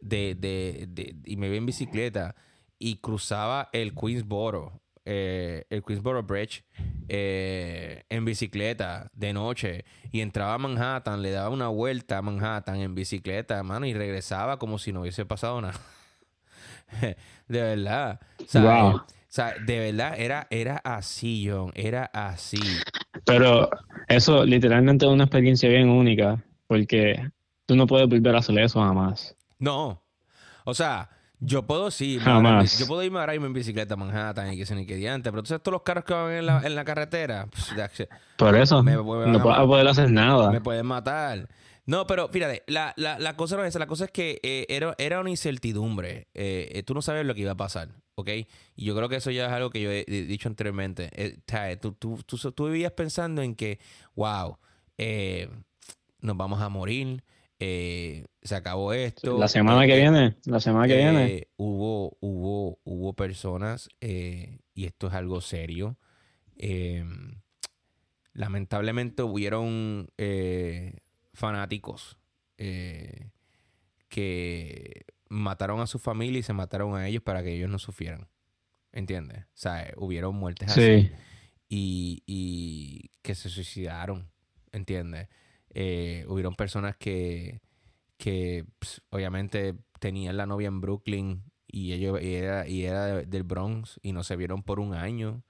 de, 0.00 0.34
de, 0.34 0.86
de- 0.88 1.16
y 1.24 1.36
me 1.36 1.48
vi 1.48 1.56
en 1.56 1.66
bicicleta 1.66 2.34
y 2.78 2.96
cruzaba 2.96 3.70
el 3.72 3.94
Queensboro, 3.94 4.82
eh, 5.04 5.64
el 5.70 5.82
Queensboro 5.82 6.22
Bridge 6.22 6.64
eh, 7.08 8.04
en 8.08 8.24
bicicleta 8.24 9.10
de 9.12 9.32
noche 9.32 9.84
y 10.12 10.20
entraba 10.20 10.54
a 10.54 10.58
Manhattan, 10.58 11.22
le 11.22 11.30
daba 11.30 11.50
una 11.50 11.68
vuelta 11.68 12.18
a 12.18 12.22
Manhattan 12.22 12.76
en 12.80 12.94
bicicleta, 12.94 13.56
hermano, 13.58 13.86
y 13.86 13.94
regresaba 13.94 14.58
como 14.58 14.78
si 14.78 14.92
no 14.92 15.02
hubiese 15.02 15.26
pasado 15.26 15.60
nada. 15.60 15.78
de 17.48 17.62
verdad. 17.62 18.20
O 18.40 18.44
sea, 18.46 18.62
Wow. 18.62 18.90
eh, 18.90 18.94
o 18.96 19.06
sea, 19.34 19.54
de 19.66 19.78
verdad 19.80 20.14
era, 20.16 20.46
era 20.50 20.76
así, 20.84 21.48
John, 21.48 21.72
era 21.74 22.04
así. 22.12 22.60
Pero 23.24 23.68
eso 24.08 24.44
literalmente 24.44 25.06
es 25.06 25.10
una 25.10 25.24
experiencia 25.24 25.68
bien 25.68 25.88
única, 25.88 26.42
porque 26.68 27.30
tú 27.66 27.74
no 27.74 27.86
puedes 27.86 28.08
volver 28.08 28.36
a 28.36 28.38
hacer 28.38 28.58
eso 28.58 28.80
jamás. 28.80 29.36
No. 29.58 30.00
O 30.64 30.72
sea, 30.72 31.10
yo 31.46 31.62
puedo 31.62 31.90
sí, 31.90 32.18
Jamás. 32.20 32.78
yo 32.78 32.86
puedo 32.86 33.02
irme 33.02 33.18
ahora 33.20 33.32
mismo 33.32 33.46
en 33.46 33.52
bicicleta 33.52 33.94
a 33.94 33.96
Manhattan 33.96 34.52
y 34.52 34.56
que 34.56 34.66
se 34.66 34.74
ni 34.74 34.86
que 34.86 34.96
diante, 34.96 35.30
pero 35.30 35.42
tú 35.42 35.48
sabes 35.48 35.62
todos 35.62 35.74
los 35.74 35.82
carros 35.82 36.04
que 36.04 36.14
van 36.14 36.32
en 36.32 36.46
la, 36.46 36.60
en 36.62 36.74
la 36.74 36.84
carretera, 36.84 37.46
pues, 37.50 38.08
Por 38.36 38.54
eso, 38.56 38.82
Me- 38.82 38.96
me 38.96 39.02
van 39.02 39.32
no 39.32 39.38
vas 39.40 39.58
a 39.58 39.66
poder 39.66 39.86
hacer 39.88 40.10
nada. 40.10 40.50
me 40.50 40.60
pueden 40.60 40.86
matar. 40.86 41.48
No, 41.86 42.06
pero 42.06 42.28
fíjate, 42.28 42.62
la, 42.66 42.94
la, 42.96 43.18
la 43.18 43.36
cosa 43.36 43.56
no 43.56 43.62
es 43.64 43.68
esa, 43.68 43.78
la 43.78 43.86
cosa 43.86 44.06
es 44.06 44.10
que 44.10 44.40
eh, 44.42 44.64
era, 44.70 44.94
era 44.96 45.20
una 45.20 45.28
incertidumbre. 45.30 46.28
Eh, 46.32 46.70
eh, 46.72 46.82
tú 46.82 46.94
no 46.94 47.02
sabes 47.02 47.26
lo 47.26 47.34
que 47.34 47.42
iba 47.42 47.52
a 47.52 47.56
pasar, 47.56 47.88
¿ok? 48.14 48.30
Y 48.74 48.84
yo 48.86 48.96
creo 48.96 49.10
que 49.10 49.16
eso 49.16 49.30
ya 49.30 49.46
es 49.46 49.52
algo 49.52 49.68
que 49.68 49.82
yo 49.82 49.90
he, 49.90 50.04
dicho 50.06 50.48
anteriormente. 50.48 51.10
Eh, 51.12 51.36
sea, 51.46 51.78
tú, 51.78 51.92
tú, 51.92 52.18
tú, 52.24 52.38
tú 52.52 52.66
vivías 52.66 52.92
pensando 52.92 53.42
en 53.42 53.54
que, 53.54 53.78
wow, 54.14 54.56
eh, 54.96 55.50
nos 56.20 56.36
vamos 56.38 56.62
a 56.62 56.70
morir, 56.70 57.22
eh, 57.58 58.24
se 58.42 58.54
acabó 58.56 58.92
esto. 58.92 59.38
La 59.38 59.48
semana 59.48 59.86
que 59.86 59.94
eh, 59.94 60.00
viene, 60.00 60.36
la 60.44 60.60
semana 60.60 60.86
que 60.86 60.96
viene. 60.96 61.26
eh, 61.26 61.48
hubo, 61.56 62.16
hubo, 62.20 62.78
hubo 62.84 63.12
personas, 63.14 63.88
y 64.00 64.84
esto 64.86 65.06
es 65.08 65.14
algo 65.14 65.40
serio. 65.40 65.96
eh, 66.56 67.04
lamentablemente 68.32 69.22
hubieron 69.22 70.10
eh, 70.18 70.98
fanáticos 71.34 72.18
que 74.08 75.04
mataron 75.28 75.80
a 75.80 75.86
su 75.86 75.98
familia 75.98 76.38
y 76.40 76.42
se 76.42 76.52
mataron 76.52 76.96
a 76.96 77.08
ellos 77.08 77.22
para 77.22 77.42
que 77.42 77.54
ellos 77.54 77.70
no 77.70 77.78
sufrieran. 77.78 78.28
¿Entiendes? 78.92 79.44
O 79.44 79.56
sea, 79.56 79.92
hubieron 79.96 80.36
muertes 80.36 80.68
así. 80.70 81.10
Y, 81.68 82.22
y 82.26 83.10
que 83.22 83.34
se 83.34 83.48
suicidaron. 83.48 84.28
¿Entiendes? 84.72 85.28
Eh, 85.74 86.24
hubieron 86.28 86.54
personas 86.54 86.96
que, 86.96 87.60
que 88.16 88.64
pues, 88.78 89.02
obviamente 89.10 89.74
tenían 89.98 90.36
la 90.36 90.46
novia 90.46 90.68
en 90.68 90.80
Brooklyn 90.80 91.42
y 91.66 91.92
ellos 91.92 92.22
y 92.22 92.34
era, 92.34 92.68
y 92.68 92.84
era 92.84 93.22
del 93.22 93.42
Bronx 93.42 93.98
y 94.02 94.12
no 94.12 94.22
se 94.22 94.36
vieron 94.36 94.62
por 94.62 94.78
un 94.78 94.94
año 94.94 95.42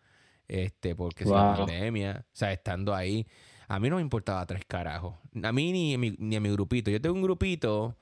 este 0.49 0.95
porque 0.95 1.25
la 1.27 1.57
pandemia 1.57 2.25
o 2.27 2.37
sea 2.37 2.53
estando 2.53 2.95
ahí 2.95 3.27
a 3.69 3.79
mí 3.79 3.91
no 3.91 3.97
me 3.97 4.03
importaba 4.03 4.47
tres 4.47 4.65
carajos 4.67 5.17
a 5.43 5.53
mí 5.53 5.73
ni, 5.73 5.97
ni 5.97 6.37
a 6.37 6.41
mi 6.41 6.51
grupito 6.51 6.91
yo 6.91 7.01
tengo 7.01 7.15
un 7.15 7.23
grupito 7.23 7.99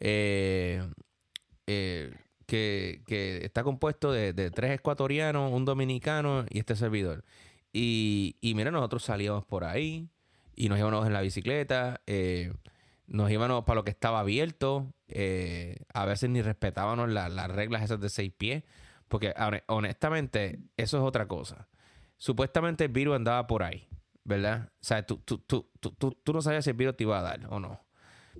eh, 0.00 0.82
eh, 1.66 2.12
que, 2.46 3.02
que, 3.06 3.44
está 3.44 3.62
compuesto 3.62 4.10
de, 4.10 4.32
de, 4.32 4.50
tres 4.50 4.72
ecuatorianos 4.72 5.52
un 5.52 5.64
dominicano 5.64 6.46
y 6.50 6.58
este 6.58 6.74
servidor 6.74 7.24
y, 7.72 8.36
y 8.40 8.54
mira 8.54 8.72
nosotros 8.72 9.04
salíamos 9.04 9.44
por 9.44 9.62
ahí 9.62 10.08
y 10.60 10.68
nos 10.68 10.78
íbamos 10.78 11.06
en 11.06 11.12
la 11.12 11.20
bicicleta 11.22 12.02
eh, 12.06 12.52
nos 13.06 13.30
íbamos 13.30 13.64
para 13.64 13.76
lo 13.76 13.84
que 13.84 13.90
estaba 13.90 14.20
abierto. 14.20 14.94
Eh, 15.08 15.78
a 15.92 16.04
veces 16.04 16.30
ni 16.30 16.42
respetábamos 16.42 17.08
las 17.08 17.50
reglas 17.50 17.82
esas 17.82 18.00
de 18.00 18.08
seis 18.08 18.32
pies. 18.36 18.62
Porque 19.08 19.34
honestamente, 19.66 20.60
eso 20.76 20.98
es 20.98 21.02
otra 21.02 21.26
cosa. 21.26 21.68
Supuestamente 22.16 22.84
el 22.84 22.92
virus 22.92 23.16
andaba 23.16 23.48
por 23.48 23.64
ahí, 23.64 23.88
¿verdad? 24.22 24.68
O 24.74 24.84
sea, 24.84 25.04
tú, 25.04 25.16
tú, 25.24 25.38
tú, 25.38 25.68
tú, 25.80 26.16
tú 26.22 26.32
no 26.32 26.40
sabías 26.40 26.62
si 26.62 26.70
el 26.70 26.76
virus 26.76 26.96
te 26.96 27.02
iba 27.02 27.18
a 27.18 27.22
dar 27.22 27.40
o 27.48 27.58
no. 27.58 27.80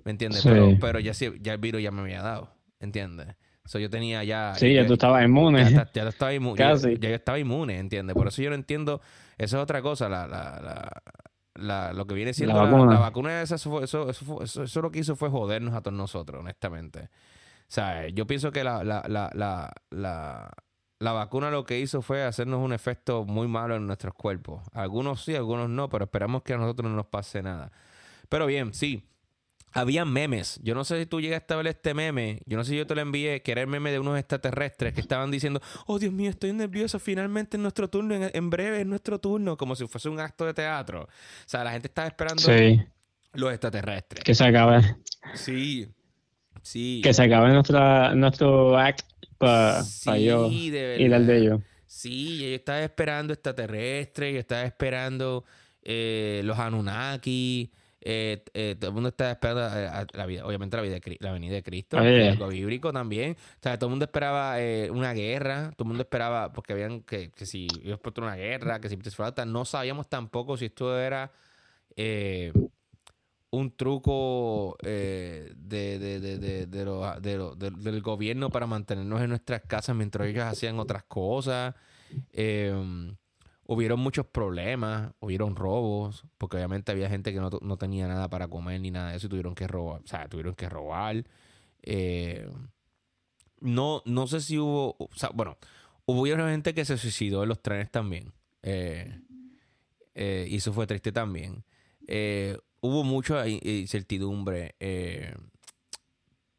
¿Me 0.05 0.11
entiendes? 0.11 0.41
Pero, 0.43 0.77
pero 0.79 0.99
ya, 0.99 1.11
ya 1.11 1.53
el 1.53 1.59
virus 1.59 1.81
ya 1.81 1.91
me 1.91 2.01
había 2.01 2.21
dado, 2.21 2.55
¿entiendes? 2.79 3.35
So, 3.65 3.77
yo 3.79 3.89
tenía 3.89 4.23
ya. 4.23 4.53
Sí, 4.55 4.73
ya, 4.73 4.85
tú 4.87 4.93
estabas 4.93 5.23
inmune. 5.25 5.69
Ya, 5.69 5.89
ya, 5.93 6.07
estaba 6.07 6.33
inmune. 6.33 6.57
Ya, 6.61 6.75
yo 6.75 7.15
estaba 7.15 7.39
inmune, 7.39 7.77
¿entiendes? 7.77 8.15
Por 8.15 8.27
eso 8.27 8.41
yo 8.41 8.49
no 8.49 8.55
entiendo. 8.55 9.01
Eso 9.37 9.57
es 9.57 9.63
otra 9.63 9.81
cosa. 9.81 10.07
La, 10.07 10.27
la, 10.27 10.59
la, 10.61 11.03
la, 11.55 11.93
lo 11.93 12.07
que 12.07 12.13
viene 12.13 12.33
siendo 12.33 12.55
la 12.55 12.63
vacuna, 12.63 12.93
la, 12.93 12.99
vacuna 12.99 13.41
eso, 13.41 13.55
eso, 13.55 13.83
eso, 13.83 14.09
eso, 14.41 14.63
eso, 14.63 14.81
lo 14.81 14.91
que 14.91 14.99
hizo 14.99 15.15
fue 15.15 15.29
jodernos 15.29 15.73
a 15.73 15.81
todos 15.81 15.97
nosotros, 15.97 16.41
honestamente. 16.41 17.03
O 17.03 17.73
sea, 17.73 18.07
yo 18.09 18.27
pienso 18.27 18.51
que 18.51 18.63
la, 18.63 18.83
la, 18.83 19.03
la, 19.07 19.31
la, 19.89 20.51
la 20.99 21.11
vacuna 21.13 21.49
lo 21.49 21.65
que 21.65 21.79
hizo 21.79 22.01
fue 22.01 22.23
hacernos 22.23 22.59
un 22.59 22.73
efecto 22.73 23.25
muy 23.25 23.47
malo 23.47 23.75
en 23.75 23.87
nuestros 23.87 24.13
cuerpos. 24.13 24.61
Algunos 24.73 25.23
sí, 25.23 25.35
algunos 25.35 25.69
no, 25.69 25.89
pero 25.89 26.05
esperamos 26.05 26.43
que 26.43 26.53
a 26.53 26.57
nosotros 26.57 26.89
no 26.89 26.95
nos 26.95 27.07
pase 27.07 27.41
nada. 27.41 27.71
Pero 28.29 28.45
bien, 28.45 28.73
sí, 28.73 29.03
había 29.71 30.05
memes. 30.05 30.59
Yo 30.63 30.75
no 30.75 30.83
sé 30.83 30.99
si 30.99 31.05
tú 31.05 31.21
llegaste 31.21 31.53
a 31.53 31.57
ver 31.57 31.67
este 31.67 31.93
meme. 31.93 32.41
Yo 32.45 32.57
no 32.57 32.63
sé 32.63 32.71
si 32.71 32.77
yo 32.77 32.87
te 32.87 32.95
lo 32.95 33.01
envié, 33.01 33.41
que 33.41 33.51
era 33.51 33.61
el 33.61 33.67
meme 33.67 33.91
de 33.91 33.99
unos 33.99 34.17
extraterrestres 34.17 34.93
que 34.93 35.01
estaban 35.01 35.31
diciendo, 35.31 35.61
oh 35.85 35.99
Dios 35.99 36.13
mío, 36.13 36.29
estoy 36.29 36.53
nervioso, 36.53 36.99
finalmente 36.99 37.57
es 37.57 37.61
nuestro 37.61 37.89
turno, 37.89 38.15
en, 38.15 38.49
breve 38.49 38.81
es 38.81 38.87
nuestro 38.87 39.19
turno, 39.19 39.57
como 39.57 39.75
si 39.75 39.87
fuese 39.87 40.09
un 40.09 40.19
acto 40.19 40.45
de 40.45 40.53
teatro. 40.53 41.03
O 41.03 41.09
sea, 41.49 41.63
la 41.63 41.71
gente 41.71 41.87
estaba 41.87 42.07
esperando 42.07 42.43
los 43.33 43.51
extraterrestres. 43.51 44.23
Que 44.23 44.35
se 44.35 44.43
acabe. 44.43 44.81
Sí, 45.33 45.87
sí. 46.61 47.01
Que 47.03 47.13
se 47.13 47.23
acabe 47.23 47.53
nuestra, 47.53 48.13
nuestro 48.15 48.77
act 48.77 49.05
para 49.37 49.83
yo 50.17 50.49
ir 50.51 51.13
al 51.13 51.25
de 51.25 51.37
ellos. 51.37 51.61
Sí, 51.87 52.39
yo 52.39 52.55
estaba 52.55 52.81
esperando 52.81 53.33
extraterrestres, 53.33 54.33
yo 54.33 54.39
estaba 54.39 54.63
esperando 54.63 55.43
eh, 55.83 56.41
los 56.45 56.57
Anunnaki. 56.57 57.71
Eh, 58.03 58.43
eh, 58.55 58.75
todo 58.79 58.89
el 58.89 58.93
mundo 58.95 59.09
está 59.09 59.29
esperando 59.31 59.61
eh, 59.77 60.07
la 60.13 60.25
vida, 60.25 60.45
obviamente 60.45 60.75
la, 60.75 60.83
vida 60.83 60.97
la 61.19 61.31
venida 61.31 61.53
de 61.53 61.63
Cristo, 61.63 61.97
algo 61.97 62.47
bíblico 62.47 62.91
también. 62.91 63.33
O 63.33 63.59
sea, 63.61 63.77
todo 63.77 63.87
el 63.87 63.91
mundo 63.91 64.05
esperaba 64.05 64.57
una 64.91 65.13
guerra, 65.13 65.71
todo 65.77 65.83
el 65.83 65.87
mundo 65.89 66.03
esperaba, 66.03 66.51
porque 66.51 66.73
habían 66.73 67.01
que, 67.01 67.29
que 67.31 67.45
si 67.45 67.67
iba 67.83 67.99
a 68.03 68.21
una 68.21 68.35
guerra, 68.35 68.79
que 68.79 68.89
si 68.89 68.97
no 69.45 69.65
sabíamos 69.65 70.09
tampoco 70.09 70.57
si 70.57 70.65
esto 70.65 70.99
era 70.99 71.31
un 73.51 73.75
truco 73.75 74.77
de, 74.81 75.53
de, 75.57 75.99
de, 75.99 76.65
de, 76.65 76.65
del 76.65 78.01
gobierno 78.01 78.49
para 78.49 78.65
mantenernos 78.65 79.21
en 79.21 79.29
nuestras 79.29 79.61
casas 79.61 79.95
mientras 79.95 80.27
ellos 80.27 80.45
hacían 80.45 80.79
otras 80.79 81.03
cosas. 81.03 81.75
Eh, 82.33 82.73
hubieron 83.71 84.01
muchos 84.01 84.25
problemas, 84.25 85.13
hubieron 85.21 85.55
robos, 85.55 86.25
porque 86.37 86.57
obviamente 86.57 86.91
había 86.91 87.07
gente 87.07 87.31
que 87.31 87.39
no, 87.39 87.77
tenía 87.77 88.05
nada 88.05 88.29
para 88.29 88.49
comer 88.49 88.81
ni 88.81 88.91
nada 88.91 89.11
de 89.11 89.15
eso 89.15 89.27
y 89.27 89.29
tuvieron 89.29 89.55
que 89.55 89.65
robar, 89.65 90.01
o 90.03 90.07
sea, 90.07 90.27
tuvieron 90.27 90.55
que 90.55 90.67
robar. 90.67 91.23
Eh, 91.81 92.51
no, 93.61 94.03
no 94.03 94.27
sé 94.27 94.41
si 94.41 94.59
hubo, 94.59 94.97
bueno, 95.33 95.57
hubo 96.05 96.25
gente 96.25 96.73
que 96.73 96.83
se 96.83 96.97
suicidó 96.97 97.43
en 97.43 97.49
los 97.49 97.61
trenes 97.61 97.89
también. 97.89 98.33
Eh, 98.61 99.21
eh, 100.15 100.47
y 100.49 100.57
eso 100.57 100.73
fue 100.73 100.85
triste 100.85 101.13
también. 101.13 101.63
hubo 102.81 103.05
mucha 103.05 103.47
incertidumbre. 103.47 104.75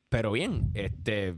pero 0.09 0.33
bien, 0.33 0.71
este, 0.73 1.37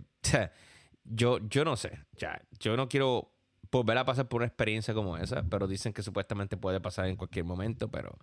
yo, 1.03 1.41
yo 1.49 1.65
no 1.65 1.75
sé, 1.75 1.99
ya, 2.13 2.41
yo 2.61 2.77
no 2.77 2.89
quiero 2.89 3.34
volver 3.79 3.99
a 3.99 4.05
pasar 4.05 4.29
por 4.29 4.41
una 4.41 4.47
experiencia 4.47 4.95
como 4.95 5.17
esa, 5.17 5.43
pero 5.49 5.67
dicen 5.67 5.93
que 5.93 6.03
supuestamente 6.03 6.57
puede 6.57 6.81
pasar 6.81 7.07
en 7.07 7.17
cualquier 7.17 7.45
momento, 7.45 7.91
pero, 7.91 8.19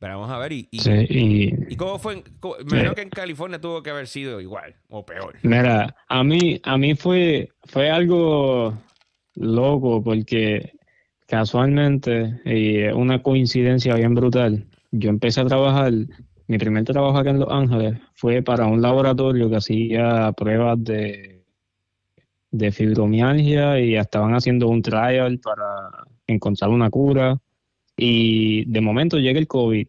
vamos 0.00 0.30
a 0.30 0.38
ver. 0.38 0.52
¿Y, 0.52 0.68
y, 0.72 1.76
cómo 1.76 1.98
fue? 1.98 2.16
me 2.16 2.80
creo 2.80 2.94
que 2.94 3.02
en 3.02 3.10
California 3.10 3.60
tuvo 3.60 3.82
que 3.82 3.90
haber 3.90 4.06
sido 4.06 4.40
igual 4.40 4.74
o 4.88 5.04
peor. 5.04 5.36
Mira, 5.42 5.94
a 6.08 6.24
mí, 6.24 6.60
a 6.64 6.76
mí 6.76 6.94
fue, 6.94 7.50
fue 7.64 7.90
algo 7.90 8.74
loco 9.34 10.02
porque 10.02 10.72
casualmente, 11.26 12.40
y 12.44 12.82
una 12.88 13.22
coincidencia 13.22 13.94
bien 13.94 14.14
brutal, 14.14 14.66
yo 14.90 15.10
empecé 15.10 15.40
a 15.40 15.46
trabajar, 15.46 15.92
mi 16.48 16.58
primer 16.58 16.84
trabajo 16.84 17.16
acá 17.16 17.30
en 17.30 17.38
Los 17.38 17.52
Ángeles 17.52 17.98
fue 18.14 18.42
para 18.42 18.66
un 18.66 18.82
laboratorio 18.82 19.48
que 19.48 19.56
hacía 19.56 20.32
pruebas 20.32 20.82
de 20.82 21.39
de 22.50 22.72
fibromialgia 22.72 23.78
y 23.80 23.96
estaban 23.96 24.34
haciendo 24.34 24.68
un 24.68 24.82
trial 24.82 25.38
para 25.38 26.04
encontrar 26.26 26.70
una 26.70 26.90
cura. 26.90 27.38
Y 27.96 28.64
de 28.64 28.80
momento 28.80 29.18
llega 29.18 29.38
el 29.38 29.46
COVID 29.46 29.86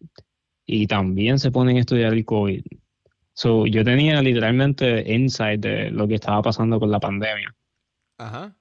y 0.66 0.86
también 0.86 1.38
se 1.38 1.50
ponen 1.50 1.76
a 1.76 1.80
estudiar 1.80 2.12
el 2.12 2.24
COVID. 2.24 2.62
So, 3.34 3.66
yo 3.66 3.82
tenía 3.84 4.20
literalmente 4.20 5.12
insight 5.12 5.60
de 5.60 5.90
lo 5.90 6.06
que 6.06 6.16
estaba 6.16 6.42
pasando 6.42 6.78
con 6.78 6.90
la 6.90 7.00
pandemia. 7.00 7.54
Ajá. 8.18 8.54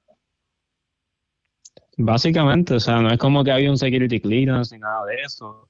Básicamente, 1.98 2.76
o 2.76 2.80
sea, 2.80 3.02
no 3.02 3.12
es 3.12 3.20
como 3.20 3.44
que 3.44 3.52
había 3.52 3.70
un 3.70 3.78
security 3.78 4.22
clearance 4.22 4.74
ni 4.74 4.82
nada 4.82 5.06
de 5.06 5.16
eso. 5.16 5.70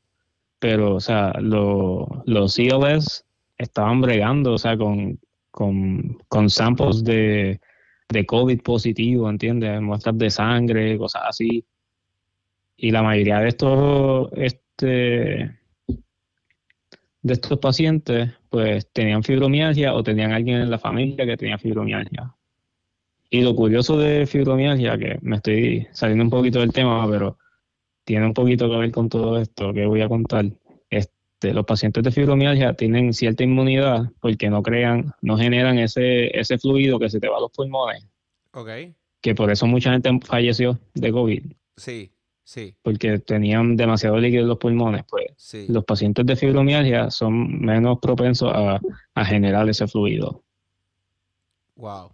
Pero, 0.60 0.96
o 0.96 1.00
sea, 1.00 1.34
los 1.40 2.56
CLS 2.56 3.26
estaban 3.58 4.02
bregando, 4.02 4.54
o 4.54 4.58
sea, 4.60 4.78
con, 4.78 5.20
con, 5.50 6.20
con 6.28 6.50
samples 6.50 7.04
de 7.04 7.60
de 8.12 8.26
COVID 8.26 8.62
positivo, 8.62 9.30
¿entiendes? 9.30 9.82
Muestras 9.82 10.18
de 10.18 10.30
sangre, 10.30 10.98
cosas 10.98 11.24
así. 11.26 11.66
Y 12.78 12.92
la 12.92 13.04
mayoría 13.04 13.40
de 13.40 13.48
estos, 13.48 14.30
este, 14.34 15.60
de 17.22 17.34
estos 17.34 17.60
pacientes, 17.60 18.32
pues 18.50 18.92
tenían 18.92 19.24
fibromialgia 19.24 19.94
o 19.94 20.04
tenían 20.04 20.32
alguien 20.32 20.62
en 20.62 20.72
la 20.72 20.80
familia 20.80 21.26
que 21.26 21.38
tenía 21.38 21.58
fibromialgia. 21.58 22.36
Y 23.30 23.42
lo 23.42 23.56
curioso 23.56 23.98
de 23.98 24.26
fibromialgia, 24.26 24.98
que 24.98 25.18
me 25.22 25.38
estoy 25.38 25.88
saliendo 25.94 26.26
un 26.26 26.30
poquito 26.30 26.60
del 26.60 26.74
tema, 26.74 27.10
pero 27.10 27.38
tiene 28.04 28.26
un 28.26 28.34
poquito 28.34 28.70
que 28.70 28.78
ver 28.78 28.92
con 28.92 29.08
todo 29.08 29.38
esto 29.40 29.74
que 29.74 29.86
voy 29.86 30.02
a 30.02 30.10
contar. 30.10 30.46
Este, 31.42 31.56
los 31.56 31.66
pacientes 31.66 32.04
de 32.04 32.12
fibromialgia 32.12 32.76
tienen 32.76 33.14
cierta 33.14 33.44
inmunidad 33.44 34.12
porque 34.20 34.48
no 34.52 34.62
crean, 34.62 35.12
no 35.24 35.40
generan 35.40 35.80
ese, 35.80 36.40
ese 36.40 36.60
fluido 36.60 37.00
que 37.00 37.10
se 37.10 37.20
te 37.20 37.28
va 37.28 37.38
a 37.38 37.42
los 37.42 37.52
pulmones. 37.52 38.06
Ok. 38.54 38.70
Que 39.22 39.34
por 39.34 39.50
eso 39.50 39.66
mucha 39.66 39.92
gente 39.92 40.12
falleció 40.24 40.78
de 40.94 41.12
COVID. 41.12 41.44
Sí, 41.78 42.12
sí. 42.44 42.76
Porque 42.84 43.18
tenían 43.18 43.76
demasiado 43.76 44.20
líquido 44.20 44.44
en 44.44 44.50
los 44.50 44.60
pulmones. 44.60 45.04
Pues 45.10 45.32
sí. 45.36 45.66
los 45.68 45.84
pacientes 45.84 46.28
de 46.28 46.36
fibromialgia 46.36 47.10
son 47.10 47.60
menos 47.60 47.98
propensos 48.00 48.52
a, 48.54 48.80
generar 49.26 49.68
ese 49.68 49.88
fluido. 49.88 50.44
Wow. 51.76 52.12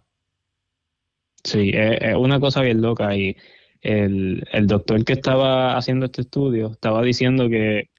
Sí, 1.44 1.70
es, 1.74 2.16
una 2.16 2.40
cosa 2.40 2.62
bien 2.62 2.80
loca. 2.80 3.14
Y 3.14 3.36
el, 3.82 4.42
el 4.52 4.66
doctor 4.66 5.04
que 5.04 5.12
estaba 5.12 5.76
haciendo 5.76 6.06
este 6.06 6.22
estudio 6.22 6.70
estaba 6.70 7.02
diciendo 7.02 7.50
que 7.50 7.90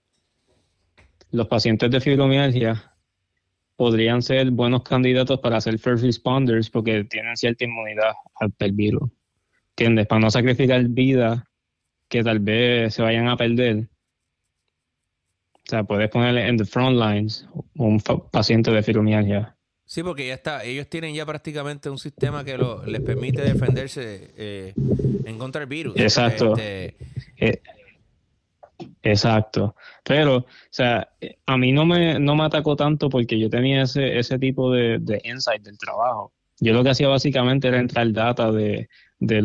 los 1.32 1.48
pacientes 1.48 1.90
de 1.92 2.00
fibromialgia 2.00 2.94
podrían 3.76 4.22
ser 4.22 4.52
buenos 4.52 4.84
candidatos 4.84 5.40
para 5.40 5.62
ser 5.62 5.80
first 5.80 6.04
responders 6.04 6.70
porque 6.70 7.04
tienen 7.06 7.38
cierta 7.38 7.64
inmunidad 7.64 8.14
al 8.40 8.72
virus. 8.74 9.10
¿Entiendes? 9.70 10.08
Para 10.08 10.22
no 10.22 10.32
sacrificar 10.32 10.84
vidas 10.84 11.42
que 12.10 12.24
tal 12.24 12.40
vez 12.40 12.94
se 12.94 13.02
vayan 13.02 13.28
a 13.28 13.38
perder. 13.38 13.88
O 15.54 15.70
sea, 15.70 15.84
puedes 15.84 16.10
ponerle 16.10 16.48
en 16.48 16.58
the 16.58 16.66
front 16.66 16.98
lines 17.00 17.48
un 17.76 18.02
paciente 18.02 18.72
de 18.72 18.84
fibromialgia. 18.84 19.56
Sí, 19.86 20.04
porque 20.04 20.28
ya 20.28 20.34
está, 20.34 20.64
ellos 20.64 20.88
tienen 20.88 21.16
ya 21.16 21.26
prácticamente 21.26 21.90
un 21.90 21.98
sistema 21.98 22.44
que 22.44 22.58
lo, 22.58 22.86
les 22.86 23.02
permite 23.02 23.42
defenderse 23.42 24.32
eh, 24.38 24.74
en 25.26 25.38
contra 25.38 25.62
del 25.62 25.70
virus. 25.70 25.96
Exacto. 25.96 26.56
Este, 26.58 26.98
Eh, 27.38 27.62
exacto. 29.02 29.76
Pero, 30.04 30.38
o 30.38 30.46
sea, 30.70 31.10
a 31.46 31.58
mí 31.58 31.72
no 31.72 31.86
me, 31.86 32.20
no 32.20 32.36
me 32.36 32.44
atacó 32.44 32.76
tanto 32.76 33.10
porque 33.10 33.40
yo 33.40 33.50
tenía 33.50 33.84
ese, 33.84 34.18
ese 34.18 34.40
tipo 34.40 34.72
de, 34.72 34.98
de 35.00 35.22
insight 35.24 35.62
del 35.64 35.78
trabajo. 35.78 36.34
Yo 36.60 36.74
lo 36.74 36.84
que 36.84 36.90
hacía 36.90 37.08
básicamente 37.08 37.68
era 37.70 37.80
entrar 37.80 38.12
data 38.12 38.52
de, 38.52 38.90
de, 39.20 39.36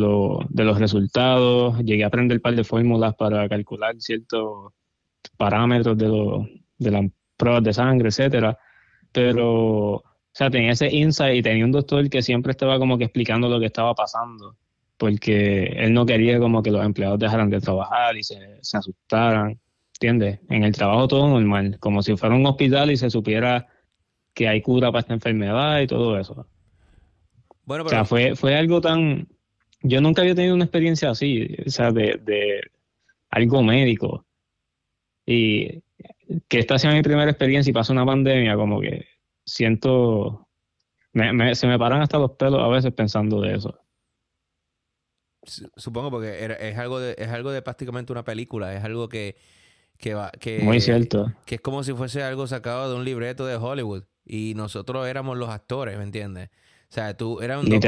de 0.48 0.64
los 0.64 0.78
resultados, 0.78 1.78
llegué 1.80 2.04
a 2.04 2.08
aprender 2.08 2.38
un 2.38 2.42
par 2.42 2.56
de 2.56 2.64
fórmulas 2.64 3.14
para 3.14 3.48
calcular 3.48 3.94
ciertos 3.98 4.72
parámetros 5.36 5.96
de, 5.96 6.08
lo- 6.08 6.46
de 6.78 6.90
las 6.90 7.04
pruebas 7.36 7.62
de 7.62 7.72
sangre, 7.72 8.08
etcétera. 8.08 8.58
Pero, 9.12 9.92
o 9.96 10.04
sea, 10.32 10.50
tenía 10.50 10.72
ese 10.72 10.92
insight 10.92 11.38
y 11.38 11.42
tenía 11.42 11.64
un 11.64 11.72
doctor 11.72 12.08
que 12.10 12.22
siempre 12.22 12.50
estaba 12.50 12.78
como 12.78 12.98
que 12.98 13.04
explicando 13.04 13.48
lo 13.48 13.60
que 13.60 13.66
estaba 13.66 13.94
pasando 13.94 14.56
porque 14.96 15.64
él 15.76 15.92
no 15.94 16.06
quería 16.06 16.38
como 16.38 16.62
que 16.62 16.70
los 16.70 16.84
empleados 16.84 17.18
dejaran 17.18 17.50
de 17.50 17.60
trabajar 17.60 18.16
y 18.16 18.22
se, 18.22 18.38
se 18.62 18.76
asustaran, 18.78 19.60
¿entiendes? 19.94 20.40
En 20.48 20.64
el 20.64 20.72
trabajo 20.74 21.08
todo 21.08 21.28
normal, 21.28 21.78
como 21.80 22.02
si 22.02 22.16
fuera 22.16 22.34
un 22.34 22.46
hospital 22.46 22.90
y 22.90 22.96
se 22.96 23.10
supiera 23.10 23.66
que 24.34 24.48
hay 24.48 24.62
cura 24.62 24.90
para 24.92 25.00
esta 25.00 25.14
enfermedad 25.14 25.80
y 25.80 25.86
todo 25.86 26.18
eso. 26.18 26.48
bueno, 27.64 27.84
O 27.84 27.86
pero 27.86 27.96
sea, 27.98 28.04
fue, 28.04 28.36
fue 28.36 28.54
algo 28.56 28.80
tan... 28.80 29.28
Yo 29.82 30.00
nunca 30.00 30.22
había 30.22 30.34
tenido 30.34 30.54
una 30.54 30.64
experiencia 30.64 31.10
así, 31.10 31.46
o 31.66 31.70
sea, 31.70 31.92
de, 31.92 32.18
de 32.22 32.62
algo 33.30 33.62
médico. 33.62 34.26
Y 35.26 35.82
que 36.48 36.60
esta 36.60 36.78
sea 36.78 36.92
mi 36.92 37.02
primera 37.02 37.30
experiencia 37.30 37.70
y 37.70 37.74
pasa 37.74 37.92
una 37.92 38.06
pandemia, 38.06 38.56
como 38.56 38.80
que 38.80 39.06
siento... 39.44 40.48
me- 41.14 41.32
me- 41.32 41.54
se 41.56 41.66
me 41.68 41.78
paran 41.78 42.02
hasta 42.02 42.18
los 42.18 42.32
pelos 42.32 42.62
a 42.62 42.68
veces 42.68 42.92
pensando 42.94 43.40
de 43.42 43.56
eso. 43.56 43.80
Su- 45.44 45.70
supongo 45.76 46.10
porque 46.10 46.42
era- 46.44 46.54
es 46.54 46.76
algo 46.78 46.98
de, 47.00 47.14
es 47.18 47.28
algo 47.28 47.50
de 47.52 47.62
prácticamente 47.62 48.12
una 48.12 48.24
película, 48.24 48.74
es 48.74 48.84
algo 48.84 49.08
que, 49.08 49.36
que 49.98 50.14
va, 50.14 50.30
que, 50.32 50.60
Muy 50.62 50.80
cierto. 50.80 51.32
que 51.46 51.56
es 51.56 51.60
como 51.60 51.82
si 51.84 51.92
fuese 51.92 52.22
algo 52.22 52.46
sacado 52.46 52.90
de 52.90 52.96
un 52.96 53.04
libreto 53.04 53.46
de 53.46 53.56
Hollywood 53.56 54.04
y 54.24 54.54
nosotros 54.56 55.06
éramos 55.06 55.36
los 55.38 55.48
actores, 55.50 55.96
¿me 55.98 56.04
entiendes? 56.04 56.50
O 56.90 56.94
sea, 56.94 57.16
tú 57.16 57.40
eran 57.40 57.64
dos, 57.68 57.80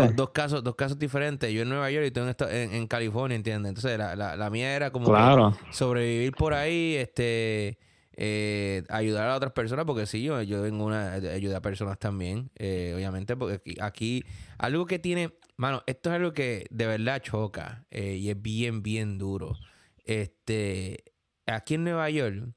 dos- 0.00 0.16
dos 0.16 0.30
casos, 0.30 0.62
dos 0.62 0.76
casos 0.76 0.98
diferentes. 0.98 1.52
Yo 1.52 1.62
en 1.62 1.68
Nueva 1.68 1.90
York 1.90 2.06
y 2.06 2.10
tú 2.12 2.20
en, 2.20 2.28
esta- 2.28 2.54
en, 2.56 2.72
en 2.74 2.86
California, 2.86 3.34
¿entiendes? 3.36 3.70
Entonces 3.70 3.98
la, 3.98 4.14
la, 4.14 4.36
la 4.36 4.50
mía 4.50 4.76
era 4.76 4.90
como 4.90 5.08
Claro. 5.08 5.52
sobrevivir 5.72 6.32
por 6.32 6.54
ahí, 6.54 6.94
este, 6.96 7.76
eh, 8.16 8.84
ayudar 8.88 9.28
a 9.30 9.36
otras 9.36 9.52
personas, 9.52 9.84
porque 9.84 10.06
sí, 10.06 10.22
yo, 10.22 10.40
yo 10.42 10.62
vengo 10.62 10.84
una 10.84 11.14
ayuda 11.14 11.58
a 11.58 11.60
personas 11.62 11.98
también, 11.98 12.50
eh, 12.56 12.92
obviamente, 12.94 13.36
porque 13.36 13.54
aquí, 13.56 13.76
aquí 13.80 14.24
algo 14.58 14.86
que 14.86 14.98
tiene, 14.98 15.32
mano, 15.56 15.82
esto 15.86 16.10
es 16.10 16.16
algo 16.16 16.32
que 16.32 16.66
de 16.70 16.86
verdad 16.86 17.22
choca 17.22 17.86
eh, 17.90 18.16
y 18.16 18.30
es 18.30 18.40
bien, 18.40 18.82
bien 18.82 19.18
duro. 19.18 19.56
Este, 20.04 21.04
aquí 21.46 21.74
en 21.74 21.84
Nueva 21.84 22.10
York, 22.10 22.48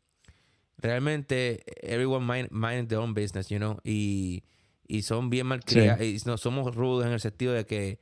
realmente 0.77 1.63
everyone 1.81 2.25
mind, 2.25 2.49
mind 2.51 2.89
their 2.89 2.99
own 3.01 3.13
business, 3.13 3.49
you 3.49 3.57
know, 3.59 3.79
y, 3.83 4.43
y 4.87 5.03
son 5.03 5.29
bien 5.29 5.47
malcriados, 5.47 6.01
y 6.03 6.17
no 6.25 6.37
somos 6.37 6.75
rudos 6.75 7.05
en 7.05 7.13
el 7.13 7.19
sentido 7.19 7.53
de 7.53 7.65
que 7.65 7.99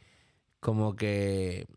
como 0.62 0.96
que 0.96 1.68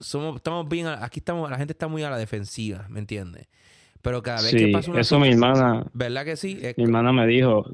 somos 0.00 0.36
estamos 0.36 0.68
bien 0.68 0.86
a- 0.86 1.04
aquí 1.04 1.20
estamos 1.20 1.50
la 1.50 1.56
gente 1.58 1.72
está 1.72 1.88
muy 1.88 2.02
a 2.02 2.10
la 2.10 2.18
defensiva, 2.18 2.86
¿me 2.88 3.00
entiendes? 3.00 3.48
Pero 4.02 4.22
cada 4.22 4.42
vez 4.42 4.56
que 4.56 4.68
Sí, 4.68 4.72
pasa 4.72 4.90
una 4.90 5.00
eso 5.00 5.18
mi 5.18 5.28
hermana, 5.28 5.84
¿verdad 5.94 6.24
que 6.24 6.36
sí? 6.36 6.58
Es 6.62 6.76
mi 6.76 6.84
hermana 6.84 7.12
me 7.12 7.26
dijo, 7.26 7.66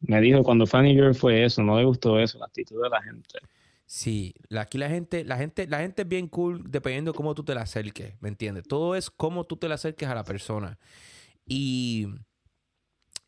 me 0.00 0.20
dijo 0.20 0.42
cuando 0.42 0.64
New 0.82 0.94
York 0.96 1.14
fue 1.14 1.44
eso, 1.44 1.62
no 1.62 1.78
le 1.78 1.84
gustó 1.84 2.18
eso, 2.18 2.38
la 2.38 2.46
actitud 2.46 2.82
de 2.82 2.88
la 2.90 3.02
gente. 3.02 3.38
Sí, 3.86 4.34
aquí 4.56 4.78
la 4.78 4.88
gente, 4.88 5.24
la 5.24 5.36
gente, 5.36 5.68
la 5.68 5.78
gente 5.78 6.02
es 6.02 6.08
bien 6.08 6.26
cool 6.28 6.64
dependiendo 6.68 7.12
de 7.12 7.16
cómo 7.16 7.34
tú 7.34 7.44
te 7.44 7.54
la 7.54 7.62
acerques, 7.62 8.14
¿me 8.20 8.28
entiendes? 8.28 8.64
Todo 8.64 8.96
es 8.96 9.10
cómo 9.10 9.44
tú 9.44 9.56
te 9.56 9.68
la 9.68 9.76
acerques 9.76 10.08
a 10.08 10.14
la 10.14 10.24
persona. 10.24 10.78
Y, 11.46 12.08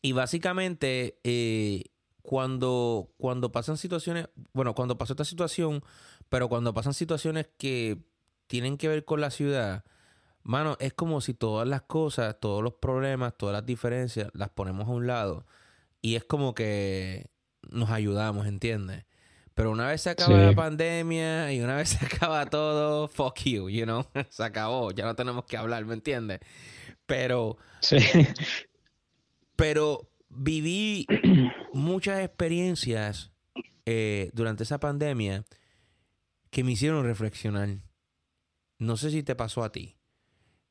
y 0.01 0.11
básicamente, 0.11 1.19
eh, 1.23 1.85
cuando, 2.21 3.13
cuando 3.17 3.51
pasan 3.53 3.77
situaciones, 3.77 4.27
bueno, 4.53 4.75
cuando 4.75 4.97
pasó 4.97 5.13
esta 5.13 5.25
situación, 5.25 5.81
pero 6.27 6.49
cuando 6.49 6.73
pasan 6.73 6.93
situaciones 6.93 7.47
que 7.57 7.97
tienen 8.47 8.77
que 8.77 8.89
ver 8.89 9.05
con 9.05 9.21
la 9.21 9.31
ciudad, 9.31 9.85
mano, 10.43 10.75
es 10.81 10.93
como 10.93 11.21
si 11.21 11.33
todas 11.33 11.67
las 11.67 11.83
cosas, 11.83 12.37
todos 12.39 12.61
los 12.63 12.73
problemas, 12.73 13.37
todas 13.37 13.53
las 13.53 13.65
diferencias, 13.65 14.29
las 14.33 14.49
ponemos 14.49 14.87
a 14.89 14.91
un 14.91 15.07
lado. 15.07 15.45
Y 16.01 16.15
es 16.15 16.25
como 16.25 16.53
que 16.53 17.31
nos 17.69 17.89
ayudamos, 17.91 18.45
¿entiendes? 18.47 19.05
Pero 19.59 19.71
una 19.71 19.87
vez 19.87 19.99
se 19.99 20.11
acaba 20.11 20.39
Sí. 20.39 20.45
la 20.45 20.53
pandemia 20.55 21.51
y 21.51 21.59
una 21.59 21.75
vez 21.75 21.89
se 21.99 22.05
acaba 22.05 22.45
todo, 22.45 23.09
fuck 23.09 23.39
you, 23.43 23.67
you 23.67 23.83
know? 23.83 24.05
Se 24.29 24.41
acabó, 24.41 24.91
ya 24.91 25.03
no 25.03 25.15
tenemos 25.17 25.43
que 25.43 25.57
hablar, 25.57 25.83
¿me 25.83 25.95
entiendes? 25.95 26.39
Pero, 27.05 27.57
Sí, 27.81 27.97
pero 29.57 30.09
viví 30.29 31.05
muchas 31.73 32.21
experiencias 32.23 33.33
eh, 33.85 34.29
durante 34.31 34.63
esa 34.63 34.79
pandemia 34.79 35.43
que 36.51 36.63
me 36.63 36.71
hicieron 36.71 37.03
reflexionar. 37.03 37.67
No 38.77 38.95
sé 38.95 39.11
si 39.11 39.23
te 39.23 39.35
pasó 39.35 39.65
a 39.65 39.73
ti. 39.73 39.97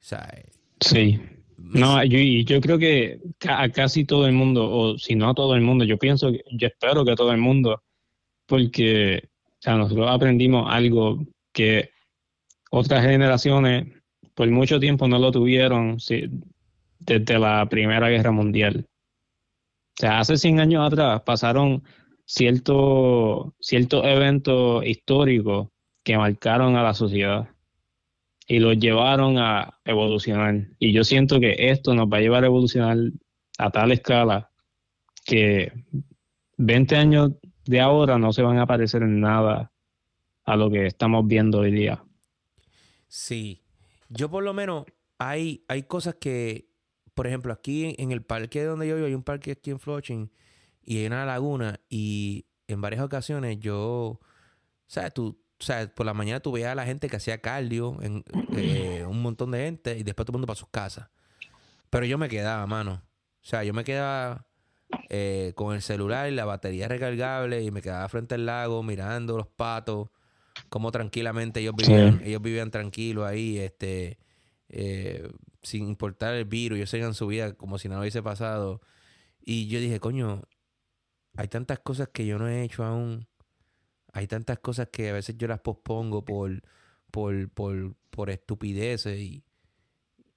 O 0.01 0.05
sea, 0.05 0.33
eh, 0.35 0.49
sí. 0.81 1.21
No, 1.59 2.03
yo, 2.05 2.19
yo 2.19 2.59
creo 2.63 2.79
que 2.79 3.21
a 3.47 3.69
casi 3.69 4.07
todo 4.07 4.27
el 4.27 4.33
mundo, 4.33 4.67
o 4.71 4.97
si 4.97 5.15
no 5.15 5.29
a 5.29 5.35
todo 5.35 5.55
el 5.55 5.61
mundo, 5.61 5.85
yo 5.85 5.99
pienso, 5.99 6.31
yo 6.31 6.69
espero 6.69 7.05
que 7.05 7.17
todo 7.17 7.33
el 7.33 7.39
mundo, 7.39 7.83
porque 8.49 9.29
o 9.67 9.71
nosotros 9.73 10.09
aprendimos 10.11 10.67
algo 10.69 11.25
que 11.53 11.91
otras 12.71 13.05
generaciones 13.05 13.87
por 14.35 14.49
mucho 14.51 14.81
tiempo 14.81 15.07
no 15.09 15.19
lo 15.19 15.31
tuvieron 15.31 16.01
sí, 16.01 16.31
desde 16.99 17.39
la 17.39 17.67
Primera 17.69 18.09
Guerra 18.09 18.31
Mundial. 18.31 18.87
O 18.87 20.01
sea, 20.01 20.21
hace 20.21 20.37
100 20.37 20.61
años 20.61 20.87
atrás 20.87 21.23
pasaron 21.23 21.83
ciertos 22.25 23.53
eventos 24.05 24.87
históricos 24.87 25.69
que 26.05 26.17
marcaron 26.17 26.77
a 26.77 26.83
la 26.83 26.95
sociedad 26.95 27.49
y 28.47 28.61
los 28.61 28.79
llevaron 28.79 29.39
a 29.39 29.79
evolucionar. 29.85 30.69
Y 30.79 30.93
yo 30.93 31.05
siento 31.05 31.41
que 31.41 31.55
esto 31.59 31.95
nos 31.95 32.07
va 32.07 32.19
a 32.19 32.21
llevar 32.21 32.45
a 32.45 32.47
evolucionar 32.47 32.97
a 33.59 33.71
tal 33.71 33.93
escala 33.93 34.51
que 35.25 35.73
20 36.59 36.97
años 36.97 37.33
de 37.69 37.81
ahora 37.83 38.19
no 38.19 38.33
se 38.33 38.41
van 38.41 38.59
a 38.59 38.67
parecer 38.67 39.03
en 39.03 39.21
nada 39.21 39.71
a 40.45 40.57
lo 40.57 40.71
que 40.71 40.87
estamos 40.87 41.27
viendo 41.27 41.59
hoy 41.59 41.71
día. 41.71 42.03
Sí. 43.09 43.63
Yo 44.09 44.31
por 44.31 44.43
lo 44.43 44.55
menos 44.55 44.87
hay, 45.19 45.67
hay 45.69 45.83
cosas 45.83 46.15
que, 46.15 46.71
por 47.13 47.27
ejemplo, 47.27 47.53
aquí 47.53 47.95
en, 47.99 48.11
el 48.11 48.23
parque 48.23 48.65
donde 48.65 48.89
yo 48.89 48.95
vivo, 48.95 49.07
hay 49.07 49.13
un 49.13 49.23
parque 49.23 49.51
aquí 49.53 49.71
en 49.71 49.79
Flushing 49.79 50.33
y 50.83 51.01
hay 51.01 51.07
una 51.09 51.27
laguna 51.27 51.79
y 51.91 52.47
en 52.69 52.81
varias 52.81 53.03
ocasiones 53.03 53.61
yo, 53.61 54.19
¿sabes? 54.87 55.13
Tú, 55.13 55.39
¿sabes? 55.59 55.89
Por 55.89 56.07
la 56.07 56.15
mañana 56.15 56.41
tú 56.41 56.53
veías 56.53 56.73
a 56.73 56.75
la 56.75 56.87
gente 56.87 57.11
que 57.11 57.17
hacía 57.17 57.43
cardio, 57.43 57.99
en, 58.01 58.25
eh, 58.57 59.05
un 59.07 59.21
montón 59.21 59.51
de 59.51 59.59
gente 59.59 59.99
y 59.99 60.05
después 60.05 60.25
todo 60.25 60.33
el 60.33 60.39
mundo 60.39 60.47
para 60.47 60.59
sus 60.59 60.71
casas. 60.71 61.11
Pero 61.91 62.07
yo 62.07 62.17
me 62.17 62.31
quedaba, 62.31 62.67
mano. 62.67 63.03
O 63.43 63.47
sea, 63.47 63.63
yo 63.63 63.75
me 63.75 63.85
quedaba 63.85 64.48
eh, 65.09 65.53
con 65.57 65.75
el 65.75 65.83
celular 65.83 66.31
y 66.31 66.35
la 66.35 66.45
batería 66.45 66.89
recargable 66.89 67.63
y 67.63 67.71
me 67.71 67.83
quedaba 67.83 68.09
frente 68.09 68.35
al 68.37 68.47
lago 68.47 68.83
mirando 68.83 69.37
los 69.37 69.47
patos, 69.49 70.11
como 70.69 70.93
tranquilamente 70.93 71.61
ellos 71.61 71.75
Sí. 71.83 71.87
vivían, 71.87 72.21
ellos 72.23 72.43
vivían 72.43 72.71
tranquilos 72.71 73.27
ahí, 73.27 73.59
este, 73.59 74.19
eh, 74.69 75.31
sin 75.63 75.89
importar 75.89 76.35
el 76.35 76.45
virus, 76.45 76.77
ellos 76.79 76.91
seguían 76.91 77.15
su 77.15 77.27
vida 77.27 77.55
como 77.55 77.79
si 77.79 77.89
nada 77.89 78.01
hubiese 78.03 78.23
pasado. 78.23 78.81
Y 79.41 79.69
yo 79.69 79.81
dije, 79.81 80.01
coño, 80.01 80.43
hay 81.37 81.49
tantas 81.49 81.79
cosas 81.81 82.09
que 82.09 82.27
yo 82.27 82.39
no 82.39 82.49
he 82.49 82.63
hecho 82.65 82.85
aún. 82.85 83.27
Hay 84.13 84.27
tantas 84.27 84.59
cosas 84.59 84.89
que 84.91 85.11
a 85.11 85.13
veces 85.13 85.37
yo 85.39 85.49
las 85.49 85.61
pospongo 85.61 86.25
por, 86.25 86.63
por, 87.11 87.49
por, 87.51 87.95
por 88.11 88.31
estupideces 88.31 89.19
y, 89.21 89.45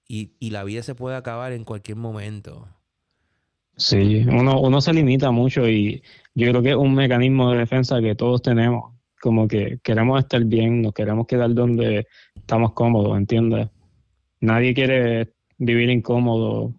y, 0.07 0.35
y 0.39 0.51
la 0.51 0.63
vida 0.63 0.83
se 0.83 0.95
puede 0.95 1.15
acabar 1.15 1.51
en 1.53 1.63
cualquier 1.65 1.97
momento. 1.97 2.69
Sí, 3.81 4.23
uno, 4.27 4.61
uno 4.61 4.79
se 4.79 4.93
limita 4.93 5.31
mucho 5.31 5.67
y 5.67 6.03
yo 6.35 6.49
creo 6.49 6.61
que 6.61 6.69
es 6.69 6.75
un 6.75 6.93
mecanismo 6.93 7.51
de 7.51 7.57
defensa 7.57 7.99
que 7.99 8.13
todos 8.13 8.43
tenemos. 8.43 8.93
Como 9.19 9.47
que 9.47 9.79
queremos 9.81 10.19
estar 10.19 10.43
bien, 10.45 10.83
nos 10.83 10.93
queremos 10.93 11.25
quedar 11.25 11.51
donde 11.55 12.05
estamos 12.35 12.73
cómodos, 12.73 13.17
¿entiendes? 13.17 13.69
Nadie 14.39 14.75
quiere 14.75 15.33
vivir 15.57 15.89
incómodo 15.89 16.75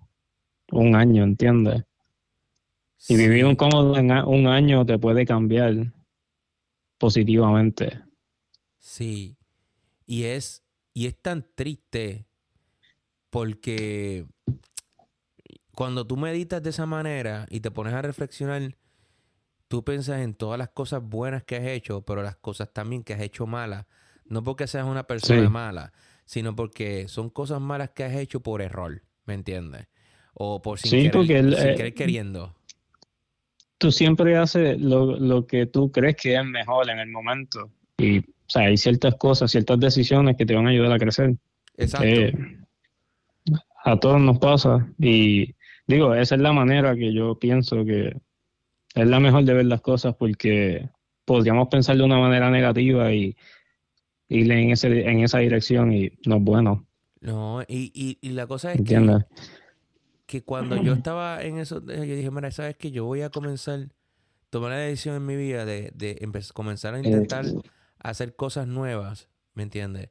un 0.70 0.94
año, 0.94 1.24
¿entiendes? 1.24 1.82
Y 3.08 3.16
vivir 3.16 3.46
incómodo 3.46 3.96
en 3.96 4.12
un 4.12 4.46
año 4.46 4.86
te 4.86 4.96
puede 4.96 5.26
cambiar 5.26 5.92
positivamente. 6.98 7.98
Sí. 8.78 9.36
Y 10.06 10.22
es, 10.22 10.62
y 10.94 11.06
es 11.06 11.20
tan 11.20 11.44
triste 11.56 12.26
porque 13.28 14.24
cuando 15.82 16.06
tú 16.06 16.16
meditas 16.16 16.62
de 16.62 16.70
esa 16.70 16.86
manera 16.86 17.44
y 17.50 17.58
te 17.58 17.72
pones 17.72 17.92
a 17.92 18.00
reflexionar, 18.02 18.76
tú 19.66 19.82
piensas 19.82 20.20
en 20.20 20.32
todas 20.34 20.56
las 20.56 20.68
cosas 20.68 21.02
buenas 21.02 21.42
que 21.42 21.56
has 21.56 21.66
hecho, 21.66 22.02
pero 22.02 22.22
las 22.22 22.36
cosas 22.36 22.72
también 22.72 23.02
que 23.02 23.14
has 23.14 23.20
hecho 23.20 23.48
malas. 23.48 23.86
No 24.24 24.44
porque 24.44 24.68
seas 24.68 24.86
una 24.86 25.02
persona 25.08 25.42
Sí. 25.42 25.48
mala, 25.48 25.92
sino 26.24 26.54
porque 26.54 27.08
son 27.08 27.30
cosas 27.30 27.60
malas 27.60 27.90
que 27.90 28.04
has 28.04 28.14
hecho 28.14 28.38
por 28.38 28.62
error, 28.62 29.02
¿me 29.26 29.34
entiendes? 29.34 29.88
O 30.34 30.62
por 30.62 30.78
sin, 30.78 30.88
Sí, 30.88 30.96
querer, 30.98 31.12
porque 31.12 31.38
el, 31.40 31.56
sin 31.56 31.66
eh, 31.70 31.74
querer 31.74 31.94
queriendo. 31.94 32.54
tú 33.78 33.90
siempre 33.90 34.36
haces 34.36 34.80
lo, 34.80 35.16
lo 35.18 35.48
que 35.48 35.66
tú 35.66 35.90
crees 35.90 36.14
que 36.14 36.36
es 36.36 36.44
mejor 36.44 36.88
en 36.90 37.00
el 37.00 37.08
momento. 37.08 37.72
Y, 37.98 38.20
o 38.20 38.24
sea, 38.46 38.66
hay 38.66 38.76
ciertas 38.76 39.16
cosas, 39.16 39.50
ciertas 39.50 39.80
decisiones 39.80 40.36
que 40.36 40.46
te 40.46 40.54
van 40.54 40.68
a 40.68 40.70
ayudar 40.70 40.92
a 40.92 40.98
crecer. 41.00 41.34
Exacto. 41.76 42.06
Eh, 42.06 42.32
a 43.84 43.98
todos 43.98 44.20
nos 44.20 44.38
pasa. 44.38 44.86
Y 45.00 45.56
digo, 45.86 46.14
esa 46.14 46.34
es 46.36 46.40
la 46.40 46.52
manera 46.52 46.94
que 46.96 47.12
yo 47.12 47.38
pienso 47.38 47.84
que 47.84 48.16
es 48.94 49.06
la 49.08 49.20
mejor 49.20 49.44
de 49.44 49.54
ver 49.54 49.66
las 49.66 49.82
cosas 49.82 50.16
porque 50.16 50.90
podríamos 51.26 51.68
pensar 51.68 51.96
de 51.96 52.04
una 52.04 52.18
manera 52.18 52.50
negativa 52.50 53.12
y 53.12 53.36
ir 54.28 54.50
en, 54.52 54.70
ese, 54.72 54.88
en 55.08 55.20
esa 55.20 55.38
dirección 55.40 55.92
y 55.92 56.10
no 56.26 56.36
es 56.38 56.42
bueno, 56.44 56.86
No, 57.20 57.62
y, 57.68 57.90
y, 57.94 58.18
y 58.20 58.32
la 58.32 58.46
cosa 58.46 58.72
es 58.74 58.82
que, 58.82 59.00
¿entiendes? 59.00 59.24
que 60.26 60.42
cuando 60.44 60.76
yo 60.76 60.92
estaba 60.92 61.42
en 61.42 61.58
eso, 61.58 61.78
eh, 61.88 62.06
yo 62.06 62.14
dije, 62.16 62.30
mira, 62.30 62.50
¿sabes 62.50 62.76
qué? 62.76 62.90
Yo 62.90 63.04
voy 63.04 63.22
a 63.22 63.30
comenzar, 63.30 63.88
tomar 64.50 64.70
la 64.72 64.78
decisión 64.78 65.16
en 65.16 65.26
mi 65.26 65.36
vida 65.36 65.64
de, 65.66 65.92
de 65.94 66.18
empe- 66.20 66.52
comenzar 66.54 66.94
a 66.94 67.00
intentar 67.00 67.56
hacer 68.00 68.36
cosas 68.36 68.68
nuevas, 68.68 69.30
¿me 69.54 69.64
entiendes? 69.64 70.10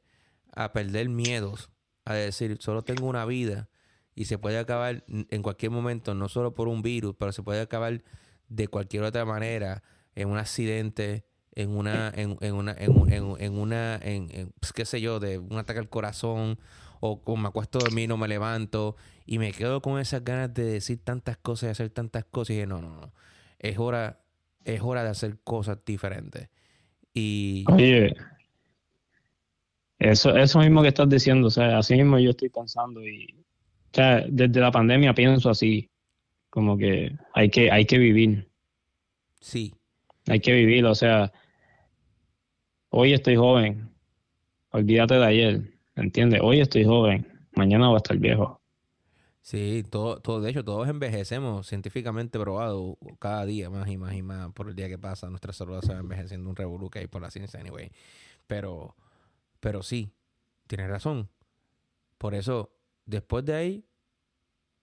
A 0.54 0.72
perder 0.74 1.10
miedos, 1.10 1.70
a 2.06 2.14
decir, 2.14 2.58
solo 2.60 2.84
tengo 2.84 3.08
una 3.08 3.26
vida 3.26 3.70
y 4.14 4.26
se 4.26 4.38
puede 4.38 4.58
acabar 4.58 5.04
en 5.08 5.42
cualquier 5.42 5.72
momento, 5.72 6.14
no 6.14 6.28
solo 6.28 6.54
por 6.54 6.68
un 6.68 6.82
virus, 6.82 7.14
pero 7.18 7.32
se 7.32 7.42
puede 7.42 7.60
acabar 7.60 8.02
de 8.48 8.68
cualquier 8.68 9.04
otra 9.04 9.24
manera, 9.24 9.82
en 10.14 10.28
un 10.28 10.38
accidente, 10.38 11.24
en 11.54 11.70
una, 11.70 12.12
en, 12.14 12.36
en 12.40 12.54
una, 12.54 12.72
en, 12.72 13.12
en, 13.12 13.36
en 13.38 13.58
una, 13.58 13.96
en, 13.96 14.28
en, 14.30 14.52
pues, 14.60 14.72
qué 14.72 14.84
sé 14.84 15.00
yo, 15.00 15.20
de 15.20 15.38
un 15.38 15.58
ataque 15.58 15.78
al 15.80 15.88
corazón, 15.88 16.58
o, 17.00 17.20
o 17.24 17.36
me 17.36 17.48
acuesto 17.48 17.78
a 17.78 17.84
dormir, 17.84 18.08
no 18.08 18.16
me 18.16 18.28
levanto, 18.28 18.96
y 19.26 19.38
me 19.38 19.52
quedo 19.52 19.80
con 19.80 19.98
esas 19.98 20.22
ganas 20.24 20.52
de 20.52 20.64
decir 20.64 21.02
tantas 21.02 21.38
cosas 21.38 21.68
y 21.68 21.70
hacer 21.70 21.90
tantas 21.90 22.24
cosas, 22.24 22.50
y 22.50 22.54
dije, 22.54 22.66
no, 22.66 22.80
no, 22.80 22.90
no, 22.90 23.12
es 23.58 23.78
hora, 23.78 24.20
es 24.64 24.80
hora 24.82 25.02
de 25.02 25.10
hacer 25.10 25.38
cosas 25.42 25.78
diferentes. 25.84 26.48
Y 27.14 27.64
Oye, 27.68 28.14
eso, 29.98 30.36
eso 30.36 30.58
mismo 30.58 30.82
que 30.82 30.88
estás 30.88 31.08
diciendo, 31.08 31.48
o 31.48 31.50
sea, 31.50 31.78
así 31.78 31.94
mismo 31.94 32.18
yo 32.18 32.30
estoy 32.30 32.48
pensando 32.48 33.06
y, 33.06 33.42
o 33.92 33.94
sea, 33.94 34.24
desde 34.26 34.58
la 34.60 34.70
pandemia 34.70 35.12
pienso 35.14 35.50
así, 35.50 35.90
como 36.48 36.78
que 36.78 37.14
hay 37.34 37.50
que, 37.50 37.70
hay 37.70 37.84
que 37.84 37.98
vivir, 37.98 38.50
sí, 39.38 39.74
hay 40.26 40.40
que 40.40 40.52
vivir, 40.54 40.86
o 40.86 40.94
sea, 40.94 41.30
hoy 42.88 43.12
estoy 43.12 43.36
joven, 43.36 43.94
olvídate 44.70 45.14
de 45.14 45.26
ayer, 45.26 45.78
¿entiendes? 45.94 46.40
Hoy 46.42 46.60
estoy 46.60 46.84
joven, 46.84 47.46
mañana 47.54 47.88
voy 47.88 47.96
a 47.96 47.98
estar 47.98 48.16
viejo. 48.16 48.62
sí, 49.42 49.84
todo, 49.90 50.20
todo, 50.20 50.40
de 50.40 50.50
hecho, 50.50 50.64
todos 50.64 50.88
envejecemos, 50.88 51.66
científicamente 51.66 52.38
probado, 52.38 52.96
cada 53.18 53.44
día 53.44 53.68
más 53.68 53.88
y 53.88 53.98
más 53.98 54.14
y 54.14 54.22
más 54.22 54.52
por 54.52 54.70
el 54.70 54.74
día 54.74 54.88
que 54.88 54.98
pasa, 54.98 55.28
nuestra 55.28 55.52
salud 55.52 55.82
se 55.82 55.92
va 55.92 56.00
envejeciendo 56.00 56.48
un 56.48 56.56
revolú 56.56 56.88
que 56.88 57.00
hay 57.00 57.08
por 57.08 57.20
la 57.20 57.30
ciencia, 57.30 57.60
anyway. 57.60 57.90
Pero, 58.46 58.96
pero 59.60 59.82
sí, 59.82 60.12
tienes 60.66 60.88
razón. 60.88 61.28
Por 62.16 62.34
eso, 62.34 62.72
después 63.06 63.44
de 63.44 63.54
ahí, 63.54 63.86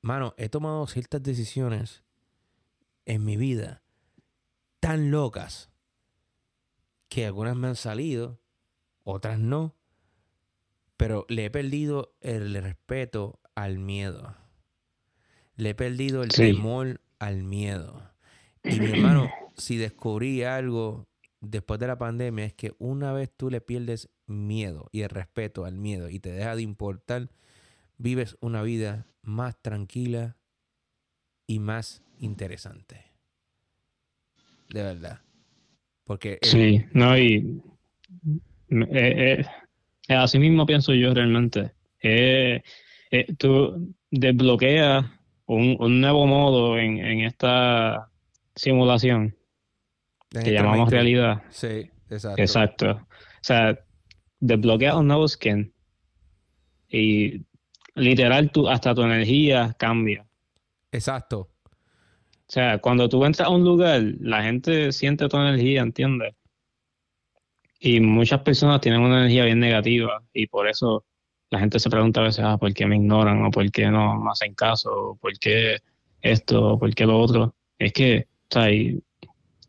mano, 0.01 0.33
he 0.37 0.49
tomado 0.49 0.85
ciertas 0.87 1.21
decisiones 1.23 2.03
en 3.05 3.23
mi 3.25 3.37
vida 3.37 3.83
tan 4.79 5.11
locas 5.11 5.69
que 7.09 7.25
algunas 7.25 7.55
me 7.55 7.67
han 7.67 7.75
salido, 7.75 8.39
otras 9.03 9.39
no, 9.39 9.75
pero 10.95 11.25
le 11.29 11.45
he 11.45 11.49
perdido 11.49 12.13
el 12.21 12.53
respeto 12.61 13.39
al 13.55 13.79
miedo. 13.79 14.35
Le 15.55 15.71
he 15.71 15.75
perdido 15.75 16.23
el 16.23 16.29
Sí. 16.31 16.51
temor 16.53 17.01
al 17.19 17.43
miedo. 17.43 18.11
Y 18.67 18.79
mi 18.79 18.91
hermano, 18.91 19.35
si 19.57 19.77
descubrí 19.77 20.43
algo 20.43 21.07
después 21.41 21.79
de 21.79 21.87
la 21.87 21.97
pandemia 21.97 22.45
es 22.45 22.53
que 22.53 22.75
una 22.79 23.11
vez 23.13 23.31
tú 23.35 23.49
le 23.49 23.61
pierdes 23.61 24.09
miedo 24.25 24.87
y 24.91 25.01
el 25.01 25.09
respeto 25.09 25.65
al 25.65 25.75
miedo 25.77 26.09
y 26.09 26.19
te 26.19 26.31
deja 26.31 26.55
de 26.55 26.61
importar, 26.61 27.29
vives 27.99 28.37
una 28.41 28.63
vida 28.63 29.05
más 29.21 29.61
tranquila 29.61 30.37
y 31.45 31.59
más 31.59 32.01
interesante. 32.17 33.05
De 34.69 34.81
verdad. 34.81 35.19
Porque 36.05 36.39
Sí, 36.41 36.83
no, 36.93 37.15
y 37.17 37.61
eh, 38.71 39.45
eh, 40.07 40.15
así 40.15 40.39
mismo 40.39 40.65
pienso 40.65 40.93
yo 40.93 41.13
realmente. 41.13 41.73
Eh, 42.01 42.63
eh, 43.11 43.33
tú 43.37 43.93
desbloqueas 44.09 45.05
un, 45.45 45.75
un 45.79 46.01
nuevo 46.01 46.25
modo 46.25 46.77
en, 46.79 46.97
en 46.97 47.21
esta 47.21 48.09
simulación 48.55 49.35
en 50.31 50.43
que 50.43 50.53
llamamos 50.53 50.89
realidad. 50.89 51.43
Sí, 51.49 51.89
exacto. 52.09 52.41
Exacto. 52.41 52.91
O 52.91 53.41
sea, 53.43 53.77
desbloqueas 54.39 54.95
un 54.95 55.07
nuevo 55.07 55.27
skin 55.27 55.73
y 56.87 57.43
literal 57.95 58.51
tu, 58.51 58.67
hasta 58.67 58.93
tu 58.95 59.03
energía 59.03 59.75
cambia. 59.77 60.25
Exacto. 60.91 61.49
O 62.49 62.51
sea, 62.51 62.79
cuando 62.79 63.07
tú 63.07 63.23
entras 63.25 63.47
a 63.47 63.51
un 63.51 63.63
lugar, 63.63 64.01
la 64.19 64.41
gente 64.41 64.91
siente 64.91 65.27
tu 65.29 65.37
energía, 65.37 65.81
¿entiendes? 65.81 66.33
Y 67.79 67.99
muchas 67.99 68.41
personas 68.41 68.81
tienen 68.81 69.01
una 69.01 69.19
energía 69.19 69.45
bien 69.45 69.59
negativa 69.59 70.23
y 70.33 70.47
por 70.47 70.67
eso 70.67 71.05
la 71.51 71.59
gente 71.59 71.79
se 71.79 71.89
pregunta 71.89 72.21
a 72.21 72.23
veces, 72.23 72.43
ah, 72.43 72.57
¿por 72.57 72.73
qué 72.73 72.85
me 72.85 72.95
ignoran? 72.95 73.45
¿O 73.45 73.51
por 73.51 73.69
qué 73.71 73.87
no 73.89 74.19
me 74.19 74.31
hacen 74.31 74.53
caso? 74.55 74.91
¿O 74.91 75.15
por 75.15 75.37
qué 75.39 75.77
esto? 76.21 76.73
¿O 76.73 76.79
por 76.79 76.93
qué 76.93 77.05
lo 77.05 77.19
otro? 77.19 77.55
Es 77.77 77.93
que, 77.93 78.27
o 78.31 78.53
sea, 78.53 78.63
hay, 78.63 78.99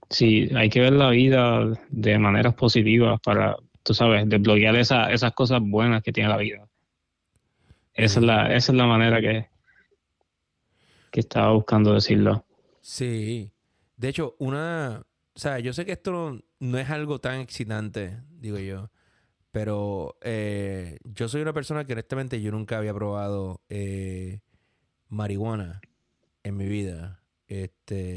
sí, 0.08 0.48
hay 0.54 0.68
que 0.70 0.80
ver 0.80 0.92
la 0.92 1.10
vida 1.10 1.66
de 1.90 2.18
maneras 2.18 2.54
positivas 2.54 3.20
para, 3.20 3.56
tú 3.82 3.94
sabes, 3.94 4.28
desbloquear 4.28 4.76
esa, 4.76 5.12
esas 5.12 5.32
cosas 5.32 5.60
buenas 5.62 6.02
que 6.02 6.12
tiene 6.12 6.28
la 6.30 6.36
vida. 6.38 6.69
Esa 7.95 8.20
es 8.20 8.26
la, 8.26 8.55
esa 8.55 8.72
es 8.72 8.76
la 8.76 8.86
manera 8.86 9.20
que, 9.20 9.49
que 11.11 11.20
estaba 11.20 11.53
buscando 11.53 11.95
decirlo. 11.95 12.45
Sí. 12.80 13.53
De 13.97 14.09
hecho, 14.09 14.36
una... 14.38 15.05
O 15.34 15.38
sea, 15.38 15.59
yo 15.59 15.72
sé 15.72 15.84
que 15.84 15.93
esto 15.93 16.41
no, 16.59 16.78
es 16.78 16.91
algo 16.91 17.20
tan 17.20 17.41
excitante, 17.41 18.18
digo 18.30 18.59
yo. 18.59 18.91
Pero 19.51 20.16
eh, 20.22 20.99
yo 21.05 21.28
soy 21.28 21.43
una 21.43 21.53
persona 21.53 21.84
que 21.84 21.93
honestamente 21.93 22.41
yo 22.41 22.53
nunca 22.53 22.78
había 22.78 22.95
probado 22.95 23.62
eh, 23.68 24.41
marihuana 25.09 25.80
en 26.43 26.57
mi 26.57 26.66
vida. 26.66 27.22
Este... 27.47 28.16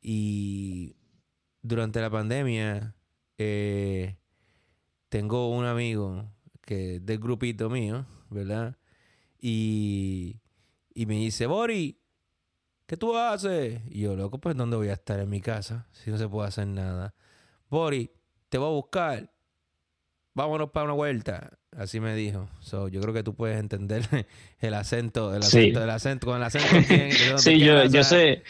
Y 0.00 0.96
durante 1.62 2.00
la 2.00 2.08
pandemia 2.08 2.94
eh, 3.36 4.16
tengo 5.08 5.50
un 5.50 5.64
amigo 5.64 6.30
que 6.62 6.96
es 6.96 7.06
del 7.06 7.18
grupito 7.18 7.70
mío, 7.70 8.06
¿verdad? 8.30 8.76
Y, 9.40 10.40
y 10.94 11.06
me 11.06 11.14
dice, 11.14 11.46
Bori, 11.46 12.00
¿qué 12.86 12.96
tú 12.96 13.16
haces? 13.16 13.80
Y 13.90 14.00
yo, 14.00 14.16
loco, 14.16 14.38
pues 14.38 14.56
¿dónde 14.56 14.76
voy 14.76 14.88
a 14.88 14.94
estar 14.94 15.18
en 15.20 15.28
mi 15.30 15.40
casa? 15.40 15.86
Si 15.92 16.10
no 16.10 16.18
se 16.18 16.28
puede 16.28 16.48
hacer 16.48 16.66
nada. 16.66 17.14
Bori, 17.70 18.10
te 18.48 18.58
voy 18.58 18.68
a 18.68 18.72
buscar. 18.72 19.30
Vámonos 20.34 20.70
para 20.70 20.84
una 20.84 20.94
vuelta. 20.94 21.58
Así 21.76 22.00
me 22.00 22.14
dijo. 22.14 22.48
So, 22.60 22.88
yo 22.88 23.00
creo 23.00 23.12
que 23.12 23.22
tú 23.22 23.34
puedes 23.34 23.58
entender 23.58 24.02
el 24.60 24.74
acento, 24.74 25.34
el 25.34 25.42
Sí. 25.42 25.58
acento, 25.58 25.82
el 25.84 25.90
acento, 25.90 26.26
con 26.26 26.36
el 26.36 26.42
acento 26.42 26.68
dónde 26.72 27.38
Sí, 27.38 27.58
yo, 27.58 27.84
yo 27.84 28.04
sé, 28.04 28.42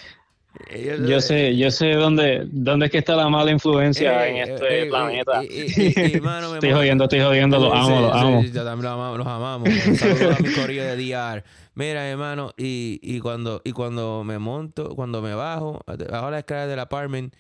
Yo 1.07 1.21
sé, 1.21 1.57
yo 1.57 1.71
sé 1.71 1.93
dónde, 1.93 2.47
dónde 2.51 2.87
es 2.87 2.93
que 2.93 2.99
está 2.99 3.15
la 3.15 3.29
mala 3.29 3.51
influencia 3.51 4.27
eh, 4.27 4.31
en 4.31 4.37
este 4.53 4.67
eh, 4.67 4.83
eh, 4.83 4.87
planeta. 4.89 5.43
eh, 5.45 6.21
mano, 6.23 6.55
Estoy 6.55 6.73
jodiendo, 6.73 7.05
estoy 7.05 7.21
jodiendo, 7.21 7.59
los 7.59 7.73
Sí, 7.73 7.79
amo, 7.79 8.01
los 8.01 8.15
amo. 8.15 8.43
yo 8.43 8.65
también 8.65 8.83
los 8.83 8.93
amamos, 8.93 9.19
los 9.19 9.27
amamos. 9.27 9.69
Un 9.87 9.97
saludo 9.97 10.31
a 10.33 10.39
mi 10.43 10.53
corillo 10.53 10.85
de 10.85 10.97
DR. 10.97 11.45
Mira, 11.75 12.09
hermano, 12.09 12.53
y, 12.57 12.99
y 13.03 13.21
cuando 13.21 13.61
y 13.65 13.73
cuando 13.73 14.25
me 14.25 14.39
monto, 14.39 14.95
cuando 14.97 15.23
me 15.23 15.35
bajo, 15.35 15.81
bajo 15.87 16.31
la 16.31 16.39
escalera 16.41 16.67
del 16.67 16.81
apartment, 16.81 17.35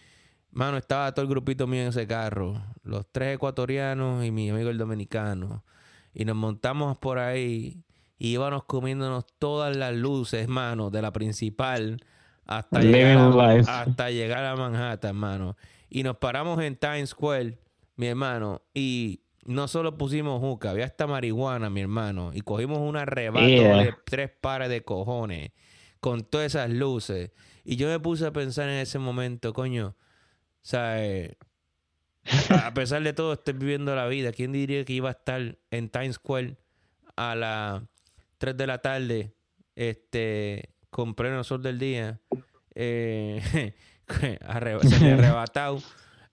mano, 0.52 0.76
estaba 0.76 1.12
todo 1.12 1.22
el 1.24 1.28
grupito 1.28 1.66
mío 1.66 1.82
en 1.82 1.88
ese 1.88 2.06
carro. 2.06 2.62
Los 2.84 3.04
tres 3.10 3.34
ecuatorianos 3.34 4.24
y 4.24 4.30
mi 4.30 4.50
amigo 4.50 4.70
el 4.70 4.78
dominicano. 4.78 5.64
Y 6.14 6.24
nos 6.24 6.36
montamos 6.36 6.96
por 6.98 7.18
ahí 7.18 7.82
y 8.16 8.28
íbamos 8.32 8.64
comiéndonos 8.64 9.24
todas 9.38 9.76
las 9.76 9.94
luces, 9.94 10.46
mano, 10.48 10.90
de 10.90 11.02
la 11.02 11.12
principal 11.12 12.00
hasta 12.48 12.80
llegar, 12.80 13.18
a, 13.18 13.80
hasta 13.82 14.10
llegar 14.10 14.44
a 14.44 14.56
Manhattan, 14.56 15.14
mano. 15.14 15.56
Y 15.88 16.02
nos 16.02 16.16
paramos 16.16 16.60
en 16.62 16.76
Times 16.76 17.10
Square, 17.10 17.58
mi 17.96 18.08
hermano, 18.08 18.62
y 18.74 19.20
no 19.44 19.68
solo 19.68 19.96
pusimos 19.96 20.40
juca, 20.40 20.70
había 20.70 20.84
hasta 20.84 21.06
marihuana, 21.06 21.70
mi 21.70 21.80
hermano, 21.80 22.32
y 22.34 22.40
cogimos 22.40 22.78
un 22.78 22.96
arrebato 22.96 23.46
Yeah. 23.46 23.76
de 23.78 23.94
tres 24.04 24.30
pares 24.40 24.68
de 24.68 24.82
cojones. 24.82 25.52
con 26.00 26.22
todas 26.24 26.46
esas 26.54 26.70
luces. 26.70 27.32
Y 27.64 27.76
yo 27.76 27.88
me 27.88 27.98
puse 27.98 28.24
a 28.26 28.32
pensar 28.32 28.68
en 28.68 28.76
ese 28.76 28.98
momento, 28.98 29.52
coño, 29.52 29.96
¿sabes? 30.62 31.36
A 32.50 32.72
pesar 32.74 33.02
de 33.02 33.12
todo, 33.12 33.32
estoy 33.32 33.54
viviendo 33.54 33.94
la 33.96 34.06
vida. 34.06 34.32
¿Quién 34.32 34.52
diría 34.52 34.84
que 34.84 34.92
iba 34.92 35.08
a 35.08 35.12
estar 35.12 35.58
en 35.70 35.88
Times 35.88 36.16
Square 36.16 36.56
a 37.16 37.34
las 37.34 37.82
3 38.38 38.56
de 38.56 38.66
la 38.66 38.78
tarde, 38.78 39.32
este, 39.74 40.70
con 40.90 41.14
pleno 41.14 41.42
sol 41.42 41.62
del 41.62 41.78
día, 41.78 42.20
eh, 42.80 43.74
arrebatado, 44.40 45.82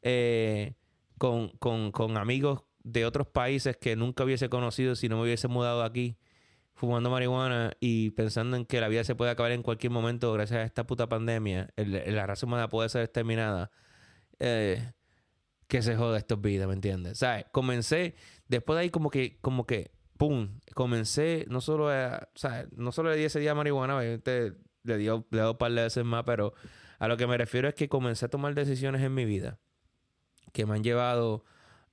eh, 0.03 0.75
con, 1.17 1.49
con, 1.57 1.91
con 1.91 2.17
amigos 2.17 2.63
de 2.83 3.05
otros 3.05 3.25
países 3.27 3.77
que 3.77 3.95
nunca 3.95 4.23
hubiese 4.23 4.47
conocido 4.47 4.95
si 4.95 5.09
no 5.09 5.17
me 5.17 5.23
hubiese 5.23 5.47
mudado 5.47 5.83
aquí, 5.83 6.17
fumando 6.75 7.09
marihuana 7.09 7.71
y 7.79 8.11
pensando 8.11 8.57
en 8.57 8.65
que 8.65 8.79
la 8.79 8.89
vida 8.89 9.03
se 9.03 9.15
puede 9.15 9.31
acabar 9.31 9.53
en 9.53 9.63
cualquier 9.63 9.91
momento 9.91 10.31
gracias 10.33 10.59
a 10.59 10.63
esta 10.63 10.85
puta 10.85 11.09
pandemia, 11.09 11.69
la 11.75 12.27
raza 12.27 12.45
humana 12.45 12.69
puede 12.69 12.89
ser 12.89 13.01
exterminada, 13.01 13.71
eh, 14.39 14.91
que 15.67 15.81
se 15.81 15.95
joda 15.95 16.19
estos 16.19 16.39
vidas, 16.39 16.67
¿me 16.67 16.75
entiendes? 16.75 17.17
¿Sabes? 17.17 17.45
Comencé, 17.51 18.13
después 18.47 18.77
de 18.77 18.83
ahí 18.83 18.89
como 18.91 19.09
que, 19.09 19.39
como 19.41 19.65
que, 19.65 19.89
pum, 20.17 20.59
comencé, 20.75 21.45
no 21.49 21.59
solo 21.59 21.89
a, 21.89 22.29
o 22.35 22.49
no 22.75 22.91
solo 22.91 23.09
le 23.09 23.15
di 23.17 23.23
ese 23.23 23.39
día 23.39 23.55
marihuana, 23.55 23.97
obviamente 23.97 24.53
le 24.85 24.97
dio, 24.97 25.25
le 25.31 25.39
dio 25.39 25.51
un 25.51 25.57
par 25.57 25.71
de 25.71 25.83
veces 25.83 26.05
más, 26.05 26.23
pero 26.25 26.53
a 26.99 27.07
lo 27.07 27.17
que 27.17 27.27
me 27.27 27.37
refiero 27.37 27.67
es 27.67 27.75
que 27.75 27.89
comencé 27.89 28.25
a 28.25 28.29
tomar 28.29 28.55
decisiones 28.55 29.01
en 29.01 29.13
mi 29.13 29.25
vida 29.25 29.59
que 30.53 30.65
me 30.65 30.75
han 30.75 30.83
llevado 30.83 31.43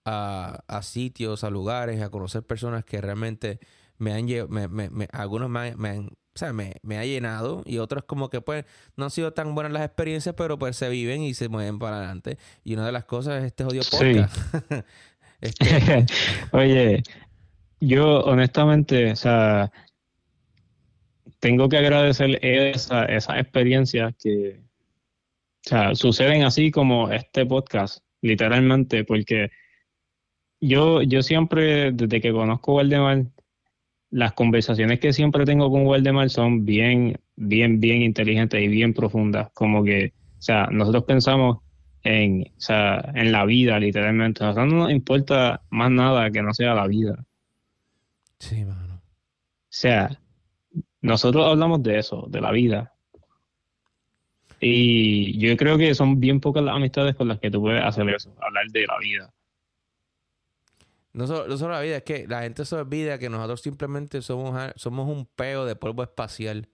a, 0.05 0.80
sitios, 0.82 1.45
a 1.45 1.51
lugares, 1.51 2.01
a 2.03 2.11
conocer 2.11 2.43
personas 2.43 2.84
que 2.84 3.01
realmente 3.01 3.61
me 3.99 4.12
han 4.12 4.26
llevado, 4.26 4.68
me, 4.68 5.09
algunos 5.12 5.51
me, 5.51 5.74
me 5.76 5.88
han, 5.90 6.11
o 6.34 6.38
sea, 6.38 6.53
me, 6.53 6.74
ha 6.97 7.05
llenado 7.05 7.62
y 7.66 7.78
otros 7.78 8.05
como 8.05 8.30
que 8.30 8.40
pues 8.40 8.64
no 8.97 9.05
han 9.05 9.11
sido 9.11 9.32
tan 9.32 9.55
buenas 9.55 9.72
las 9.72 9.84
experiencias, 9.84 10.34
pero 10.34 10.59
pues 10.59 10.76
se 10.76 10.88
viven 10.88 11.22
y 11.22 11.34
se 11.34 11.49
mueven 11.49 11.78
para 11.78 11.99
adelante. 11.99 12.38
Y 12.64 12.74
una 12.74 12.86
de 12.86 12.93
las 12.93 13.05
cosas 13.05 13.40
es 13.40 13.45
este 13.47 13.64
odio 13.64 13.82
podcast. 13.90 14.36
Este, 15.43 16.07
Oye, 16.53 17.03
yo 17.80 18.20
honestamente, 18.20 19.11
o 19.11 19.16
sea, 19.16 19.72
tengo 21.43 21.68
que 21.68 21.76
agradecer 21.76 22.38
esa, 22.40 23.05
esa 23.07 23.36
experiencia 23.36 24.14
que, 24.16 24.61
o 25.66 25.68
sea, 25.68 25.95
suceden 25.97 26.45
así 26.45 26.70
como 26.70 27.11
este 27.11 27.45
podcast, 27.45 28.05
literalmente, 28.20 29.03
porque 29.03 29.51
yo, 30.61 31.03
yo 31.03 31.20
siempre, 31.20 31.90
desde 31.90 32.20
que 32.20 32.30
conozco 32.30 32.76
Waldemar, 32.76 33.24
las 34.11 34.34
conversaciones 34.34 35.01
que 35.01 35.12
siempre 35.12 35.45
tengo 35.45 35.68
con 35.68 35.84
Waldemar 35.84 36.30
son 36.30 36.64
bien, 36.64 37.18
bien, 37.34 37.80
bien 37.80 38.03
inteligentes 38.03 38.62
y 38.62 38.68
bien 38.68 38.95
profundas. 38.95 39.51
Como 39.53 39.82
que, 39.82 40.12
o 40.38 40.43
sea, 40.43 40.68
nosotros 40.70 41.03
pensamos 41.03 41.59
en, 42.05 42.43
o 42.57 42.61
sea, 42.61 43.11
en 43.16 43.32
la 43.32 43.45
vida, 43.47 43.80
literalmente. 43.80 44.45
O 44.45 44.55
sea, 44.55 44.64
no 44.64 44.76
nos 44.76 44.93
importa 44.93 45.61
más 45.70 45.90
nada 45.90 46.30
que 46.30 46.40
no 46.40 46.55
sea 46.55 46.72
la 46.74 46.86
vida. 46.86 47.24
Sí, 48.38 48.64
mano. 48.64 48.95
O 48.95 49.01
sea, 49.70 50.20
nosotros 51.03 51.44
hablamos 51.46 51.82
de 51.82 51.98
eso, 51.98 52.26
de 52.28 52.40
la 52.40 52.53
vida. 52.53 52.94
Y 54.61 55.36
yo 55.38 55.57
creo 55.57 55.76
que 55.76 55.94
son 55.94 56.20
bien 56.20 56.40
pocas 56.40 56.62
las 56.62 56.76
amistades 56.76 57.16
con 57.16 57.26
las 57.26 57.40
que 57.40 57.50
tú 57.50 57.61
puedes 57.61 57.84
hacer 57.84 58.09
eso, 58.09 58.32
hablar 58.40 58.64
de 58.70 58.86
la 58.86 58.98
vida. 58.98 59.34
No 61.12 61.26
solo, 61.26 61.68
la 61.68 61.80
vida, 61.80 61.96
es 61.96 62.05
que 62.05 62.26
la 62.26 62.42
gente 62.42 62.64
se 62.64 62.74
olvida 62.76 63.18
que 63.18 63.28
nosotros 63.28 63.61
simplemente 63.61 64.22
somos, 64.22 64.72
somos 64.76 65.09
un 65.09 65.26
peo 65.26 65.66
de 65.66 65.76
polvo 65.76 66.05
espacial 66.05 66.68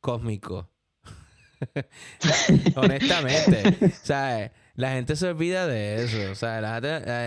cósmico. 0.00 0.68
Honestamente. 2.76 3.90
sea, 4.02 4.52
la 4.74 4.90
gente 4.92 5.16
se 5.16 5.28
olvida 5.28 5.66
de 5.68 6.02
eso. 6.02 6.32
O 6.32 6.34
sea, 6.34 6.60
la 6.60 6.74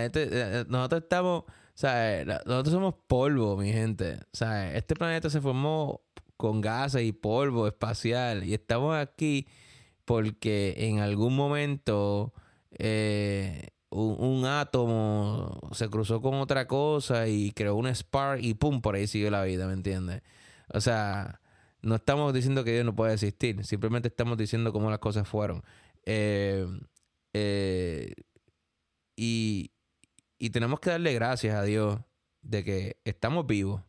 gente, 0.02 0.28
eh, 0.30 0.64
nosotros 0.68 1.02
estamos, 1.02 1.44
nosotros 2.46 2.70
somos 2.70 2.94
polvo, 3.08 3.56
mi 3.56 3.72
gente. 3.72 4.20
Sea, 4.32 4.76
este 4.76 4.94
planeta 4.94 5.30
se 5.30 5.40
formó 5.40 6.02
con 6.36 6.60
gases 6.60 7.02
y 7.02 7.12
polvo 7.12 7.66
espacial 7.66 8.44
y 8.44 8.54
estamos 8.54 8.96
aquí 8.96 9.46
porque 10.04 10.74
en 10.76 10.98
algún 10.98 11.36
momento 11.36 12.32
eh, 12.78 13.68
un, 13.90 14.44
átomo 14.46 15.60
se 15.72 15.88
cruzó 15.88 16.20
con 16.20 16.34
otra 16.34 16.66
cosa 16.66 17.28
y 17.28 17.52
creó 17.52 17.76
un 17.76 17.86
spark 17.86 18.42
y 18.42 18.54
pum, 18.54 18.80
por 18.80 18.94
ahí 18.94 19.06
sigue 19.06 19.30
la 19.30 19.44
vida, 19.44 19.66
¿me 19.66 19.74
entiendes? 19.74 20.22
O 20.68 20.80
sea, 20.80 21.40
no 21.82 21.96
estamos 21.96 22.32
diciendo 22.32 22.64
que 22.64 22.72
Dios 22.72 22.84
no 22.84 22.94
puede 22.96 23.14
existir, 23.14 23.64
simplemente 23.64 24.08
estamos 24.08 24.38
diciendo 24.38 24.72
cómo 24.72 24.90
las 24.90 24.98
cosas 24.98 25.28
fueron. 25.28 25.62
Eh, 26.04 26.66
eh, 27.34 28.14
y, 29.16 29.72
y 30.38 30.50
tenemos 30.50 30.80
que 30.80 30.90
darle 30.90 31.12
gracias 31.14 31.54
a 31.54 31.62
Dios 31.62 32.00
de 32.40 32.64
que 32.64 32.96
estamos 33.04 33.46
vivos. 33.46 33.82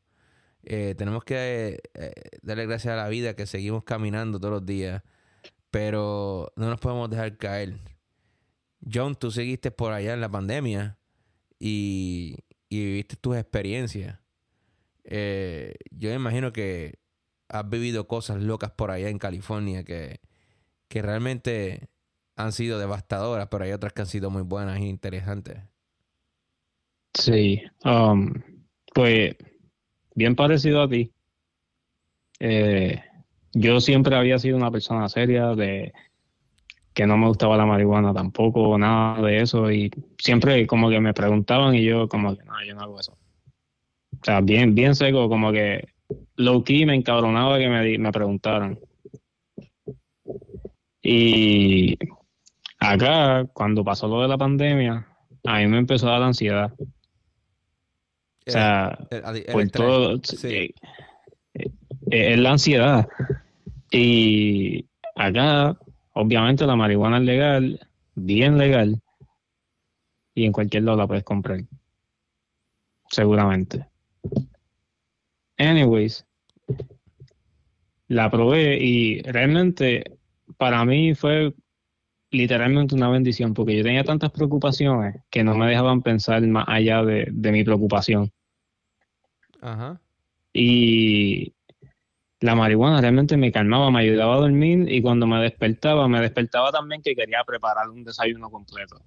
Eh, 0.64 0.96
tenemos 0.98 1.24
que 1.24 1.82
darle 2.42 2.66
gracias 2.66 2.94
a 2.94 2.98
la 2.98 3.10
vida 3.10 3.36
que 3.36 3.46
seguimos 3.46 3.84
caminando 3.84 4.40
todos 4.40 4.54
los 4.54 4.66
días, 4.66 5.04
pero 5.72 6.52
no 6.56 6.70
nos 6.70 6.80
podemos 6.80 7.10
dejar 7.10 7.38
caer. 7.38 7.80
John, 8.92 9.16
tú 9.16 9.32
seguiste 9.32 9.72
por 9.72 9.94
allá 9.94 10.14
en 10.14 10.22
la 10.22 10.30
pandemia 10.30 10.98
y, 11.60 12.38
viviste 12.70 13.16
tus 13.16 13.38
experiencias. 13.38 14.20
Eh, 15.04 15.76
yo 15.92 16.14
imagino 16.14 16.52
que 16.54 17.00
has 17.50 17.70
vivido 17.70 18.08
cosas 18.08 18.42
locas 18.42 18.72
por 18.72 18.92
allá 18.92 19.10
en 19.10 19.20
California 19.20 19.84
que, 19.84 20.22
que 20.88 21.02
realmente 21.02 21.90
han 22.36 22.52
sido 22.52 22.80
devastadoras, 22.80 23.48
pero 23.50 23.64
hay 23.64 23.74
otras 23.74 23.94
que 23.94 24.02
han 24.02 24.08
sido 24.08 24.30
muy 24.30 24.42
buenas 24.42 24.78
e 24.80 24.86
interesantes. 24.86 25.60
Sí, 27.14 27.62
um, 27.86 28.34
pues 28.94 29.36
bien 30.16 30.36
parecido 30.36 30.82
a 30.82 30.90
ti. 30.90 31.12
Eh, 32.40 33.02
yo 33.54 33.80
siempre 33.80 34.16
había 34.16 34.40
sido 34.40 34.58
una 34.58 34.72
persona 34.72 35.08
seria 35.10 35.56
de 35.56 35.94
que 36.94 37.08
no 37.08 37.18
me 37.18 37.28
gustaba 37.28 37.58
la 37.58 37.66
marihuana 37.66 38.14
tampoco, 38.14 38.78
nada 38.78 39.22
de 39.22 39.42
eso. 39.42 39.72
Y 39.72 39.92
siempre 40.18 40.66
como 40.68 40.90
que 40.90 41.00
me 41.00 41.14
preguntaban 41.14 41.76
y 41.76 41.84
yo 41.84 42.08
como 42.08 42.36
que 42.36 42.44
no, 42.44 42.54
yo 42.66 42.76
no 42.76 42.82
hago 42.82 43.00
eso. 43.00 43.18
O 44.14 44.26
sea, 44.26 44.42
bien, 44.42 44.76
bien 44.76 44.96
seco, 44.96 45.28
como 45.28 45.52
que 45.52 45.88
low 46.36 46.64
key 46.64 46.86
me 46.86 46.96
encabronaba 46.96 47.58
que 47.58 47.68
me, 47.68 47.98
me 47.98 48.12
preguntaran. 48.12 48.80
Y 51.02 51.98
acá, 52.80 53.46
cuando 53.54 53.84
pasó 53.84 54.08
lo 54.08 54.22
de 54.22 54.28
la 54.28 54.38
pandemia, 54.38 55.08
a 55.44 55.60
mí 55.60 55.68
me 55.68 55.80
empezó 55.80 56.08
a 56.08 56.14
dar 56.14 56.24
ansiedad. 56.24 56.74
O 58.48 58.52
sea, 58.52 58.98
por 59.52 59.70
todo. 59.70 60.20
Sí. 60.24 60.74
Eh, 61.54 61.72
es 62.10 62.40
la 62.40 62.52
ansiedad. 62.52 63.08
Y 63.92 64.86
acá 65.16 65.78
Obviamente 66.14 66.66
la 66.68 66.76
marihuana 66.76 67.18
es 67.18 67.24
legal, 67.24 67.88
bien 68.14 68.58
legal, 68.58 69.02
y 70.36 70.46
en 70.46 70.52
cualquier 70.52 70.84
lado 70.84 70.98
la 71.00 71.08
puedes 71.08 71.24
comprar. 71.24 71.62
Seguramente. 73.10 73.88
Anyways, 75.58 76.26
la 78.08 78.30
probé 78.30 78.78
y 78.78 79.22
realmente 79.24 80.18
para 80.58 80.86
mí 80.86 81.16
fue 81.16 81.54
literalmente 82.34 82.96
una 82.96 83.10
bendición 83.10 83.54
porque 83.54 83.78
yo 83.78 83.84
tenía 83.84 84.04
tantas 84.04 84.32
preocupaciones 84.32 85.22
que 85.30 85.44
no 85.44 85.56
me 85.56 85.68
dejaban 85.68 86.02
pensar 86.02 86.42
más 86.42 86.66
allá 86.68 87.04
de, 87.04 87.28
de 87.32 87.52
mi 87.52 87.64
preocupación. 87.64 88.32
Ajá. 89.62 90.02
Y 90.52 91.54
la 92.42 92.56
marihuana 92.56 93.00
realmente 93.00 93.38
me 93.38 93.52
calmaba, 93.52 93.90
me 93.90 94.02
ayudaba 94.02 94.36
a 94.36 94.40
dormir 94.40 94.92
y 94.92 95.02
cuando 95.02 95.26
me 95.26 95.40
despertaba, 95.42 96.08
me 96.08 96.20
despertaba 96.20 96.72
también 96.72 97.02
que 97.02 97.16
quería 97.16 97.44
preparar 97.46 97.90
un 97.90 98.04
desayuno 98.04 98.50
completo. 98.50 99.00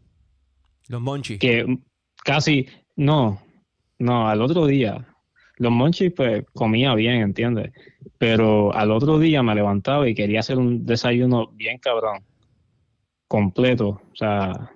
Los 0.89 1.01
monchis. 1.01 1.39
Que 1.39 1.67
casi, 2.25 2.67
no, 2.95 3.43
no, 3.99 4.29
al 4.29 4.41
otro 4.41 4.67
día. 4.67 5.07
Los 5.59 5.73
monchis 5.73 6.13
pues 6.13 6.45
comía 6.55 6.95
bien, 6.95 7.23
¿entiendes? 7.23 7.73
Pero 8.19 8.73
al 8.73 8.91
otro 8.91 9.19
día 9.19 9.43
me 9.43 9.55
levantaba 9.55 10.09
y 10.09 10.15
quería 10.15 10.41
hacer 10.41 10.59
un 10.59 10.87
desayuno 10.87 11.49
bien 11.49 11.79
cabrón, 11.79 12.25
completo. 13.37 13.89
O 13.89 14.17
sea, 14.17 14.71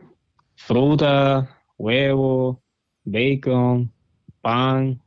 fruta, 0.55 1.63
huevo, 1.79 2.63
bacon, 3.05 3.91
pan, 4.43 5.01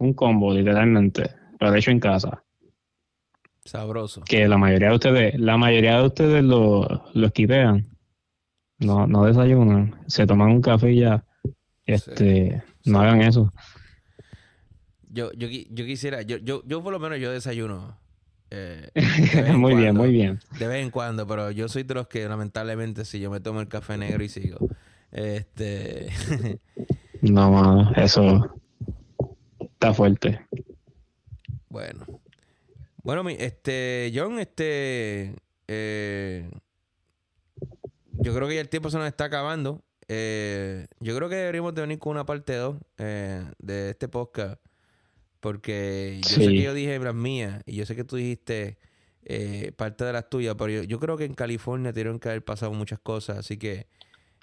un 0.00 0.14
combo, 0.14 0.52
literalmente, 0.52 1.30
pero 1.58 1.74
hecho 1.74 1.92
en 1.92 2.00
casa. 2.00 2.44
Sabroso. 3.64 4.22
Que 4.22 4.48
la 4.48 4.58
mayoría 4.58 4.88
de 4.88 4.94
ustedes, 4.94 5.38
la 5.38 5.56
mayoría 5.56 5.98
de 5.98 6.06
ustedes 6.06 6.42
lo, 6.42 6.86
lo 7.14 7.26
esquipean. 7.26 7.86
No, 8.78 9.06
no 9.06 9.24
desayunan. 9.24 10.02
Se 10.06 10.26
toman 10.26 10.50
un 10.50 10.62
café 10.62 10.92
y 10.92 11.00
ya. 11.00 11.24
Este, 11.84 12.62
no 12.84 13.00
hagan 13.00 13.22
eso. 13.22 13.52
Yo, 15.10 15.30
yo, 15.32 15.48
yo 15.48 15.84
quisiera, 15.84 16.22
yo, 16.22 16.36
yo, 16.38 16.62
yo 16.66 16.82
por 16.82 16.92
lo 16.92 16.98
menos 16.98 17.18
yo 17.18 17.30
desayuno. 17.30 17.98
Eh, 18.50 18.90
muy 19.54 19.74
bien, 19.74 19.94
muy 19.94 20.10
bien. 20.10 20.40
De 20.58 20.66
vez 20.66 20.82
en 20.82 20.90
cuando, 20.90 21.26
pero 21.26 21.50
yo 21.50 21.68
soy 21.68 21.82
de 21.82 21.94
los 21.94 22.08
que 22.08 22.28
lamentablemente 22.28 23.04
si 23.04 23.20
yo 23.20 23.30
me 23.30 23.40
tomo 23.40 23.60
el 23.60 23.68
café 23.68 23.96
negro 23.96 24.22
y 24.24 24.28
sigo. 24.28 24.58
Este 25.10 26.08
No, 27.22 27.50
mano, 27.50 27.92
eso 27.96 28.60
está 29.60 29.92
fuerte. 29.92 30.40
Bueno. 31.68 32.06
Bueno, 33.02 33.24
mi, 33.24 33.34
este, 33.38 34.12
John, 34.14 34.38
este, 34.38 35.34
eh, 35.66 36.50
yo 38.12 38.34
creo 38.34 38.48
que 38.48 38.54
ya 38.54 38.60
el 38.60 38.68
tiempo 38.68 38.90
se 38.90 38.98
nos 38.98 39.06
está 39.06 39.24
acabando. 39.24 39.82
Eh, 40.08 40.86
yo 41.00 41.16
creo 41.16 41.28
que 41.28 41.36
deberíamos 41.36 41.74
de 41.74 41.82
venir 41.82 41.98
con 41.98 42.12
una 42.12 42.24
parte 42.24 42.54
2 42.54 42.76
de 42.96 43.90
este 43.90 44.08
podcast. 44.08 44.60
Porque 45.40 46.20
yo 46.22 46.28
sé 46.28 46.46
que 46.48 46.62
yo 46.62 46.74
dije 46.74 46.98
las 46.98 47.14
mías 47.14 47.62
y 47.66 47.76
yo 47.76 47.86
sé 47.86 47.94
que 47.94 48.04
tú 48.04 48.16
dijiste 48.16 48.78
eh, 49.24 49.72
parte 49.76 50.04
de 50.04 50.12
las 50.12 50.28
tuyas, 50.30 50.56
pero 50.58 50.70
yo, 50.70 50.82
yo 50.84 50.98
creo 50.98 51.16
que 51.16 51.24
en 51.24 51.34
California 51.34 51.92
tuvieron 51.92 52.18
que 52.18 52.28
haber 52.28 52.44
pasado 52.44 52.72
muchas 52.72 52.98
cosas. 52.98 53.38
Así 53.38 53.56
que 53.58 53.86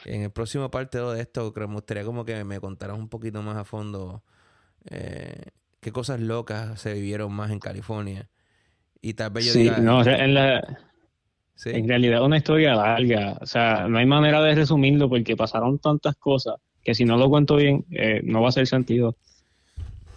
en 0.05 0.23
el 0.23 0.31
próximo 0.31 0.69
parte 0.71 0.97
2 0.97 1.15
de 1.15 1.21
esto, 1.21 1.53
creo 1.53 1.67
que 1.67 1.69
me 1.69 1.75
gustaría 1.75 2.03
como 2.03 2.25
que 2.25 2.43
me 2.43 2.59
contaras 2.59 2.97
un 2.97 3.09
poquito 3.09 3.41
más 3.41 3.57
a 3.57 3.65
fondo 3.65 4.23
eh, 4.89 5.51
qué 5.81 5.91
cosas 5.91 6.19
locas 6.19 6.79
se 6.81 6.93
vivieron 6.93 7.33
más 7.33 7.51
en 7.51 7.59
California. 7.59 8.29
Y 9.01 9.13
tal 9.15 9.31
vez 9.31 9.45
yo 9.45 9.53
Sí, 9.53 9.59
diga, 9.59 9.79
no, 9.79 9.99
o 9.99 10.03
sea, 10.03 10.23
en, 10.23 10.33
la, 10.33 10.61
sí, 11.55 11.71
en 11.71 11.87
realidad 11.87 12.19
es 12.19 12.25
una 12.25 12.37
historia 12.37 12.75
larga. 12.75 13.37
O 13.41 13.45
sea, 13.45 13.87
no 13.87 13.97
hay 13.99 14.05
manera 14.05 14.41
de 14.41 14.55
resumirlo 14.55 15.09
porque 15.09 15.35
pasaron 15.35 15.79
tantas 15.79 16.15
cosas 16.17 16.55
que 16.83 16.93
si 16.95 17.05
no 17.05 17.17
lo 17.17 17.29
cuento 17.29 17.55
bien, 17.55 17.85
eh, 17.91 18.21
no 18.23 18.41
va 18.41 18.47
a 18.47 18.49
hacer 18.49 18.67
sentido. 18.67 19.17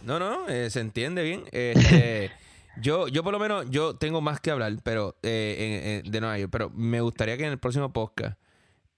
No, 0.05 0.19
no, 0.19 0.49
eh, 0.49 0.71
se 0.71 0.81
entiende 0.81 1.23
bien. 1.23 1.43
Este, 1.53 2.31
yo, 2.83 3.09
yo 3.09 3.23
por 3.23 3.33
lo 3.33 3.39
menos, 3.39 3.69
yo 3.71 3.95
tengo 3.97 4.21
más 4.21 4.41
que 4.41 4.51
hablar, 4.51 4.73
pero 4.83 5.17
eh, 5.23 6.03
en- 6.03 6.07
en- 6.07 6.13
de 6.13 6.21
Nueva 6.21 6.39
York, 6.39 6.51
pero 6.53 6.71
me 6.71 7.01
gustaría 7.01 7.37
que 7.37 7.45
en 7.45 7.53
el 7.53 7.59
próximo 7.59 7.93
podcast 7.93 8.39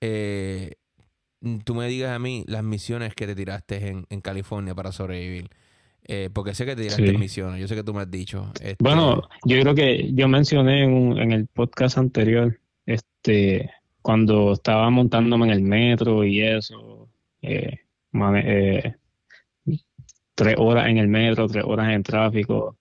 eh, 0.00 0.72
tú 1.64 1.74
me 1.74 1.88
digas 1.88 2.10
a 2.14 2.18
mí 2.18 2.44
las 2.46 2.62
misiones 2.62 3.14
que 3.14 3.26
te 3.26 3.34
tiraste 3.34 3.88
en, 3.88 4.06
en 4.10 4.20
California 4.20 4.74
para 4.74 4.92
sobrevivir. 4.92 5.48
Eh, 6.04 6.28
porque 6.32 6.54
sé 6.54 6.64
que 6.64 6.74
te 6.74 6.82
tiraste 6.82 7.06
Sí. 7.10 7.16
misiones, 7.18 7.60
yo 7.60 7.68
sé 7.68 7.74
que 7.76 7.84
tú 7.84 7.94
me 7.94 8.00
has 8.00 8.10
dicho. 8.10 8.50
Este, 8.60 8.76
Bueno, 8.82 9.28
yo 9.44 9.60
creo 9.60 9.74
que 9.74 10.10
yo 10.12 10.28
mencioné 10.28 10.82
en, 10.84 10.92
un- 10.92 11.18
en 11.18 11.32
el 11.32 11.46
podcast 11.46 11.98
anterior, 11.98 12.58
este, 12.86 13.70
cuando 14.02 14.52
estaba 14.52 14.88
montándome 14.90 15.46
en 15.46 15.52
el 15.52 15.62
metro 15.62 16.24
y 16.24 16.40
eso, 16.42 17.08
eh, 17.42 17.78
eh, 18.12 18.94
tres 20.44 20.56
horas 20.58 20.88
en 20.88 20.98
el 20.98 21.08
metro, 21.08 21.46
tres 21.48 21.64
horas 21.66 21.86
en 21.86 21.92
el 21.94 22.02
tráfico. 22.02 22.76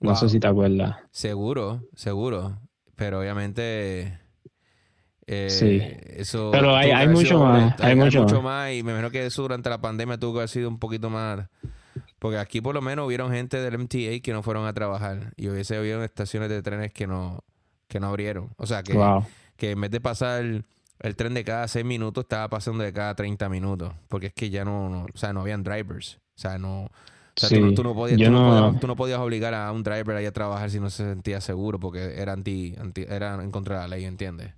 No 0.00 0.10
Wow. 0.10 0.16
sé 0.18 0.28
si 0.28 0.40
te 0.40 0.46
acuerdas. 0.48 0.96
Seguro, 1.10 1.82
seguro. 1.94 2.58
Pero 2.96 3.20
obviamente. 3.20 4.18
eh, 5.26 5.48
Sí. 5.50 5.80
Eso. 6.20 6.50
Pero 6.52 6.74
hay- 6.74 6.90
hay 6.90 7.06
mucho 7.08 7.38
más, 7.38 7.80
hay 7.80 7.94
mucho 7.94 8.42
más. 8.42 8.72
Y 8.72 8.82
me 8.82 8.90
imagino 8.90 9.10
que 9.10 9.24
eso 9.26 9.42
durante 9.42 9.70
la 9.70 9.80
pandemia 9.80 10.18
tuvo 10.18 10.32
que 10.34 10.38
haber 10.40 10.48
sido 10.48 10.68
un 10.68 10.78
poquito 10.80 11.10
más. 11.10 11.48
Porque 12.18 12.38
aquí 12.38 12.60
por 12.60 12.74
lo 12.74 12.82
menos 12.82 13.06
hubieron 13.06 13.30
gente 13.32 13.58
del 13.60 13.74
MTA 13.78 14.20
que 14.20 14.32
no 14.32 14.42
fueron 14.42 14.66
a 14.66 14.72
trabajar. 14.72 15.32
Y 15.36 15.48
hubiese 15.48 15.76
habido 15.76 16.02
estaciones 16.04 16.48
de 16.48 16.60
trenes 16.62 16.92
que 16.92 17.06
no, 17.06 17.44
que 17.88 18.00
no 18.00 18.08
abrieron. 18.08 18.50
O 18.56 18.66
sea, 18.66 18.82
que, 18.82 18.94
Wow. 18.94 19.24
que 19.56 19.70
en 19.70 19.80
vez 19.80 19.90
de 19.92 20.00
pasar 20.00 20.64
el 21.02 21.16
tren 21.16 21.34
de 21.34 21.44
cada 21.44 21.68
seis 21.68 21.84
minutos, 21.84 22.24
estaba 22.24 22.48
pasando 22.48 22.84
de 22.84 22.92
cada 22.92 23.14
30 23.14 23.48
minutos. 23.48 23.92
Porque 24.08 24.28
es 24.28 24.32
que 24.34 24.50
ya 24.50 24.64
no, 24.64 24.88
no- 24.88 25.04
o 25.12 25.18
sea, 25.18 25.32
no 25.32 25.40
habían 25.40 25.62
drivers. 25.64 26.18
O 26.36 26.40
sea, 26.40 26.58
no. 26.58 26.84
O 26.84 26.90
sea, 27.36 27.48
Sí, 27.48 27.74
tú 27.74 27.82
no 27.82 27.94
podías, 27.94 28.20
yo 28.20 28.26
tú, 28.26 28.30
no 28.32 28.40
no- 28.40 28.44
podías, 28.44 28.80
tú 28.80 28.86
no 28.86 28.96
podías 28.96 29.18
obligar 29.20 29.54
a 29.54 29.72
un 29.72 29.82
driver 29.82 30.16
ahí 30.16 30.26
a 30.26 30.32
trabajar 30.32 30.70
si 30.70 30.80
no 30.80 30.90
se 30.90 31.04
sentía 31.04 31.40
seguro 31.40 31.80
porque 31.80 32.20
era 32.20 32.32
anti, 32.34 32.74
anti 32.78 33.04
era 33.08 33.42
en 33.42 33.50
contra 33.50 33.76
de 33.76 33.88
la 33.88 33.96
ley, 33.96 34.04
¿entiendes? 34.04 34.52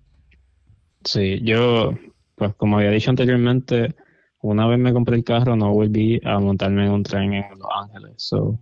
Sí, 1.04 1.40
yo, 1.42 1.92
pues 2.34 2.54
como 2.54 2.78
había 2.78 2.90
dicho 2.90 3.10
anteriormente, 3.10 3.94
una 4.40 4.66
vez 4.66 4.78
me 4.78 4.92
compré 4.92 5.16
el 5.16 5.24
carro, 5.24 5.56
no 5.56 5.72
volví 5.72 6.20
a 6.24 6.38
montarme 6.38 6.86
en 6.86 6.92
un 6.92 7.02
tren 7.02 7.32
en 7.34 7.58
Los 7.58 7.68
Ángeles. 7.74 8.12
So, 8.16 8.58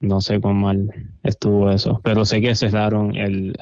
no 0.00 0.20
sé 0.20 0.40
cuán 0.40 0.60
mal 0.60 0.90
estuvo 1.22 1.70
eso, 1.70 2.00
pero 2.04 2.24
sé 2.24 2.40
que 2.40 2.54
cerraron 2.54 3.16
el, 3.16 3.54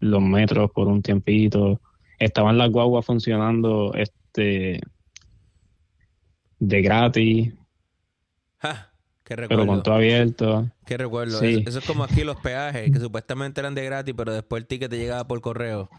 los 0.00 0.22
metros 0.22 0.70
por 0.72 0.88
un 0.88 1.02
tiempito. 1.02 1.80
Estaban 2.22 2.56
las 2.56 2.70
guaguas 2.70 3.04
funcionando 3.04 3.92
este 3.94 4.80
de 6.60 6.82
gratis, 6.82 7.52
¡Ja! 8.58 8.92
¡Qué 9.24 9.34
pero 9.34 9.48
recuerdo! 9.48 9.66
con 9.66 9.82
todo 9.82 9.94
abierto. 9.96 10.70
¡Qué 10.86 10.96
recuerdo! 10.96 11.40
Sí. 11.40 11.54
Eso, 11.54 11.70
eso 11.70 11.78
es 11.80 11.84
como 11.84 12.04
aquí 12.04 12.22
los 12.22 12.36
peajes, 12.36 12.92
que 12.92 13.00
supuestamente 13.00 13.60
eran 13.60 13.74
de 13.74 13.84
gratis, 13.84 14.14
pero 14.16 14.32
después 14.32 14.62
el 14.62 14.68
ticket 14.68 14.88
te 14.88 14.98
llegaba 14.98 15.26
por 15.26 15.40
correo. 15.40 15.90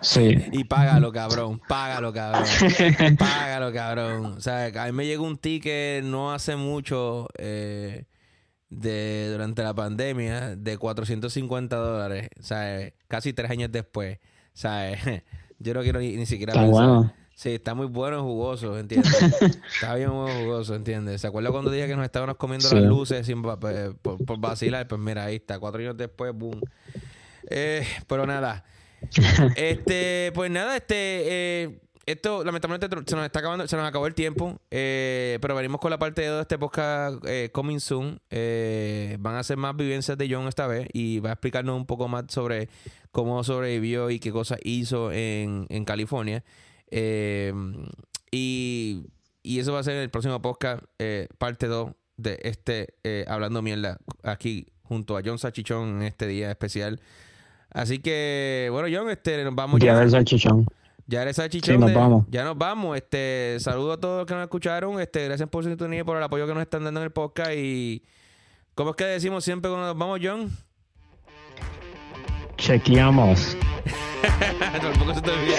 Sí, 0.00 0.38
Y 0.52 0.64
págalo, 0.64 1.12
cabrón. 1.12 1.60
Págalo, 1.68 2.10
cabrón. 2.14 2.46
Págalo, 3.18 3.70
cabrón. 3.72 4.24
O 4.36 4.40
sea, 4.40 4.66
a 4.82 4.86
mí 4.86 4.92
me 4.92 5.04
llegó 5.04 5.24
un 5.24 5.36
ticket 5.36 6.02
no 6.04 6.32
hace 6.32 6.56
mucho, 6.56 7.28
eh, 7.36 8.06
de, 8.70 9.28
durante 9.30 9.62
la 9.62 9.74
pandemia, 9.74 10.56
de 10.56 10.78
450 10.78 11.76
dólares. 11.76 12.30
O 12.40 12.42
sea, 12.42 12.90
casi 13.08 13.34
tres 13.34 13.50
años 13.50 13.70
después. 13.70 14.18
O 14.54 14.56
sea, 14.56 14.92
yo 15.58 15.74
no 15.74 15.82
quiero 15.82 16.00
ni, 16.00 16.16
ni 16.16 16.26
siquiera 16.26 16.52
está 16.52 16.64
pensar. 16.64 16.86
bueno. 16.86 17.12
Sí, 17.34 17.50
está 17.54 17.74
muy 17.74 17.86
bueno 17.86 18.18
y 18.18 18.20
jugoso, 18.22 18.78
¿entiendes? 18.78 19.10
está 19.74 19.94
bien 19.96 20.10
jugoso, 20.10 20.74
¿entiendes? 20.74 21.20
¿Se 21.22 21.26
acuerda 21.26 21.50
cuando 21.50 21.70
dije 21.70 21.86
que 21.88 21.96
nos 21.96 22.04
estábamos 22.04 22.36
comiendo 22.36 22.68
Sí. 22.68 22.74
las 22.76 22.84
luces 22.84 23.26
sin, 23.26 23.42
eh, 23.42 23.92
por, 24.02 24.24
por 24.24 24.38
vacilar? 24.38 24.86
Pues 24.86 25.00
mira, 25.00 25.24
ahí 25.24 25.36
está, 25.36 25.58
cuatro 25.58 25.80
años 25.80 25.96
después, 25.96 26.32
boom. 26.34 26.60
Eh, 27.50 27.86
pero 28.06 28.26
nada. 28.26 28.64
Este, 29.56 30.30
pues 30.34 30.50
nada, 30.50 30.76
este, 30.76 30.94
eh, 31.64 31.80
esto 32.06 32.44
lamentablemente 32.44 32.88
se 33.06 33.16
nos 33.16 33.24
está 33.24 33.40
acabando, 33.40 33.66
se 33.66 33.76
nos 33.76 33.86
acabó 33.88 34.06
el 34.06 34.14
tiempo, 34.14 34.60
eh, 34.70 35.38
pero 35.40 35.54
venimos 35.56 35.80
con 35.80 35.90
la 35.90 35.98
parte 35.98 36.24
2 36.26 36.36
de 36.36 36.42
este 36.42 36.58
podcast 36.58 37.24
eh, 37.26 37.50
coming 37.52 37.80
soon. 37.80 38.20
Eh, 38.30 39.16
van 39.20 39.34
a 39.36 39.42
ser 39.42 39.56
más 39.56 39.74
vivencias 39.76 40.16
de 40.18 40.28
John 40.32 40.46
esta 40.46 40.66
vez 40.66 40.86
y 40.92 41.18
va 41.20 41.30
a 41.30 41.32
explicarnos 41.32 41.76
un 41.76 41.86
poco 41.86 42.06
más 42.08 42.24
sobre 42.28 42.68
cómo 43.12 43.44
sobrevivió 43.44 44.10
y 44.10 44.18
qué 44.18 44.32
cosas 44.32 44.58
hizo 44.64 45.12
en, 45.12 45.66
en 45.68 45.84
California. 45.84 46.42
Eh, 46.90 47.52
y, 48.30 49.04
y 49.42 49.58
eso 49.58 49.72
va 49.72 49.80
a 49.80 49.84
ser 49.84 49.96
el 49.96 50.10
próximo 50.10 50.40
podcast, 50.42 50.82
eh, 50.98 51.28
parte 51.38 51.66
2 51.66 51.92
de 52.16 52.38
este 52.42 52.94
eh, 53.04 53.24
Hablando 53.28 53.62
Mierda, 53.62 53.98
aquí 54.22 54.66
junto 54.82 55.16
a 55.16 55.22
John 55.24 55.38
Sachichón 55.38 55.96
en 55.96 56.02
este 56.02 56.26
día 56.26 56.50
especial. 56.50 57.00
Así 57.70 58.00
que, 58.00 58.68
bueno, 58.70 58.88
John, 58.94 59.10
este, 59.10 59.42
nos 59.44 59.54
vamos 59.54 59.80
ya. 59.80 59.98
del 59.98 60.10
salchichón. 60.10 60.66
Ya 61.06 61.22
eres 61.22 61.36
salchichón. 61.36 61.74
Sí, 61.74 61.80
nos 61.80 61.88
de- 61.90 61.96
vamos. 61.96 62.26
Ya 62.30 62.44
nos 62.44 62.56
vamos. 62.56 62.96
Este, 62.96 63.56
saludo 63.60 63.92
a 63.92 63.96
todos 64.00 64.18
los 64.20 64.26
que 64.26 64.34
nos 64.34 64.42
escucharon. 64.44 65.00
Este, 65.00 65.24
gracias 65.24 65.48
por 65.48 65.64
su 65.64 65.70
sintonía 65.70 66.00
y 66.00 66.04
por 66.04 66.16
el 66.18 66.22
apoyo 66.22 66.46
que 66.46 66.52
nos 66.54 66.62
están 66.62 66.84
dando 66.84 67.00
en 67.00 67.04
el 67.04 67.12
podcast. 67.12 67.52
Y, 67.54 68.04
¿cómo 68.74 68.90
es 68.90 68.96
que 68.96 69.04
decimos 69.04 69.42
siempre 69.44 69.70
cuando 69.70 69.86
nos 69.88 69.96
vamos, 69.98 70.20
John? 70.22 70.50
chequeamos. 72.62 73.56
Tampoco 74.80 75.14
se 75.14 75.20
te 75.20 75.30
olvide. 75.30 75.58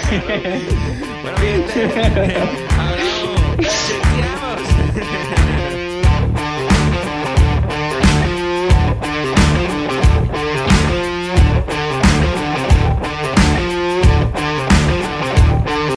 Bueno, 1.22 1.38
bien, 1.40 1.64
hablamos. 2.78 3.56
Chequeamos. 3.86 5.34